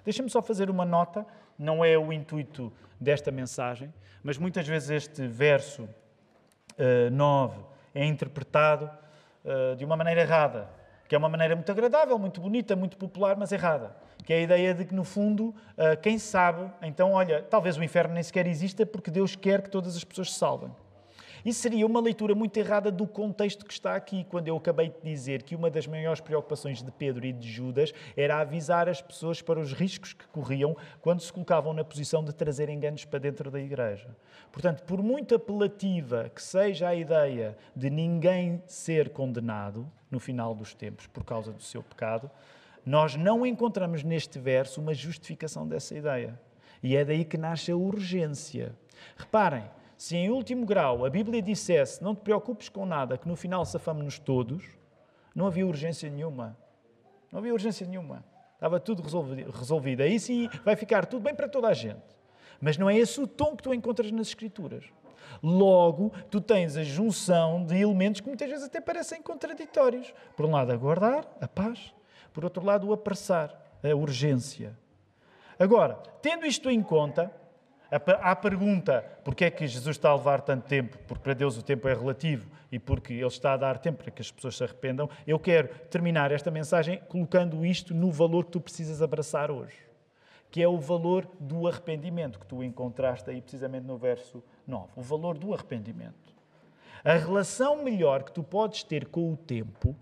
Deixa-me 0.04 0.28
só 0.28 0.42
fazer 0.42 0.68
uma 0.68 0.84
nota, 0.84 1.26
não 1.58 1.82
é 1.82 1.96
o 1.96 2.12
intuito 2.12 2.70
desta 3.00 3.30
mensagem, 3.30 3.92
mas 4.22 4.36
muitas 4.36 4.66
vezes 4.66 4.90
este 4.90 5.26
verso 5.26 5.84
uh, 5.84 7.10
9 7.10 7.60
é 7.94 8.04
interpretado 8.04 8.90
uh, 9.42 9.74
de 9.74 9.86
uma 9.86 9.96
maneira 9.96 10.20
errada, 10.20 10.68
que 11.08 11.14
é 11.14 11.18
uma 11.18 11.30
maneira 11.30 11.56
muito 11.56 11.72
agradável, 11.72 12.18
muito 12.18 12.42
bonita, 12.42 12.76
muito 12.76 12.98
popular, 12.98 13.36
mas 13.36 13.52
errada 13.52 14.03
que 14.24 14.32
é 14.32 14.38
a 14.38 14.40
ideia 14.40 14.74
de 14.74 14.84
que, 14.84 14.94
no 14.94 15.04
fundo, 15.04 15.54
ah, 15.76 15.96
quem 15.96 16.18
sabe, 16.18 16.70
então, 16.82 17.12
olha, 17.12 17.42
talvez 17.42 17.76
o 17.76 17.82
inferno 17.82 18.14
nem 18.14 18.22
sequer 18.22 18.46
exista 18.46 18.86
porque 18.86 19.10
Deus 19.10 19.36
quer 19.36 19.62
que 19.62 19.70
todas 19.70 19.96
as 19.96 20.04
pessoas 20.04 20.32
se 20.32 20.38
salvem. 20.38 20.70
Isso 21.44 21.60
seria 21.60 21.84
uma 21.84 22.00
leitura 22.00 22.34
muito 22.34 22.56
errada 22.56 22.90
do 22.90 23.06
contexto 23.06 23.66
que 23.66 23.72
está 23.74 23.94
aqui, 23.94 24.24
quando 24.30 24.48
eu 24.48 24.56
acabei 24.56 24.88
de 24.88 24.96
dizer 25.02 25.42
que 25.42 25.54
uma 25.54 25.68
das 25.68 25.86
maiores 25.86 26.22
preocupações 26.22 26.82
de 26.82 26.90
Pedro 26.90 27.26
e 27.26 27.34
de 27.34 27.46
Judas 27.46 27.92
era 28.16 28.40
avisar 28.40 28.88
as 28.88 29.02
pessoas 29.02 29.42
para 29.42 29.60
os 29.60 29.74
riscos 29.74 30.14
que 30.14 30.26
corriam 30.28 30.74
quando 31.02 31.20
se 31.20 31.30
colocavam 31.30 31.74
na 31.74 31.84
posição 31.84 32.24
de 32.24 32.34
trazer 32.34 32.70
enganos 32.70 33.04
para 33.04 33.18
dentro 33.18 33.50
da 33.50 33.60
igreja. 33.60 34.08
Portanto, 34.50 34.84
por 34.84 35.02
muito 35.02 35.34
apelativa 35.34 36.30
que 36.34 36.42
seja 36.42 36.88
a 36.88 36.94
ideia 36.94 37.58
de 37.76 37.90
ninguém 37.90 38.62
ser 38.66 39.10
condenado 39.10 39.86
no 40.10 40.18
final 40.18 40.54
dos 40.54 40.72
tempos 40.72 41.06
por 41.08 41.24
causa 41.24 41.52
do 41.52 41.62
seu 41.62 41.82
pecado, 41.82 42.30
nós 42.84 43.16
não 43.16 43.46
encontramos 43.46 44.02
neste 44.02 44.38
verso 44.38 44.80
uma 44.80 44.92
justificação 44.92 45.66
dessa 45.66 45.96
ideia. 45.96 46.38
E 46.82 46.96
é 46.96 47.04
daí 47.04 47.24
que 47.24 47.38
nasce 47.38 47.72
a 47.72 47.76
urgência. 47.76 48.74
Reparem, 49.16 49.64
se 49.96 50.16
em 50.16 50.28
último 50.28 50.66
grau 50.66 51.04
a 51.04 51.10
Bíblia 51.10 51.40
dissesse 51.40 52.02
não 52.02 52.14
te 52.14 52.20
preocupes 52.20 52.68
com 52.68 52.84
nada, 52.84 53.16
que 53.16 53.26
no 53.26 53.36
final 53.36 53.64
safamos-nos 53.64 54.18
todos, 54.18 54.64
não 55.34 55.46
havia 55.46 55.66
urgência 55.66 56.10
nenhuma. 56.10 56.56
Não 57.32 57.38
havia 57.38 57.52
urgência 57.52 57.86
nenhuma. 57.86 58.24
Estava 58.54 58.78
tudo 58.78 59.02
resolvido. 59.50 60.02
Aí 60.02 60.20
sim 60.20 60.48
vai 60.64 60.76
ficar 60.76 61.06
tudo 61.06 61.22
bem 61.22 61.34
para 61.34 61.48
toda 61.48 61.68
a 61.68 61.74
gente. 61.74 62.02
Mas 62.60 62.76
não 62.76 62.88
é 62.88 62.96
esse 62.96 63.20
o 63.20 63.26
tom 63.26 63.56
que 63.56 63.62
tu 63.62 63.74
encontras 63.74 64.10
nas 64.12 64.28
Escrituras. 64.28 64.84
Logo, 65.42 66.12
tu 66.30 66.40
tens 66.40 66.76
a 66.76 66.84
junção 66.84 67.64
de 67.64 67.76
elementos 67.76 68.20
que 68.20 68.28
muitas 68.28 68.48
vezes 68.48 68.64
até 68.64 68.80
parecem 68.80 69.20
contraditórios. 69.20 70.14
Por 70.36 70.46
um 70.46 70.50
lado, 70.50 70.70
a 70.70 70.76
guardar 70.76 71.26
a 71.40 71.48
paz 71.48 71.92
por 72.34 72.44
outro 72.44 72.64
lado, 72.64 72.88
o 72.88 72.92
apressar, 72.92 73.56
a 73.82 73.94
urgência. 73.94 74.76
Agora, 75.58 75.94
tendo 76.20 76.44
isto 76.44 76.68
em 76.68 76.82
conta, 76.82 77.32
a 77.90 78.34
pergunta 78.34 79.04
porque 79.22 79.44
é 79.44 79.50
que 79.50 79.68
Jesus 79.68 79.96
está 79.96 80.10
a 80.10 80.16
levar 80.16 80.40
tanto 80.40 80.66
tempo, 80.66 80.98
porque 81.06 81.22
para 81.22 81.32
Deus 81.32 81.56
o 81.56 81.62
tempo 81.62 81.86
é 81.86 81.94
relativo 81.94 82.50
e 82.72 82.78
porque 82.78 83.12
Ele 83.12 83.26
está 83.26 83.52
a 83.52 83.56
dar 83.56 83.78
tempo 83.78 84.02
para 84.02 84.10
que 84.10 84.20
as 84.20 84.32
pessoas 84.32 84.56
se 84.56 84.64
arrependam, 84.64 85.08
eu 85.24 85.38
quero 85.38 85.68
terminar 85.88 86.32
esta 86.32 86.50
mensagem 86.50 87.00
colocando 87.08 87.64
isto 87.64 87.94
no 87.94 88.10
valor 88.10 88.46
que 88.46 88.50
tu 88.50 88.60
precisas 88.60 89.00
abraçar 89.00 89.48
hoje, 89.48 89.78
que 90.50 90.60
é 90.60 90.66
o 90.66 90.76
valor 90.76 91.28
do 91.38 91.68
arrependimento, 91.68 92.40
que 92.40 92.46
tu 92.46 92.64
encontraste 92.64 93.30
aí 93.30 93.40
precisamente 93.40 93.86
no 93.86 93.96
verso 93.96 94.42
9. 94.66 94.88
O 94.96 95.02
valor 95.02 95.38
do 95.38 95.54
arrependimento. 95.54 96.34
A 97.04 97.12
relação 97.12 97.84
melhor 97.84 98.24
que 98.24 98.32
tu 98.32 98.42
podes 98.42 98.82
ter 98.82 99.06
com 99.06 99.32
o 99.32 99.36
tempo 99.36 99.94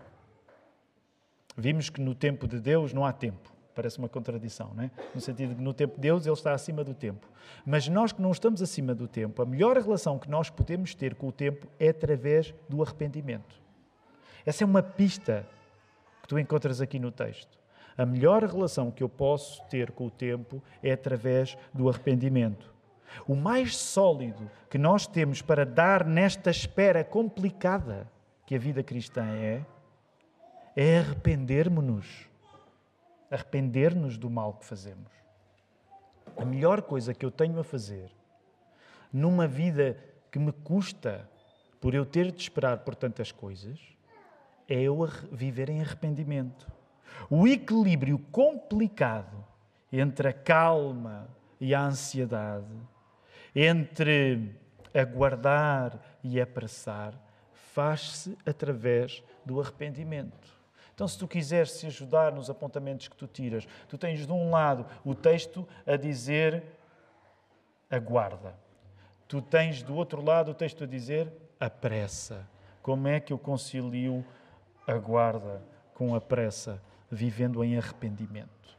Vimos 1.57 1.89
que 1.89 2.01
no 2.01 2.15
tempo 2.15 2.47
de 2.47 2.59
Deus 2.59 2.93
não 2.93 3.05
há 3.05 3.11
tempo. 3.11 3.51
Parece 3.75 3.97
uma 3.97 4.09
contradição, 4.09 4.71
não 4.75 4.83
é? 4.83 4.91
No 5.15 5.21
sentido 5.21 5.49
de 5.49 5.55
que 5.55 5.61
no 5.61 5.73
tempo 5.73 5.95
de 5.95 6.01
Deus 6.01 6.25
ele 6.25 6.33
está 6.33 6.53
acima 6.53 6.83
do 6.83 6.93
tempo. 6.93 7.27
Mas 7.65 7.87
nós 7.87 8.11
que 8.11 8.21
não 8.21 8.31
estamos 8.31 8.61
acima 8.61 8.93
do 8.93 9.07
tempo, 9.07 9.41
a 9.41 9.45
melhor 9.45 9.77
relação 9.77 10.19
que 10.19 10.29
nós 10.29 10.49
podemos 10.49 10.93
ter 10.93 11.15
com 11.15 11.27
o 11.27 11.31
tempo 11.31 11.67
é 11.79 11.89
através 11.89 12.53
do 12.69 12.83
arrependimento. 12.83 13.61
Essa 14.45 14.63
é 14.63 14.65
uma 14.65 14.83
pista 14.83 15.47
que 16.21 16.27
tu 16.27 16.37
encontras 16.37 16.81
aqui 16.81 16.99
no 16.99 17.11
texto. 17.11 17.57
A 17.97 18.05
melhor 18.05 18.43
relação 18.43 18.91
que 18.91 19.03
eu 19.03 19.09
posso 19.09 19.63
ter 19.69 19.91
com 19.91 20.07
o 20.07 20.11
tempo 20.11 20.61
é 20.81 20.91
através 20.91 21.57
do 21.73 21.89
arrependimento. 21.89 22.73
O 23.27 23.35
mais 23.35 23.77
sólido 23.77 24.49
que 24.69 24.77
nós 24.77 25.05
temos 25.05 25.41
para 25.41 25.65
dar 25.65 26.05
nesta 26.05 26.49
espera 26.49 27.03
complicada 27.03 28.09
que 28.45 28.55
a 28.55 28.59
vida 28.59 28.83
cristã 28.83 29.25
é, 29.35 29.63
é 30.75 30.99
arrependermos-nos. 30.99 32.27
Arrepender-nos 33.29 34.17
do 34.17 34.29
mal 34.29 34.53
que 34.53 34.65
fazemos. 34.65 35.11
A 36.37 36.45
melhor 36.45 36.81
coisa 36.81 37.13
que 37.13 37.25
eu 37.25 37.31
tenho 37.31 37.59
a 37.59 37.63
fazer 37.63 38.11
numa 39.11 39.47
vida 39.47 39.97
que 40.31 40.39
me 40.39 40.51
custa 40.51 41.29
por 41.79 41.93
eu 41.93 42.05
ter 42.05 42.31
de 42.31 42.41
esperar 42.41 42.79
por 42.79 42.95
tantas 42.95 43.31
coisas 43.31 43.79
é 44.67 44.81
eu 44.81 45.05
viver 45.31 45.69
em 45.69 45.81
arrependimento. 45.81 46.71
O 47.29 47.47
equilíbrio 47.47 48.17
complicado 48.31 49.45
entre 49.91 50.29
a 50.29 50.33
calma 50.33 51.29
e 51.59 51.75
a 51.75 51.81
ansiedade, 51.81 52.73
entre 53.55 54.55
aguardar 54.93 55.99
e 56.23 56.41
apressar, 56.41 57.13
faz-se 57.51 58.35
através 58.45 59.23
do 59.45 59.61
arrependimento. 59.61 60.62
Então, 60.93 61.07
se 61.07 61.17
tu 61.17 61.27
quiseres 61.27 61.71
se 61.71 61.87
ajudar 61.87 62.31
nos 62.31 62.49
apontamentos 62.49 63.07
que 63.07 63.15
tu 63.15 63.27
tiras, 63.27 63.67
tu 63.87 63.97
tens 63.97 64.25
de 64.25 64.31
um 64.31 64.51
lado 64.51 64.85
o 65.03 65.15
texto 65.15 65.67
a 65.85 65.95
dizer 65.95 66.63
aguarda. 67.89 68.55
Tu 69.27 69.41
tens 69.41 69.81
do 69.81 69.95
outro 69.95 70.23
lado 70.23 70.51
o 70.51 70.53
texto 70.53 70.83
a 70.83 70.87
dizer 70.87 71.31
apressa. 71.59 72.47
Como 72.81 73.07
é 73.07 73.19
que 73.19 73.33
eu 73.33 73.39
concilio 73.39 74.23
a 74.85 74.93
guarda 74.93 75.63
com 75.93 76.13
a 76.13 76.21
pressa, 76.21 76.81
vivendo 77.09 77.63
em 77.63 77.77
arrependimento? 77.77 78.77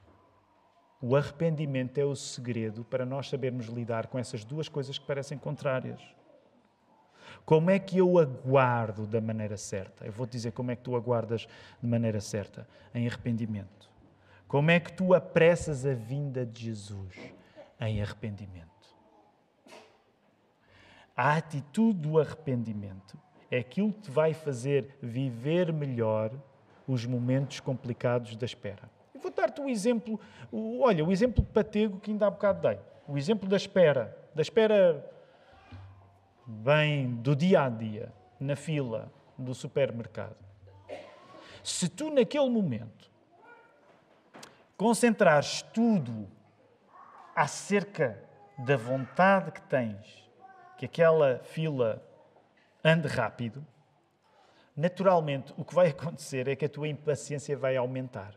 O 1.01 1.17
arrependimento 1.17 1.99
é 1.99 2.05
o 2.05 2.15
segredo 2.15 2.85
para 2.85 3.05
nós 3.05 3.29
sabermos 3.29 3.67
lidar 3.67 4.07
com 4.07 4.19
essas 4.19 4.45
duas 4.45 4.69
coisas 4.69 4.99
que 4.99 5.07
parecem 5.07 5.37
contrárias. 5.37 6.01
Como 7.45 7.71
é 7.71 7.79
que 7.79 7.99
eu 7.99 8.19
aguardo 8.19 9.07
da 9.07 9.21
maneira 9.21 9.57
certa? 9.57 10.07
Eu 10.07 10.13
vou 10.13 10.27
te 10.27 10.33
dizer 10.33 10.53
como 10.53 10.71
é 10.71 10.77
que 10.77 10.83
tu 10.83 10.97
aguardas 10.97 11.47
de 11.81 11.87
maneira 11.87 12.21
certa, 12.21 12.67
em 12.95 13.07
arrependimento. 13.07 13.91
Como 14.49 14.71
é 14.71 14.81
que 14.81 14.93
tu 14.93 15.13
apressas 15.13 15.85
a 15.85 15.93
vinda 15.93 16.47
de 16.47 16.65
Jesus? 16.65 17.15
Em 17.81 18.01
arrependimento. 18.01 18.65
A 21.17 21.37
atitude 21.37 21.99
do 22.01 22.19
arrependimento 22.19 23.19
é 23.51 23.59
aquilo 23.59 23.93
que 23.93 24.03
te 24.03 24.11
vai 24.11 24.33
fazer 24.33 24.97
viver 25.03 25.73
melhor 25.73 26.33
os 26.89 27.05
momentos 27.05 27.61
complicados 27.61 28.37
da 28.37 28.47
espera. 28.47 28.91
Eu 29.15 29.21
vou 29.21 29.31
dar-te 29.31 29.61
um 29.61 29.69
exemplo, 29.69 30.19
olha, 30.53 31.05
o 31.05 31.13
exemplo 31.13 31.45
patego 31.45 32.01
que 32.01 32.11
ainda 32.11 32.27
há 32.27 32.31
bocado 32.31 32.67
dei. 32.67 32.79
O 33.07 33.19
exemplo 33.19 33.49
da 33.49 33.57
espera, 33.57 34.17
da 34.35 34.43
espera 34.43 35.14
vem 36.47 37.15
do 37.17 37.35
dia 37.35 37.63
a 37.63 37.69
dia, 37.69 38.13
na 38.39 38.57
fila 38.57 39.11
do 39.39 39.55
supermercado, 39.55 40.37
se 41.63 41.89
tu 41.89 42.11
naquele 42.11 42.49
momento 42.51 43.11
concentrares 44.77 45.63
tudo 45.73 46.29
acerca 47.35 48.23
da 48.59 48.77
vontade 48.77 49.51
que 49.51 49.63
tens 49.63 50.31
que 50.77 50.85
aquela 50.85 51.41
fila 51.45 52.03
ande 52.85 53.09
rápido, 53.09 53.65
naturalmente 54.77 55.55
o 55.57 55.65
que 55.65 55.75
vai 55.75 55.89
acontecer 55.91 56.49
é 56.49 56.55
que 56.55 56.67
a 56.67 56.69
tua 56.69 56.89
impaciência 56.89 57.57
vai 57.57 57.77
aumentar. 57.77 58.35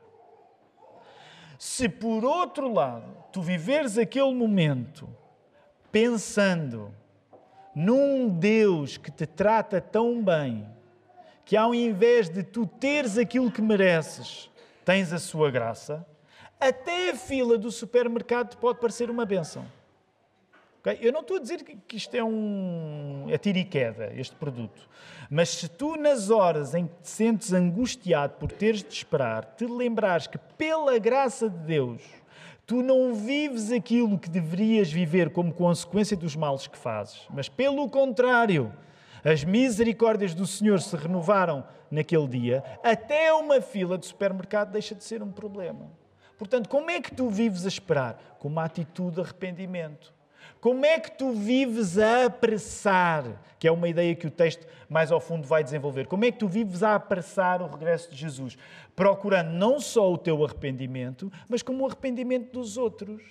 Se 1.59 1.89
por 1.89 2.23
outro 2.23 2.71
lado 2.71 3.11
tu 3.31 3.41
viveres 3.41 3.97
aquele 3.97 4.33
momento 4.33 5.09
pensando 5.91 6.93
num 7.79 8.27
Deus 8.27 8.97
que 8.97 9.11
te 9.11 9.27
trata 9.27 9.79
tão 9.79 10.23
bem, 10.23 10.67
que 11.45 11.55
ao 11.55 11.75
invés 11.75 12.27
de 12.27 12.41
tu 12.41 12.65
teres 12.65 13.19
aquilo 13.19 13.51
que 13.51 13.61
mereces, 13.61 14.49
tens 14.83 15.13
a 15.13 15.19
sua 15.19 15.51
graça, 15.51 16.03
até 16.59 17.11
a 17.11 17.15
fila 17.15 17.55
do 17.55 17.69
supermercado 17.69 18.49
te 18.49 18.57
pode 18.57 18.79
parecer 18.79 19.11
uma 19.11 19.27
benção. 19.27 19.63
Eu 20.99 21.13
não 21.13 21.21
estou 21.21 21.37
a 21.37 21.39
dizer 21.39 21.63
que 21.63 21.97
isto 21.97 22.15
é 22.15 22.23
um 22.23 23.27
é 23.29 23.37
tiro 23.37 23.59
e 23.59 23.65
queda, 23.65 24.11
este 24.15 24.35
produto. 24.35 24.89
Mas 25.29 25.49
se 25.49 25.69
tu, 25.69 25.97
nas 25.97 26.31
horas 26.31 26.73
em 26.73 26.87
que 26.87 26.95
te 27.03 27.09
sentes 27.09 27.53
angustiado 27.53 28.37
por 28.39 28.51
teres 28.51 28.81
de 28.81 28.91
esperar, 28.91 29.45
te 29.55 29.67
lembrares 29.67 30.25
que, 30.25 30.39
pela 30.39 30.97
graça 30.97 31.47
de 31.47 31.59
Deus, 31.59 32.01
tu 32.67 32.83
não 32.83 33.15
vives 33.15 33.71
aquilo 33.71 34.19
que 34.19 34.29
deverias 34.29 34.91
viver 34.91 35.29
como 35.29 35.53
consequência 35.53 36.17
dos 36.17 36.35
males 36.35 36.67
que 36.67 36.77
fazes, 36.77 37.25
mas 37.33 37.47
pelo 37.47 37.89
contrário, 37.89 38.73
as 39.23 39.45
misericórdias 39.45 40.35
do 40.35 40.45
Senhor 40.45 40.81
se 40.81 40.93
renovaram 40.97 41.65
naquele 41.89 42.27
dia, 42.27 42.63
até 42.83 43.33
uma 43.33 43.61
fila 43.61 43.97
de 43.97 44.05
supermercado 44.05 44.73
deixa 44.73 44.93
de 44.93 45.03
ser 45.05 45.23
um 45.23 45.31
problema. 45.31 45.89
Portanto, 46.37 46.67
como 46.67 46.91
é 46.91 46.99
que 46.99 47.15
tu 47.15 47.29
vives 47.29 47.63
a 47.63 47.69
esperar? 47.69 48.35
Com 48.37 48.49
uma 48.49 48.65
atitude 48.65 49.15
de 49.15 49.21
arrependimento. 49.21 50.13
Como 50.59 50.85
é 50.85 50.99
que 50.99 51.11
tu 51.11 51.31
vives 51.31 51.97
a 51.97 52.25
apressar? 52.25 53.23
Que 53.59 53.67
é 53.67 53.71
uma 53.71 53.87
ideia 53.87 54.15
que 54.15 54.27
o 54.27 54.31
texto 54.31 54.67
mais 54.89 55.11
ao 55.11 55.19
fundo 55.19 55.47
vai 55.47 55.63
desenvolver. 55.63 56.07
Como 56.07 56.25
é 56.25 56.31
que 56.31 56.39
tu 56.39 56.47
vives 56.47 56.83
a 56.83 56.95
apressar 56.95 57.61
o 57.61 57.67
regresso 57.67 58.09
de 58.09 58.17
Jesus? 58.17 58.57
Procurando 58.95 59.51
não 59.51 59.79
só 59.79 60.11
o 60.11 60.17
teu 60.17 60.43
arrependimento, 60.43 61.31
mas 61.47 61.61
como 61.61 61.83
o 61.83 61.87
arrependimento 61.87 62.51
dos 62.51 62.77
outros. 62.77 63.21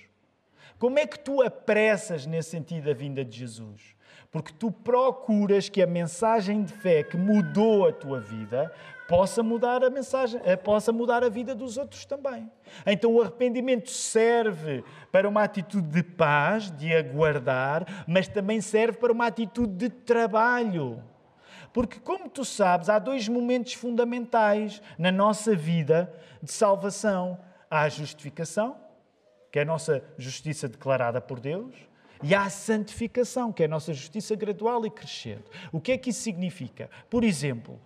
Como 0.78 0.98
é 0.98 1.06
que 1.06 1.18
tu 1.18 1.42
apressas 1.42 2.26
nesse 2.26 2.50
sentido 2.50 2.90
a 2.90 2.94
vinda 2.94 3.24
de 3.24 3.38
Jesus? 3.38 3.95
Porque 4.36 4.52
tu 4.52 4.70
procuras 4.70 5.70
que 5.70 5.80
a 5.80 5.86
mensagem 5.86 6.62
de 6.62 6.70
fé 6.70 7.02
que 7.02 7.16
mudou 7.16 7.88
a 7.88 7.92
tua 7.92 8.20
vida 8.20 8.70
possa 9.08 9.42
mudar 9.42 9.82
a 9.82 9.88
mensagem, 9.88 10.38
eh, 10.44 10.54
possa 10.54 10.92
mudar 10.92 11.24
a 11.24 11.30
vida 11.30 11.54
dos 11.54 11.78
outros 11.78 12.04
também. 12.04 12.50
Então 12.84 13.14
o 13.14 13.22
arrependimento 13.22 13.88
serve 13.88 14.84
para 15.10 15.26
uma 15.26 15.42
atitude 15.42 15.88
de 15.88 16.02
paz, 16.02 16.70
de 16.70 16.94
aguardar, 16.94 18.04
mas 18.06 18.28
também 18.28 18.60
serve 18.60 18.98
para 18.98 19.10
uma 19.10 19.24
atitude 19.24 19.72
de 19.72 19.88
trabalho. 19.88 21.02
Porque, 21.72 21.98
como 21.98 22.28
tu 22.28 22.44
sabes, 22.44 22.90
há 22.90 22.98
dois 22.98 23.26
momentos 23.26 23.72
fundamentais 23.72 24.82
na 24.98 25.10
nossa 25.10 25.56
vida 25.56 26.12
de 26.42 26.52
salvação: 26.52 27.40
há 27.70 27.84
a 27.84 27.88
justificação, 27.88 28.76
que 29.50 29.58
é 29.58 29.62
a 29.62 29.64
nossa 29.64 30.04
justiça 30.18 30.68
declarada 30.68 31.22
por 31.22 31.40
Deus, 31.40 31.74
e 32.22 32.34
a 32.34 32.48
santificação, 32.48 33.52
que 33.52 33.62
é 33.62 33.66
a 33.66 33.68
nossa 33.68 33.92
justiça 33.92 34.34
gradual 34.34 34.84
e 34.86 34.90
crescente. 34.90 35.44
O 35.72 35.80
que 35.80 35.92
é 35.92 35.98
que 35.98 36.10
isso 36.10 36.22
significa? 36.22 36.90
Por 37.10 37.24
exemplo, 37.24 37.80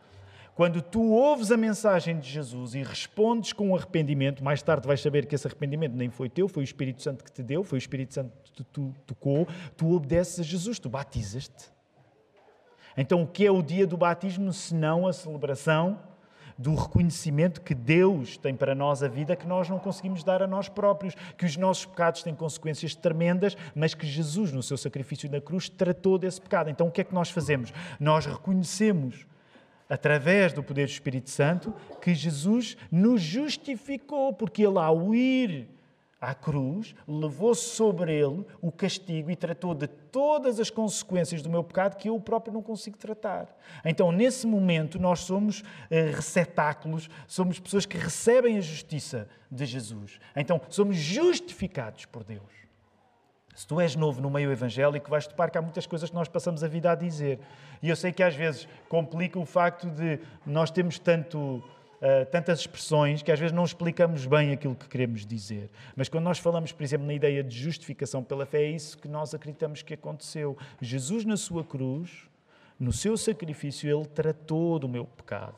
quando 0.54 0.82
tu 0.82 1.12
ouves 1.12 1.50
a 1.50 1.56
mensagem 1.56 2.18
de 2.18 2.28
Jesus 2.28 2.74
e 2.74 2.82
respondes 2.82 3.52
com 3.52 3.74
arrependimento, 3.74 4.44
mais 4.44 4.62
tarde 4.62 4.86
vais 4.86 5.00
saber 5.00 5.26
que 5.26 5.34
esse 5.34 5.46
arrependimento 5.46 5.94
nem 5.94 6.10
foi 6.10 6.28
teu, 6.28 6.48
foi 6.48 6.62
o 6.62 6.64
Espírito 6.64 7.02
Santo 7.02 7.24
que 7.24 7.32
te 7.32 7.42
deu, 7.42 7.64
foi 7.64 7.78
o 7.78 7.80
Espírito 7.80 8.12
Santo 8.12 8.32
que 8.44 8.52
te 8.52 8.64
tocou, 9.06 9.48
tu 9.76 9.94
obedeces 9.94 10.40
a 10.40 10.42
Jesus, 10.42 10.78
tu 10.78 10.90
batizas-te. 10.90 11.70
Então, 12.96 13.22
o 13.22 13.26
que 13.26 13.46
é 13.46 13.50
o 13.50 13.62
dia 13.62 13.86
do 13.86 13.96
batismo 13.96 14.52
senão 14.52 15.06
a 15.06 15.12
celebração 15.12 15.98
do 16.60 16.74
reconhecimento 16.74 17.62
que 17.62 17.74
Deus 17.74 18.36
tem 18.36 18.54
para 18.54 18.74
nós 18.74 19.02
a 19.02 19.08
vida 19.08 19.34
que 19.34 19.46
nós 19.46 19.66
não 19.70 19.78
conseguimos 19.78 20.22
dar 20.22 20.42
a 20.42 20.46
nós 20.46 20.68
próprios, 20.68 21.14
que 21.38 21.46
os 21.46 21.56
nossos 21.56 21.86
pecados 21.86 22.22
têm 22.22 22.34
consequências 22.34 22.94
tremendas, 22.94 23.56
mas 23.74 23.94
que 23.94 24.06
Jesus, 24.06 24.52
no 24.52 24.62
seu 24.62 24.76
sacrifício 24.76 25.30
na 25.30 25.40
cruz, 25.40 25.70
tratou 25.70 26.18
desse 26.18 26.38
pecado. 26.38 26.68
Então, 26.68 26.88
o 26.88 26.90
que 26.90 27.00
é 27.00 27.04
que 27.04 27.14
nós 27.14 27.30
fazemos? 27.30 27.72
Nós 27.98 28.26
reconhecemos 28.26 29.26
através 29.88 30.52
do 30.52 30.62
poder 30.62 30.86
do 30.86 30.90
Espírito 30.90 31.30
Santo, 31.30 31.74
que 32.00 32.14
Jesus 32.14 32.76
nos 32.92 33.22
justificou, 33.22 34.32
porque 34.32 34.62
ele, 34.62 34.78
ao 34.78 35.14
ir 35.14 35.66
à 36.20 36.34
cruz, 36.34 36.94
levou 37.08 37.54
sobre 37.54 38.12
ele 38.12 38.44
o 38.60 38.70
castigo 38.70 39.30
e 39.30 39.36
tratou 39.36 39.74
de 39.74 39.86
todas 39.86 40.60
as 40.60 40.68
consequências 40.68 41.40
do 41.40 41.48
meu 41.48 41.64
pecado 41.64 41.96
que 41.96 42.08
eu 42.08 42.20
próprio 42.20 42.52
não 42.52 42.62
consigo 42.62 42.98
tratar. 42.98 43.48
Então, 43.84 44.12
nesse 44.12 44.46
momento, 44.46 44.98
nós 44.98 45.20
somos 45.20 45.62
eh, 45.90 46.10
receptáculos, 46.14 47.08
somos 47.26 47.58
pessoas 47.58 47.86
que 47.86 47.96
recebem 47.96 48.58
a 48.58 48.60
justiça 48.60 49.28
de 49.50 49.64
Jesus. 49.64 50.20
Então, 50.36 50.60
somos 50.68 50.96
justificados 50.96 52.04
por 52.04 52.22
Deus. 52.22 52.60
Se 53.54 53.66
tu 53.66 53.80
és 53.80 53.96
novo 53.96 54.20
no 54.20 54.30
meio 54.30 54.50
evangélico, 54.52 55.10
vais 55.10 55.26
topar 55.26 55.50
que 55.50 55.58
há 55.58 55.62
muitas 55.62 55.86
coisas 55.86 56.08
que 56.08 56.16
nós 56.16 56.28
passamos 56.28 56.62
a 56.62 56.68
vida 56.68 56.92
a 56.92 56.94
dizer. 56.94 57.40
E 57.82 57.88
eu 57.88 57.96
sei 57.96 58.12
que 58.12 58.22
às 58.22 58.34
vezes 58.34 58.68
complica 58.88 59.38
o 59.38 59.44
facto 59.44 59.88
de 59.90 60.20
nós 60.46 60.70
termos 60.70 60.98
tanto, 60.98 61.62
uh, 62.00 62.26
tantas 62.30 62.60
expressões 62.60 63.22
que 63.22 63.30
às 63.30 63.38
vezes 63.38 63.52
não 63.52 63.64
explicamos 63.64 64.26
bem 64.26 64.52
aquilo 64.52 64.74
que 64.74 64.88
queremos 64.88 65.24
dizer. 65.26 65.70
Mas 65.94 66.08
quando 66.08 66.24
nós 66.24 66.38
falamos, 66.38 66.72
por 66.72 66.82
exemplo, 66.82 67.06
na 67.06 67.14
ideia 67.14 67.42
de 67.42 67.56
justificação 67.56 68.22
pela 68.22 68.46
fé, 68.46 68.62
é 68.62 68.70
isso 68.70 68.98
que 68.98 69.08
nós 69.08 69.34
acreditamos 69.34 69.82
que 69.82 69.94
aconteceu. 69.94 70.56
Jesus, 70.80 71.24
na 71.24 71.36
sua 71.36 71.64
cruz, 71.64 72.28
no 72.78 72.92
seu 72.92 73.16
sacrifício, 73.16 73.90
ele 73.90 74.06
tratou 74.06 74.78
do 74.78 74.88
meu 74.88 75.04
pecado. 75.04 75.56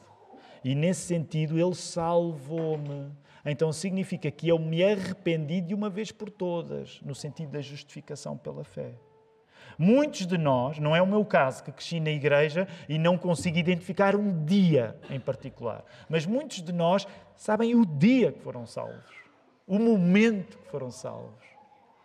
E 0.64 0.74
nesse 0.74 1.02
sentido, 1.02 1.58
ele 1.58 1.74
salvou-me. 1.74 3.10
Então 3.44 3.72
significa 3.72 4.30
que 4.30 4.48
eu 4.48 4.58
me 4.58 4.84
arrependi 4.84 5.60
de 5.60 5.74
uma 5.74 5.90
vez 5.90 6.12
por 6.12 6.30
todas, 6.30 7.00
no 7.02 7.14
sentido 7.14 7.50
da 7.50 7.60
justificação 7.60 8.36
pela 8.36 8.62
fé. 8.62 8.94
Muitos 9.78 10.26
de 10.26 10.38
nós, 10.38 10.78
não 10.78 10.94
é 10.94 11.02
o 11.02 11.06
meu 11.06 11.24
caso, 11.24 11.62
que 11.62 11.72
cresci 11.72 12.00
na 12.00 12.10
igreja 12.10 12.68
e 12.88 12.98
não 12.98 13.16
consigo 13.16 13.58
identificar 13.58 14.14
um 14.14 14.44
dia 14.44 14.96
em 15.10 15.20
particular, 15.20 15.84
mas 16.08 16.26
muitos 16.26 16.62
de 16.62 16.72
nós 16.72 17.06
sabem 17.36 17.74
o 17.74 17.84
dia 17.84 18.32
que 18.32 18.40
foram 18.40 18.66
salvos, 18.66 19.14
o 19.66 19.78
momento 19.78 20.58
que 20.58 20.68
foram 20.68 20.90
salvos. 20.90 21.52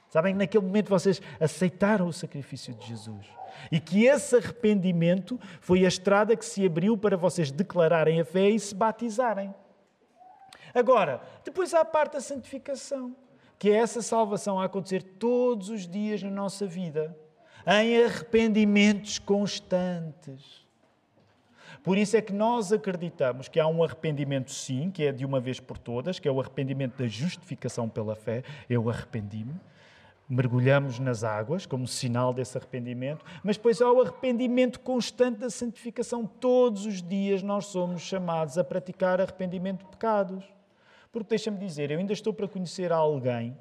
Sabem 0.09 0.33
que 0.33 0.39
naquele 0.39 0.65
momento 0.65 0.89
vocês 0.89 1.21
aceitaram 1.39 2.07
o 2.07 2.13
sacrifício 2.13 2.73
de 2.73 2.87
Jesus. 2.87 3.25
E 3.71 3.79
que 3.79 4.05
esse 4.05 4.35
arrependimento 4.35 5.39
foi 5.59 5.83
a 5.83 5.87
estrada 5.87 6.35
que 6.35 6.45
se 6.45 6.65
abriu 6.65 6.97
para 6.97 7.17
vocês 7.17 7.51
declararem 7.51 8.21
a 8.21 8.25
fé 8.25 8.49
e 8.49 8.59
se 8.59 8.73
batizarem. 8.73 9.53
Agora, 10.73 11.21
depois 11.43 11.73
há 11.73 11.81
a 11.81 11.85
parte 11.85 12.13
da 12.13 12.21
santificação, 12.21 13.15
que 13.57 13.69
é 13.69 13.75
essa 13.75 14.01
salvação 14.01 14.59
a 14.59 14.65
acontecer 14.65 15.01
todos 15.01 15.69
os 15.69 15.87
dias 15.87 16.21
na 16.21 16.29
nossa 16.29 16.65
vida, 16.65 17.17
em 17.67 18.01
arrependimentos 18.01 19.19
constantes. 19.19 20.65
Por 21.83 21.97
isso 21.97 22.15
é 22.15 22.21
que 22.21 22.33
nós 22.33 22.71
acreditamos 22.71 23.47
que 23.47 23.59
há 23.59 23.67
um 23.67 23.83
arrependimento, 23.83 24.51
sim, 24.51 24.89
que 24.89 25.03
é 25.03 25.11
de 25.11 25.25
uma 25.25 25.39
vez 25.39 25.59
por 25.59 25.77
todas, 25.77 26.17
que 26.17 26.27
é 26.27 26.31
o 26.31 26.39
arrependimento 26.39 26.97
da 26.97 27.07
justificação 27.07 27.89
pela 27.89 28.15
fé. 28.15 28.43
Eu 28.69 28.89
arrependi-me. 28.89 29.53
Mergulhamos 30.29 30.99
nas 30.99 31.23
águas 31.23 31.65
como 31.65 31.87
sinal 31.87 32.33
desse 32.33 32.57
arrependimento, 32.57 33.23
mas 33.43 33.55
depois 33.55 33.81
há 33.81 33.89
o 33.89 34.01
arrependimento 34.01 34.81
constante 34.81 35.39
da 35.39 35.49
santificação. 35.49 36.25
Todos 36.25 36.85
os 36.85 37.01
dias 37.01 37.41
nós 37.41 37.67
somos 37.67 38.01
chamados 38.01 38.57
a 38.57 38.63
praticar 38.63 39.21
arrependimento 39.21 39.85
de 39.85 39.91
pecados. 39.91 40.43
Porque 41.11 41.29
deixa-me 41.29 41.57
dizer, 41.57 41.91
eu 41.91 41.99
ainda 41.99 42.11
estou 42.11 42.33
para 42.33 42.47
conhecer 42.47 42.91
alguém. 42.91 43.57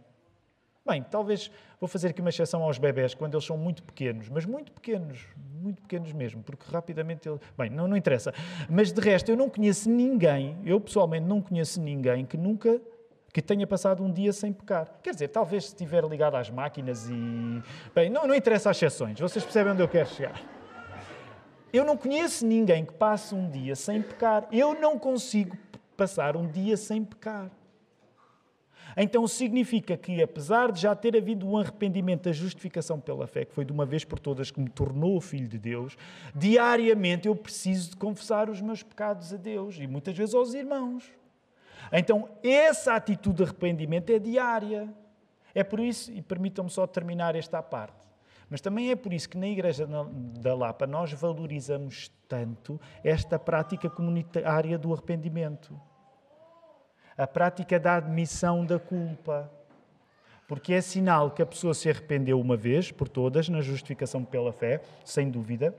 Bem, 0.87 1.03
talvez 1.03 1.51
vou 1.81 1.89
fazer 1.89 2.09
aqui 2.09 2.21
uma 2.21 2.31
exceção 2.31 2.63
aos 2.63 2.79
bebés 2.79 3.13
quando 3.13 3.35
eles 3.35 3.45
são 3.45 3.59
muito 3.59 3.83
pequenos, 3.83 4.29
mas 4.29 4.47
muito 4.47 4.71
pequenos, 4.71 5.27
muito 5.61 5.83
pequenos 5.83 6.13
mesmo, 6.13 6.43
porque 6.45 6.65
rapidamente 6.71 7.29
ele. 7.29 7.41
Bem, 7.59 7.69
não, 7.69 7.89
não 7.89 7.97
interessa. 7.97 8.33
Mas 8.71 8.93
de 8.93 9.01
resto, 9.01 9.29
eu 9.29 9.37
não 9.37 9.51
conheço 9.51 9.91
ninguém, 9.91 10.57
eu 10.65 10.81
pessoalmente 10.81 11.27
não 11.27 11.43
conheço 11.43 11.81
ninguém 11.81 12.25
que 12.25 12.37
nunca 12.37 12.81
que 13.33 13.43
tenha 13.43 13.67
passado 13.67 14.03
um 14.03 14.11
dia 14.11 14.33
sem 14.33 14.51
pecar. 14.51 14.89
Quer 15.03 15.11
dizer, 15.11 15.29
talvez 15.29 15.65
se 15.65 15.71
estiver 15.71 16.05
ligado 16.05 16.37
às 16.37 16.49
máquinas 16.49 17.11
e. 17.11 17.63
Bem, 17.95 18.09
não, 18.09 18.27
não 18.27 18.35
interessa 18.35 18.71
as 18.71 18.77
exceções, 18.77 19.19
vocês 19.19 19.45
percebem 19.45 19.73
onde 19.73 19.83
eu 19.83 19.89
quero 19.89 20.09
chegar. 20.09 20.41
Eu 21.73 21.85
não 21.85 21.97
conheço 21.97 22.47
ninguém 22.47 22.85
que 22.85 22.95
passe 22.95 23.35
um 23.35 23.51
dia 23.51 23.75
sem 23.75 24.01
pecar. 24.01 24.47
Eu 24.53 24.81
não 24.81 24.99
consigo 24.99 25.57
passar 25.97 26.37
um 26.37 26.47
dia 26.47 26.77
sem 26.77 27.05
pecar. 27.05 27.51
Então 28.97 29.27
significa 29.29 29.95
que, 29.97 30.23
apesar 30.23 30.73
de 30.73 30.81
já 30.81 30.95
ter 30.95 31.15
havido 31.15 31.47
um 31.47 31.59
arrependimento 31.59 32.23
da 32.23 32.33
justificação 32.33 32.99
pela 32.99 33.27
fé, 33.27 33.45
que 33.45 33.53
foi 33.53 33.65
de 33.65 33.73
uma 33.73 33.85
vez 33.85 34.05
por 34.05 34.19
todas 34.19 34.51
que 34.51 34.59
me 34.59 34.71
tornou 34.71 35.21
filho 35.21 35.47
de 35.47 35.59
Deus, 35.59 35.99
diariamente 36.35 37.29
eu 37.29 37.37
preciso 37.37 37.91
de 37.91 37.97
confessar 37.97 38.49
os 38.49 38.63
meus 38.63 38.83
pecados 38.83 39.35
a 39.35 39.37
Deus 39.37 39.77
e 39.79 39.87
muitas 39.87 40.17
vezes 40.17 40.35
aos 40.35 40.55
irmãos. 40.55 41.05
Então, 41.93 42.29
essa 42.43 42.95
atitude 42.95 43.37
de 43.37 43.43
arrependimento 43.43 44.11
é 44.11 44.19
diária. 44.19 44.89
É 45.55 45.63
por 45.63 45.79
isso, 45.79 46.11
e 46.13 46.23
permitam-me 46.23 46.71
só 46.71 46.87
terminar 46.87 47.37
esta 47.37 47.63
parte, 47.63 48.07
mas 48.49 48.61
também 48.61 48.91
é 48.91 48.97
por 48.97 49.13
isso 49.13 49.29
que 49.29 49.39
na 49.39 49.49
Igreja 49.49 49.87
da 49.87 50.55
Lapa 50.55 50.87
nós 50.87 51.13
valorizamos 51.13 52.11
tanto 52.29 52.81
esta 53.03 53.39
prática 53.39 53.89
comunitária 53.89 54.79
do 54.79 54.93
arrependimento. 54.93 55.79
A 57.17 57.27
prática 57.27 57.79
da 57.79 57.97
admissão 57.97 58.65
da 58.65 58.79
culpa. 58.79 59.51
Porque 60.47 60.73
é 60.73 60.81
sinal 60.81 61.31
que 61.31 61.43
a 61.43 61.47
pessoa 61.47 61.75
se 61.75 61.89
arrependeu 61.91 62.41
uma 62.41 62.57
vez 62.57 62.93
por 62.93 63.09
todas, 63.09 63.49
na 63.49 63.61
justificação 63.61 64.25
pela 64.25 64.53
fé, 64.53 64.81
sem 65.05 65.29
dúvida, 65.29 65.75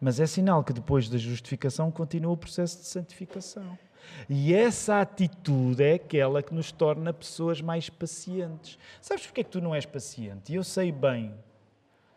mas 0.00 0.20
é 0.20 0.26
sinal 0.26 0.62
que 0.62 0.72
depois 0.72 1.08
da 1.08 1.18
justificação 1.18 1.90
continua 1.90 2.32
o 2.32 2.36
processo 2.36 2.78
de 2.78 2.86
santificação. 2.86 3.76
E 4.28 4.54
essa 4.54 5.00
atitude 5.00 5.82
é 5.82 5.94
aquela 5.94 6.42
que 6.42 6.54
nos 6.54 6.70
torna 6.70 7.12
pessoas 7.12 7.60
mais 7.60 7.90
pacientes. 7.90 8.78
Sabes 9.00 9.26
porque 9.26 9.40
é 9.40 9.44
que 9.44 9.50
tu 9.50 9.60
não 9.60 9.74
és 9.74 9.84
paciente? 9.84 10.54
Eu 10.54 10.62
sei 10.62 10.92
bem 10.92 11.34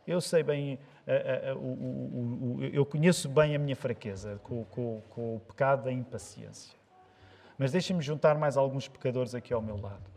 eu 0.09 0.19
sei 0.19 0.41
bem, 0.41 0.79
uh, 1.07 1.55
uh, 1.55 2.63
eu 2.73 2.83
conheço 2.83 3.29
bem 3.29 3.55
a 3.55 3.59
minha 3.59 3.75
fraqueza 3.75 4.39
com, 4.41 4.65
com, 4.65 5.01
com 5.09 5.35
o 5.35 5.39
pecado 5.39 5.83
da 5.83 5.91
impaciência. 5.91 6.78
Mas 7.59 7.73
deixa-me 7.73 8.01
juntar 8.01 8.37
mais 8.37 8.55
alguns 8.55 8.87
pecadores 8.87 9.35
aqui 9.35 9.53
ao 9.53 9.61
meu 9.61 9.75
lado. 9.75 10.09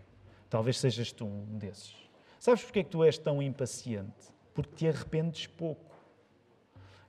Talvez 0.48 0.78
sejas 0.78 1.10
tu 1.10 1.26
um 1.26 1.58
desses. 1.58 1.92
Sabes 2.38 2.62
porque 2.62 2.78
é 2.78 2.84
que 2.84 2.90
tu 2.90 3.02
és 3.02 3.18
tão 3.18 3.42
impaciente? 3.42 4.32
Porque 4.54 4.76
te 4.76 4.88
arrependes 4.88 5.48
pouco. 5.48 5.92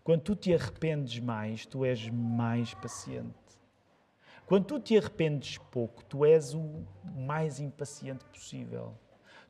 Quando 0.03 0.21
tu 0.21 0.35
te 0.35 0.51
arrependes 0.51 1.19
mais, 1.19 1.67
tu 1.67 1.85
és 1.85 2.09
mais 2.09 2.73
paciente. 2.73 3.31
Quando 4.47 4.65
tu 4.65 4.79
te 4.79 4.97
arrependes 4.97 5.59
pouco, 5.69 6.03
tu 6.03 6.25
és 6.25 6.55
o 6.55 6.83
mais 7.15 7.59
impaciente 7.59 8.25
possível. 8.25 8.95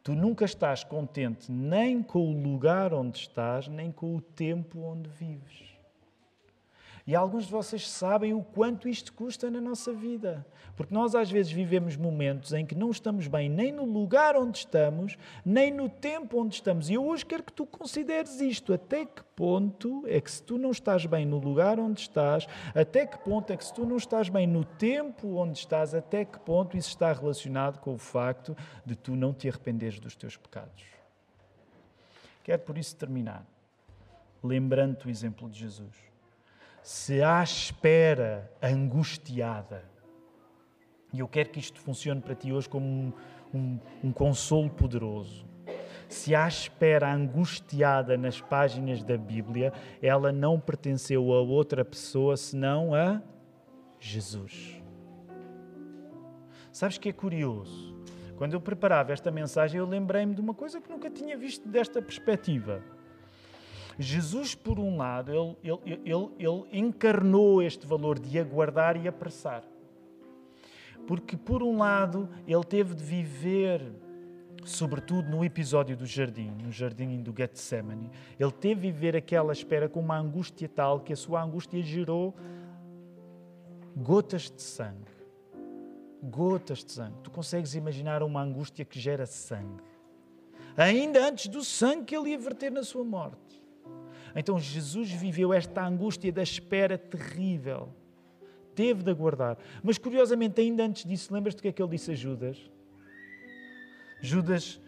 Tu 0.04 0.14
nunca 0.14 0.44
estás 0.44 0.84
contente 0.84 1.50
nem 1.50 2.04
com 2.04 2.30
o 2.30 2.44
lugar 2.44 2.94
onde 2.94 3.20
estás, 3.20 3.70
nem 3.70 3.90
com 3.90 4.18
o 4.18 4.22
tempo 4.22 4.82
onde 4.82 5.10
vives. 5.10 5.73
E 7.06 7.16
alguns 7.16 7.46
de 7.46 7.52
vocês 7.52 7.90
sabem 7.90 8.34
o 8.34 8.42
quanto 8.42 8.88
isto 8.88 9.12
custa 9.12 9.52
na 9.52 9.60
nossa 9.60 9.92
vida. 9.92 10.46
Porque 10.76 10.94
nós 10.94 11.14
às 11.14 11.30
vezes 11.30 11.52
vivemos 11.52 11.98
momentos 11.98 12.54
em 12.54 12.66
que 12.66 12.74
não 12.74 12.92
estamos 12.92 13.28
bem 13.28 13.50
nem 13.50 13.74
no 13.74 13.84
lugar 13.84 14.38
onde 14.38 14.60
estamos, 14.60 15.18
nem 15.44 15.70
no 15.70 15.90
tempo 15.90 16.42
onde 16.42 16.56
estamos. 16.56 16.90
E 16.90 16.94
eu 16.94 17.06
hoje 17.06 17.26
quero 17.26 17.44
que 17.44 17.52
tu 17.52 17.66
consideres 17.66 18.40
isto. 18.40 18.74
Até 18.74 19.06
que 19.06 19.22
ponto 19.36 20.04
é 20.08 20.22
que 20.22 20.32
se 20.32 20.42
tu 20.42 20.58
não 20.58 20.72
estás 20.72 21.06
bem 21.06 21.26
no 21.26 21.40
lugar 21.40 21.78
onde 21.78 22.00
estás, 22.00 22.48
até 22.74 23.06
que 23.06 23.18
ponto 23.18 23.52
é 23.52 23.58
que 23.58 23.66
se 23.66 23.74
tu 23.74 23.86
não 23.86 23.98
estás 23.98 24.30
bem 24.30 24.48
no 24.48 24.64
tempo 24.64 25.36
onde 25.36 25.60
estás, 25.60 25.94
até 25.94 26.24
que 26.24 26.40
ponto 26.40 26.78
isso 26.78 26.90
está 26.90 27.12
relacionado 27.12 27.80
com 27.80 27.94
o 27.94 27.98
facto 27.98 28.56
de 28.86 28.96
tu 28.96 29.14
não 29.14 29.34
te 29.34 29.50
arrependeres 29.50 30.00
dos 30.00 30.16
teus 30.16 30.38
pecados. 30.38 30.86
Quero 32.44 32.62
por 32.62 32.78
isso 32.78 32.96
terminar 32.96 33.46
lembrando-te 34.44 35.08
o 35.08 35.10
exemplo 35.10 35.50
de 35.50 35.60
Jesus 35.60 36.13
se 36.84 37.24
à 37.24 37.42
espera 37.42 38.52
angustiada, 38.62 39.86
e 41.14 41.22
eu 41.22 41.28
quero 41.30 41.50
que 41.50 41.60
isto 41.60 41.80
funcione 41.80 42.20
para 42.20 42.36
ti 42.36 42.52
hoje 42.52 42.68
como 42.68 42.86
um, 42.86 43.14
um, 43.54 43.80
um 44.04 44.12
consolo 44.12 44.70
poderoso. 44.70 45.46
Se 46.10 46.36
à 46.36 46.48
espera 46.48 47.12
angustiada 47.14 48.18
nas 48.18 48.42
páginas 48.42 49.02
da 49.02 49.18
Bíblia, 49.18 49.72
ela 50.02 50.32
não 50.32 50.60
pertenceu 50.60 51.32
a 51.34 51.42
outra 51.42 51.86
pessoa 51.86 52.36
senão 52.36 52.94
a 52.94 53.22
Jesus. 54.00 54.82
Sabes 56.72 56.98
que 56.98 57.10
é 57.10 57.14
curioso? 57.14 57.96
Quando 58.36 58.54
eu 58.54 58.62
preparava 58.62 59.14
esta 59.14 59.32
mensagem, 59.32 59.80
eu 59.80 59.88
lembrei-me 59.88 60.36
de 60.36 60.42
uma 60.42 60.54
coisa 60.54 60.82
que 60.82 60.90
nunca 60.90 61.10
tinha 61.10 61.38
visto 61.38 61.70
desta 61.70 62.02
perspectiva. 62.02 62.84
Jesus, 64.00 64.56
por 64.56 64.80
um 64.80 64.98
lado, 64.98 65.32
ele, 65.32 65.58
ele, 65.86 66.02
ele, 66.06 66.30
ele 66.40 66.80
encarnou 66.80 67.62
este 67.62 67.86
valor 67.86 68.20
de 68.20 68.40
aguardar 68.40 68.98
e 68.98 69.08
apressar. 69.08 69.64
Porque, 71.08 71.36
por 71.36 71.62
um 71.62 71.78
lado, 71.78 72.30
ele 72.48 72.64
teve 72.64 72.96
de 72.96 73.04
viver, 73.04 73.82
sobretudo 74.64 75.30
no 75.30 75.44
episódio 75.44 75.96
do 75.98 76.06
jardim, 76.06 76.52
no 76.64 76.72
jardim 76.72 77.22
do 77.22 77.34
Getsemane, 77.36 78.10
ele 78.40 78.52
teve 78.52 78.82
de 78.82 78.92
viver 78.92 79.16
aquela 79.16 79.52
espera 79.52 79.90
com 79.90 80.00
uma 80.00 80.18
angústia 80.18 80.70
tal 80.70 81.02
que 81.02 81.14
a 81.14 81.18
sua 81.18 81.44
angústia 81.44 81.82
gerou 81.82 82.34
gotas 83.96 84.50
de 84.50 84.62
sangue. 84.62 85.12
Gotas 86.22 86.84
de 86.84 86.92
sangue. 86.94 87.18
Tu 87.22 87.30
consegues 87.30 87.76
imaginar 87.76 88.24
uma 88.24 88.42
angústia 88.42 88.86
que 88.86 89.00
gera 89.00 89.26
sangue. 89.26 89.84
Ainda 90.76 91.28
antes 91.28 91.48
do 91.48 91.64
sangue 91.64 92.06
que 92.06 92.16
ele 92.16 92.30
ia 92.30 92.40
verter 92.40 92.72
na 92.72 92.84
sua 92.84 93.04
morte. 93.04 93.63
Então 94.36 94.60
Jesus 94.60 95.12
viveu 95.12 95.54
esta 95.54 95.86
angústia 95.86 96.32
da 96.32 96.42
espera 96.42 96.98
terrível. 96.98 97.90
Teve 98.76 99.04
de 99.04 99.12
aguardar. 99.12 99.58
Mas 99.84 99.98
curiosamente, 99.98 100.60
ainda 100.60 100.84
antes 100.84 101.06
disso, 101.06 101.34
lembras-te 101.34 101.58
do 101.58 101.62
que 101.62 101.68
é 101.68 101.72
que 101.72 101.82
ele 101.82 101.92
disse 101.92 102.12
a 102.12 102.16
Judas? 102.16 102.58
Judas 104.22 104.82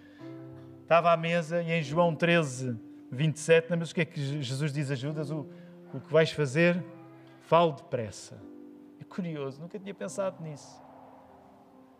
estava 0.82 1.12
à 1.12 1.18
mesa 1.18 1.62
e 1.62 1.72
em 1.72 1.84
João 1.84 2.16
13, 2.16 2.80
27, 3.12 3.70
lembras-te 3.70 3.92
o 3.92 3.96
que 3.96 4.02
é 4.02 4.06
que 4.06 4.42
Jesus 4.42 4.74
diz 4.74 4.90
a 4.90 4.96
Judas? 4.96 5.30
O, 5.30 5.48
o 5.94 6.00
que 6.00 6.12
vais 6.12 6.32
fazer? 6.32 6.84
Fale 7.42 7.74
depressa. 7.74 8.42
É 9.00 9.04
curioso, 9.04 9.62
nunca 9.62 9.78
tinha 9.78 9.94
pensado 9.94 10.42
nisso. 10.42 10.82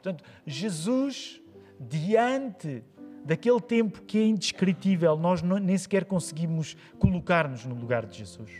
Portanto, 0.02 0.24
Jesus, 0.46 1.42
diante 1.80 2.84
daquele 3.26 3.60
tempo 3.60 4.04
que 4.04 4.20
é 4.20 4.26
indescritível, 4.28 5.18
nós 5.18 5.42
não, 5.42 5.58
nem 5.58 5.76
sequer 5.76 6.06
conseguimos 6.06 6.78
colocar-nos 7.00 7.66
no 7.66 7.74
lugar 7.74 8.06
de 8.06 8.20
Jesus. 8.20 8.52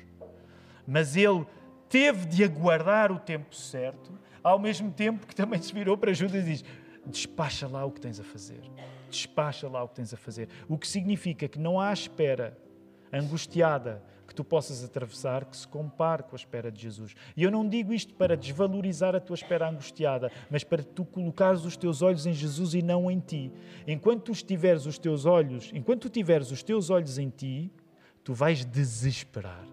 Mas 0.88 1.16
ele 1.16 1.46
teve 1.88 2.26
de 2.26 2.44
aguardar 2.44 3.12
o 3.12 3.20
tempo 3.20 3.56
certo, 3.56 4.12
ao 4.44 4.58
mesmo 4.58 4.92
tempo 4.92 5.28
que 5.28 5.36
também 5.36 5.62
se 5.62 5.72
virou 5.72 5.96
para 5.96 6.14
Judas 6.14 6.44
e 6.44 6.50
diz: 6.50 6.66
despacha 7.06 7.68
lá 7.68 7.86
o 7.86 7.92
que 7.92 8.02
tens 8.02 8.20
a 8.20 8.24
fazer. 8.24 8.60
Despacha 9.10 9.70
lá 9.70 9.84
o 9.84 9.88
que 9.88 9.96
tens 9.96 10.14
a 10.14 10.18
fazer. 10.18 10.50
O 10.68 10.78
que 10.78 10.88
significa 10.88 11.48
que 11.48 11.60
não 11.60 11.80
há 11.80 11.94
espera 11.94 12.58
angustiada 13.14 14.04
que 14.36 14.44
tu 14.44 14.44
possas 14.44 14.84
atravessar 14.84 15.46
que 15.46 15.56
se 15.56 15.66
compare 15.66 16.24
com 16.24 16.36
a 16.36 16.36
espera 16.36 16.70
de 16.70 16.82
Jesus. 16.82 17.16
E 17.38 17.44
eu 17.44 17.50
não 17.50 17.68
digo 17.68 17.94
isto 17.94 18.14
para 18.16 18.36
desvalorizar 18.36 19.16
a 19.16 19.20
tua 19.22 19.36
espera 19.36 19.70
angustiada, 19.70 20.30
mas 20.52 20.62
para 20.62 20.84
tu 20.84 21.06
colocares 21.06 21.64
os 21.64 21.78
teus 21.78 22.02
olhos 22.02 22.26
em 22.26 22.34
Jesus 22.34 22.74
e 22.74 22.82
não 22.82 23.10
em 23.10 23.22
ti. 23.22 23.50
Enquanto 23.88 24.24
tu 24.24 24.32
estiveres 24.34 24.86
os 24.86 24.98
teus 24.98 25.26
olhos, 25.26 25.72
enquanto 25.74 26.02
tu 26.02 26.10
tiveres 26.10 26.52
os 26.52 26.62
teus 26.62 26.90
olhos 26.90 27.18
em 27.18 27.30
ti, 27.30 27.72
tu 28.26 28.34
vais 28.34 28.66
desesperar. 28.66 29.66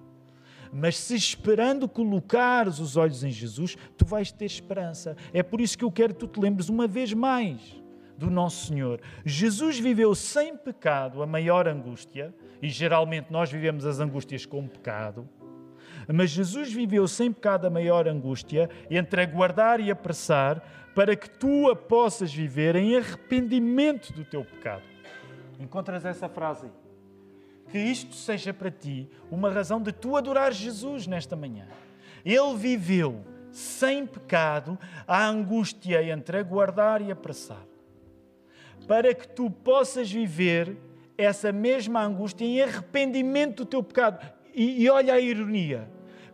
Mas 0.73 0.97
se 0.97 1.17
esperando 1.17 1.89
colocares 1.89 2.79
os 2.79 2.97
olhos 2.97 3.25
em 3.25 3.31
Jesus, 3.31 3.77
tu 3.97 4.05
vais 4.05 4.31
ter 4.31 4.45
esperança. 4.45 5.17
É 5.33 5.43
por 5.43 5.61
isso 5.61 5.77
que 5.77 5.85
eu 5.85 5.91
quero 5.91 6.15
que 6.15 6.21
tu 6.21 6.29
te 6.29 6.41
lembres 6.41 6.69
uma 6.69 6.87
vez 6.87 7.13
mais 7.13 7.82
do 8.23 8.31
Nosso 8.31 8.66
Senhor. 8.66 9.01
Jesus 9.25 9.81
viveu 9.81 10.14
sem 10.14 10.57
pecado 10.57 11.23
a 11.23 11.27
maior 11.27 11.66
angústia, 11.66 12.33
e 12.62 12.68
geralmente 12.68 13.33
nós 13.33 13.51
vivemos 13.51 13.85
as 13.85 13.99
angústias 13.99 14.47
com 14.47 14.68
pecado, 14.68 15.29
mas 16.12 16.31
Jesus 16.31 16.73
viveu 16.73 17.07
sem 17.09 17.33
pecado 17.33 17.66
a 17.66 17.70
maior 17.70 18.07
angústia 18.07 18.70
entre 18.89 19.23
aguardar 19.23 19.81
e 19.81 19.91
apressar 19.91 20.62
para 20.95 21.16
que 21.16 21.29
tu 21.29 21.68
a 21.70 21.77
possas 21.77 22.33
viver 22.33 22.77
em 22.77 22.97
arrependimento 22.97 24.12
do 24.12 24.25
teu 24.25 24.45
pecado. 24.45 24.83
Encontras 25.59 26.05
essa 26.05 26.29
frase 26.29 26.66
aí? 26.66 26.73
Que 27.70 27.79
isto 27.79 28.14
seja 28.14 28.53
para 28.53 28.70
ti 28.70 29.09
uma 29.31 29.51
razão 29.51 29.81
de 29.81 29.93
tu 29.93 30.16
adorar 30.16 30.53
Jesus 30.53 31.07
nesta 31.07 31.35
manhã. 31.35 31.66
Ele 32.25 32.57
viveu 32.57 33.25
sem 33.51 34.07
pecado 34.07 34.79
a 35.07 35.27
angústia 35.27 36.03
entre 36.03 36.39
aguardar 36.39 37.01
e 37.01 37.11
apressar 37.11 37.72
para 38.87 39.14
que 39.14 39.28
tu 39.28 39.51
possas 39.51 40.11
viver 40.11 40.76
essa 41.16 41.53
mesma 41.53 42.03
angústia 42.03 42.45
em 42.45 42.61
arrependimento 42.61 43.64
do 43.64 43.66
teu 43.66 43.83
pecado. 43.83 44.24
E, 44.55 44.83
e 44.83 44.91
olha 44.91 45.14
a 45.14 45.20
ironia. 45.20 45.89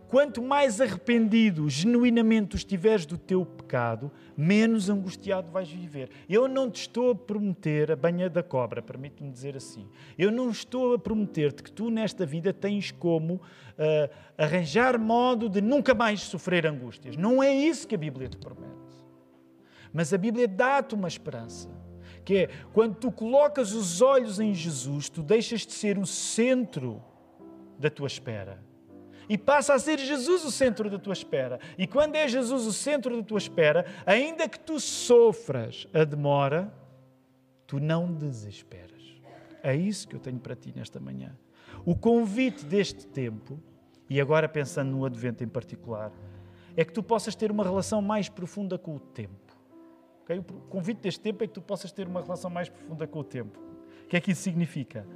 Quanto 0.08 0.42
mais 0.42 0.80
arrependido 0.80 1.68
genuinamente 1.68 2.56
estiveres 2.56 3.04
do 3.04 3.18
teu 3.18 3.44
pecado, 3.44 4.10
menos 4.34 4.88
angustiado 4.88 5.50
vais 5.50 5.70
viver. 5.70 6.08
Eu 6.26 6.48
não 6.48 6.70
te 6.70 6.80
estou 6.80 7.10
a 7.10 7.14
prometer 7.14 7.92
a 7.92 7.96
banha 7.96 8.30
da 8.30 8.42
cobra, 8.42 8.80
permite-me 8.80 9.30
dizer 9.30 9.54
assim. 9.54 9.86
Eu 10.16 10.32
não 10.32 10.48
estou 10.48 10.94
a 10.94 10.98
prometer-te 10.98 11.62
que 11.62 11.70
tu 11.70 11.90
nesta 11.90 12.24
vida 12.24 12.54
tens 12.54 12.90
como 12.90 13.34
uh, 13.34 13.40
arranjar 14.38 14.98
modo 14.98 15.46
de 15.46 15.60
nunca 15.60 15.94
mais 15.94 16.22
sofrer 16.22 16.66
angústias. 16.66 17.14
Não 17.14 17.42
é 17.42 17.52
isso 17.54 17.86
que 17.86 17.94
a 17.94 17.98
Bíblia 17.98 18.28
te 18.28 18.38
promete. 18.38 18.72
Mas 19.92 20.14
a 20.14 20.16
Bíblia 20.16 20.48
dá-te 20.48 20.94
uma 20.94 21.08
esperança 21.08 21.68
que 22.28 22.36
é 22.36 22.50
quando 22.74 22.94
tu 22.94 23.10
colocas 23.10 23.72
os 23.72 24.02
olhos 24.02 24.38
em 24.38 24.52
Jesus, 24.52 25.08
tu 25.08 25.22
deixas 25.22 25.64
de 25.64 25.72
ser 25.72 25.96
o 25.96 26.04
centro 26.04 27.02
da 27.78 27.88
tua 27.88 28.06
espera. 28.06 28.62
E 29.30 29.38
passa 29.38 29.72
a 29.72 29.78
ser 29.78 29.98
Jesus 29.98 30.44
o 30.44 30.50
centro 30.50 30.90
da 30.90 30.98
tua 30.98 31.14
espera. 31.14 31.58
E 31.78 31.86
quando 31.86 32.16
é 32.16 32.28
Jesus 32.28 32.66
o 32.66 32.72
centro 32.72 33.16
da 33.16 33.22
tua 33.22 33.38
espera, 33.38 33.86
ainda 34.04 34.46
que 34.46 34.60
tu 34.60 34.78
sofras 34.78 35.86
a 35.94 36.04
demora, 36.04 36.70
tu 37.66 37.80
não 37.80 38.12
desesperas. 38.12 39.02
É 39.62 39.74
isso 39.74 40.06
que 40.06 40.14
eu 40.14 40.20
tenho 40.20 40.38
para 40.38 40.54
ti 40.54 40.70
nesta 40.76 41.00
manhã. 41.00 41.34
O 41.82 41.96
convite 41.96 42.62
deste 42.62 43.06
tempo, 43.06 43.58
e 44.10 44.20
agora 44.20 44.46
pensando 44.46 44.90
no 44.90 45.06
Advento 45.06 45.42
em 45.42 45.48
particular, 45.48 46.12
é 46.76 46.84
que 46.84 46.92
tu 46.92 47.02
possas 47.02 47.34
ter 47.34 47.50
uma 47.50 47.64
relação 47.64 48.02
mais 48.02 48.28
profunda 48.28 48.76
com 48.76 48.96
o 48.96 49.00
tempo. 49.00 49.47
Okay? 50.28 50.38
O 50.38 50.42
convite 50.68 51.00
deste 51.00 51.20
tempo 51.20 51.42
é 51.42 51.46
que 51.46 51.54
tu 51.54 51.62
possas 51.62 51.90
ter 51.90 52.06
uma 52.06 52.20
relação 52.20 52.50
mais 52.50 52.68
profunda 52.68 53.06
com 53.06 53.20
o 53.20 53.24
tempo. 53.24 53.58
O 54.04 54.08
que 54.08 54.16
é 54.16 54.20
que 54.20 54.32
isso 54.32 54.42
significa? 54.42 55.06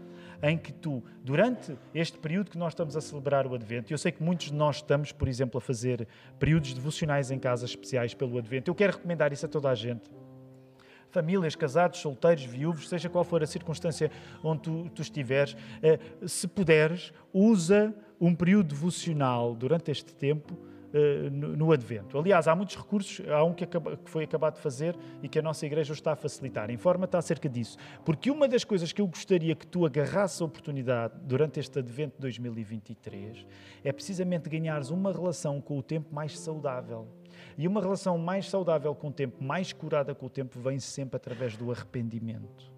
Em 0.43 0.57
que 0.57 0.73
tu, 0.73 1.05
durante 1.23 1.77
este 1.95 2.19
período 2.19 2.51
que 2.51 2.59
nós 2.59 2.73
estamos 2.73 2.97
a 2.97 3.01
celebrar 3.01 3.47
o 3.47 3.55
Advento, 3.55 3.93
e 3.93 3.95
eu 3.95 3.99
sei 3.99 4.11
que 4.11 4.23
muitos 4.23 4.47
de 4.47 4.55
nós 4.55 4.77
estamos, 4.77 5.13
por 5.13 5.29
exemplo, 5.29 5.59
a 5.59 5.61
fazer 5.61 6.09
períodos 6.39 6.73
devocionais 6.73 7.31
em 7.31 7.39
casas 7.39 7.71
especiais 7.71 8.15
pelo 8.15 8.39
Advento, 8.39 8.71
eu 8.71 8.75
quero 8.75 8.95
recomendar 8.95 9.33
isso 9.33 9.47
a 9.47 9.49
toda 9.49 9.69
a 9.69 9.75
gente. 9.75 10.11
Famílias, 11.11 11.55
casados, 11.55 12.01
solteiros, 12.01 12.45
viúvos, 12.45 12.89
seja 12.89 13.09
qual 13.09 13.23
for 13.23 13.43
a 13.43 13.47
circunstância 13.47 14.11
onde 14.43 14.63
tu, 14.63 14.91
tu 14.95 15.03
estiveres, 15.03 15.55
eh, 15.83 15.99
se 16.27 16.49
puderes, 16.49 17.13
usa 17.35 17.95
um 18.19 18.35
período 18.35 18.69
devocional 18.69 19.55
durante 19.55 19.91
este 19.91 20.15
tempo 20.15 20.59
no, 21.31 21.57
no, 21.57 21.73
Advento. 21.73 22.19
Aliás, 22.19 22.47
há 22.47 22.55
muitos 22.55 22.77
recursos, 22.77 23.27
há 23.29 23.43
um 23.43 23.53
que, 23.53 23.65
acaba, 23.65 23.97
que, 23.97 24.11
foi 24.11 24.25
acabado 24.25 24.55
de 24.57 24.61
fazer 24.61 24.97
e 25.23 25.29
que 25.29 25.39
a 25.39 25.43
nossa 25.43 25.65
igreja 25.65 25.93
está 25.93 26.13
a 26.13 26.17
facilitar. 26.17 26.71
Informa-te 26.71 27.17
acerca 27.17 27.49
disso. 27.49 27.79
Porque 28.05 28.31
uma 28.31 28.47
das 28.47 28.65
coisas 28.65 28.93
que 28.93 29.01
eu 29.01 29.07
gostaria 29.07 29.55
que 29.55 29.67
tu 29.67 29.87
agarrasses 29.87 30.41
a 30.43 30.45
oportunidade 30.45 31.15
durante 31.23 31.59
este 31.59 31.79
Advento 31.79 32.21
2023 32.21 33.47
é 33.83 33.93
precisamente 33.93 34.49
ganhares 34.49 34.91
uma 34.91 35.13
relação 35.13 35.61
com 35.61 35.79
o 35.79 35.83
tempo 35.83 36.15
mais 36.15 36.39
saudável. 36.39 37.09
E 37.57 37.67
uma 37.67 37.81
relação 37.81 38.19
mais 38.19 38.49
saudável 38.49 38.95
com 38.95 39.09
o 39.09 39.13
tempo, 39.13 39.43
mais 39.43 39.73
curada 39.73 40.15
com 40.15 40.27
o 40.27 40.31
tempo, 40.31 40.61
vem 40.61 40.79
sempre 40.79 41.17
através 41.17 41.57
do 41.57 41.71
arrependimento. 41.71 42.71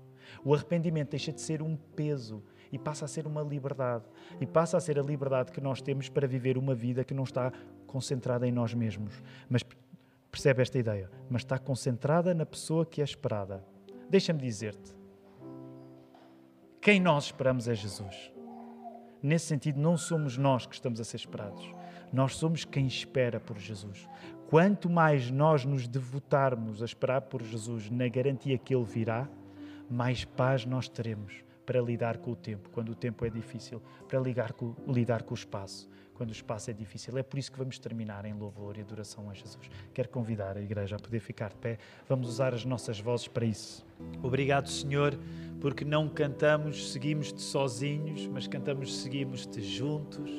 O 0.44 0.54
arrependimento 0.54 1.10
deixa 1.10 1.32
de 1.32 1.40
ser 1.40 1.62
um 1.62 1.76
peso 1.76 2.42
e 2.74 2.78
passa 2.78 3.04
a 3.04 3.08
ser 3.08 3.24
uma 3.24 3.40
liberdade. 3.40 4.04
E 4.40 4.46
passa 4.46 4.76
a 4.76 4.80
ser 4.80 4.98
a 4.98 5.02
liberdade 5.02 5.52
que 5.52 5.60
nós 5.60 5.80
temos 5.80 6.08
para 6.08 6.26
viver 6.26 6.58
uma 6.58 6.74
vida 6.74 7.04
que 7.04 7.14
não 7.14 7.22
está 7.22 7.52
concentrada 7.86 8.48
em 8.48 8.50
nós 8.50 8.74
mesmos. 8.74 9.22
Mas 9.48 9.62
percebe 10.28 10.60
esta 10.60 10.76
ideia? 10.76 11.08
Mas 11.30 11.42
está 11.42 11.56
concentrada 11.56 12.34
na 12.34 12.44
pessoa 12.44 12.84
que 12.84 13.00
é 13.00 13.04
esperada. 13.04 13.64
Deixa-me 14.10 14.40
dizer-te: 14.40 14.92
quem 16.80 16.98
nós 16.98 17.26
esperamos 17.26 17.68
é 17.68 17.76
Jesus. 17.76 18.32
Nesse 19.22 19.46
sentido, 19.46 19.80
não 19.80 19.96
somos 19.96 20.36
nós 20.36 20.66
que 20.66 20.74
estamos 20.74 21.00
a 21.00 21.04
ser 21.04 21.18
esperados. 21.18 21.64
Nós 22.12 22.34
somos 22.34 22.64
quem 22.64 22.88
espera 22.88 23.38
por 23.38 23.56
Jesus. 23.56 24.08
Quanto 24.50 24.90
mais 24.90 25.30
nós 25.30 25.64
nos 25.64 25.86
devotarmos 25.86 26.82
a 26.82 26.84
esperar 26.84 27.22
por 27.22 27.40
Jesus 27.40 27.88
na 27.88 28.08
garantia 28.08 28.58
que 28.58 28.74
Ele 28.74 28.84
virá, 28.84 29.28
mais 29.88 30.24
paz 30.24 30.66
nós 30.66 30.88
teremos 30.88 31.43
para 31.64 31.80
lidar 31.80 32.18
com 32.18 32.32
o 32.32 32.36
tempo, 32.36 32.68
quando 32.70 32.90
o 32.90 32.94
tempo 32.94 33.24
é 33.24 33.30
difícil, 33.30 33.80
para 34.08 34.18
lidar 34.20 34.52
com, 34.52 34.74
lidar 34.86 35.22
com 35.22 35.32
o 35.32 35.36
espaço, 35.36 35.88
quando 36.14 36.30
o 36.30 36.32
espaço 36.32 36.70
é 36.70 36.72
difícil. 36.72 37.16
É 37.18 37.22
por 37.22 37.38
isso 37.38 37.50
que 37.50 37.58
vamos 37.58 37.78
terminar 37.78 38.24
em 38.24 38.32
louvor 38.32 38.76
e 38.76 38.80
adoração 38.80 39.28
a 39.30 39.34
Jesus. 39.34 39.68
Quero 39.92 40.08
convidar 40.08 40.56
a 40.56 40.60
igreja 40.60 40.96
a 40.96 40.98
poder 40.98 41.20
ficar 41.20 41.50
de 41.50 41.56
pé. 41.56 41.78
Vamos 42.08 42.28
usar 42.28 42.54
as 42.54 42.64
nossas 42.64 43.00
vozes 43.00 43.28
para 43.28 43.44
isso. 43.44 43.84
Obrigado, 44.22 44.68
Senhor, 44.68 45.18
porque 45.60 45.84
não 45.84 46.08
cantamos, 46.08 46.92
seguimos-te 46.92 47.40
sozinhos, 47.40 48.26
mas 48.26 48.46
cantamos, 48.46 48.96
seguimos-te 49.02 49.62
juntos. 49.62 50.30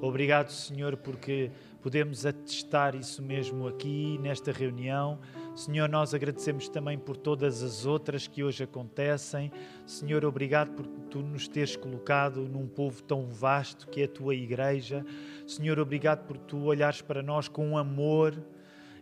Obrigado, 0.00 0.50
Senhor, 0.50 0.96
porque 0.96 1.50
podemos 1.82 2.24
atestar 2.24 2.94
isso 2.94 3.20
mesmo 3.20 3.66
aqui 3.66 4.16
nesta 4.18 4.52
reunião. 4.52 5.18
Senhor, 5.58 5.88
nós 5.88 6.14
agradecemos 6.14 6.68
também 6.68 6.96
por 6.96 7.16
todas 7.16 7.64
as 7.64 7.84
outras 7.84 8.28
que 8.28 8.44
hoje 8.44 8.62
acontecem. 8.62 9.50
Senhor, 9.84 10.24
obrigado 10.24 10.70
por 10.70 10.86
tu 10.86 11.18
nos 11.18 11.48
teres 11.48 11.74
colocado 11.74 12.42
num 12.42 12.68
povo 12.68 13.02
tão 13.02 13.26
vasto 13.26 13.88
que 13.88 14.02
é 14.02 14.04
a 14.04 14.08
tua 14.08 14.36
igreja. 14.36 15.04
Senhor, 15.48 15.80
obrigado 15.80 16.28
por 16.28 16.38
tu 16.38 16.62
olhares 16.62 17.02
para 17.02 17.24
nós 17.24 17.48
com 17.48 17.76
amor 17.76 18.40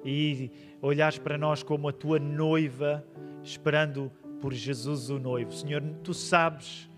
e 0.02 0.50
olhares 0.80 1.18
para 1.18 1.36
nós 1.36 1.62
como 1.62 1.90
a 1.90 1.92
tua 1.92 2.18
noiva, 2.18 3.04
esperando 3.42 4.10
por 4.40 4.54
Jesus 4.54 5.10
o 5.10 5.18
noivo. 5.18 5.52
Senhor, 5.52 5.82
tu 6.02 6.14
sabes 6.14 6.88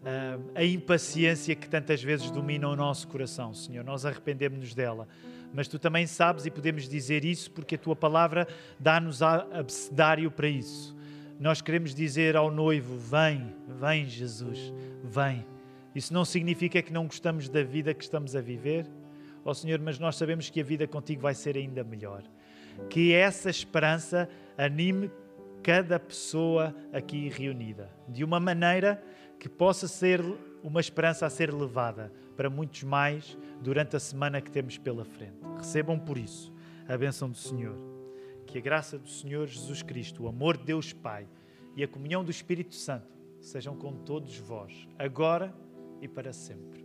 uh, 0.00 0.40
a 0.54 0.62
impaciência 0.62 1.56
que 1.56 1.68
tantas 1.68 2.00
vezes 2.00 2.30
domina 2.30 2.68
o 2.68 2.76
nosso 2.76 3.08
coração, 3.08 3.52
Senhor. 3.52 3.84
Nós 3.84 4.06
arrependemos-nos 4.06 4.76
dela. 4.76 5.08
Mas 5.52 5.68
tu 5.68 5.78
também 5.78 6.06
sabes 6.06 6.46
e 6.46 6.50
podemos 6.50 6.88
dizer 6.88 7.24
isso 7.24 7.50
porque 7.50 7.74
a 7.74 7.78
tua 7.78 7.96
palavra 7.96 8.46
dá-nos 8.78 9.22
abecedário 9.22 10.30
para 10.30 10.48
isso. 10.48 10.96
Nós 11.38 11.60
queremos 11.60 11.94
dizer 11.94 12.36
ao 12.36 12.50
noivo: 12.50 12.96
Vem, 12.98 13.54
vem, 13.80 14.06
Jesus, 14.06 14.72
vem. 15.02 15.46
Isso 15.94 16.12
não 16.12 16.24
significa 16.24 16.82
que 16.82 16.92
não 16.92 17.06
gostamos 17.06 17.48
da 17.48 17.62
vida 17.62 17.94
que 17.94 18.04
estamos 18.04 18.36
a 18.36 18.40
viver, 18.40 18.86
ó 19.44 19.50
oh, 19.50 19.54
Senhor, 19.54 19.80
mas 19.80 19.98
nós 19.98 20.16
sabemos 20.16 20.50
que 20.50 20.60
a 20.60 20.64
vida 20.64 20.86
contigo 20.86 21.22
vai 21.22 21.34
ser 21.34 21.56
ainda 21.56 21.82
melhor. 21.82 22.22
Que 22.90 23.12
essa 23.12 23.48
esperança 23.50 24.28
anime 24.56 25.10
cada 25.62 25.98
pessoa 25.98 26.74
aqui 26.92 27.28
reunida, 27.28 27.90
de 28.08 28.22
uma 28.22 28.38
maneira 28.38 29.02
que 29.40 29.48
possa 29.48 29.88
ser 29.88 30.20
uma 30.62 30.80
esperança 30.80 31.26
a 31.26 31.30
ser 31.30 31.52
levada 31.52 32.12
para 32.38 32.48
muitos 32.48 32.84
mais 32.84 33.36
durante 33.60 33.96
a 33.96 34.00
semana 34.00 34.40
que 34.40 34.48
temos 34.48 34.78
pela 34.78 35.04
frente. 35.04 35.34
Recebam 35.56 35.98
por 35.98 36.16
isso 36.16 36.54
a 36.88 36.96
bênção 36.96 37.28
do 37.28 37.36
Senhor. 37.36 37.76
Que 38.46 38.58
a 38.58 38.60
graça 38.60 38.96
do 38.96 39.08
Senhor 39.08 39.44
Jesus 39.48 39.82
Cristo, 39.82 40.22
o 40.22 40.28
amor 40.28 40.56
de 40.56 40.62
Deus 40.62 40.92
Pai 40.92 41.26
e 41.74 41.82
a 41.82 41.88
comunhão 41.88 42.22
do 42.22 42.30
Espírito 42.30 42.76
Santo 42.76 43.08
sejam 43.40 43.76
com 43.76 43.92
todos 44.04 44.38
vós, 44.38 44.88
agora 44.96 45.52
e 46.00 46.06
para 46.06 46.32
sempre. 46.32 46.77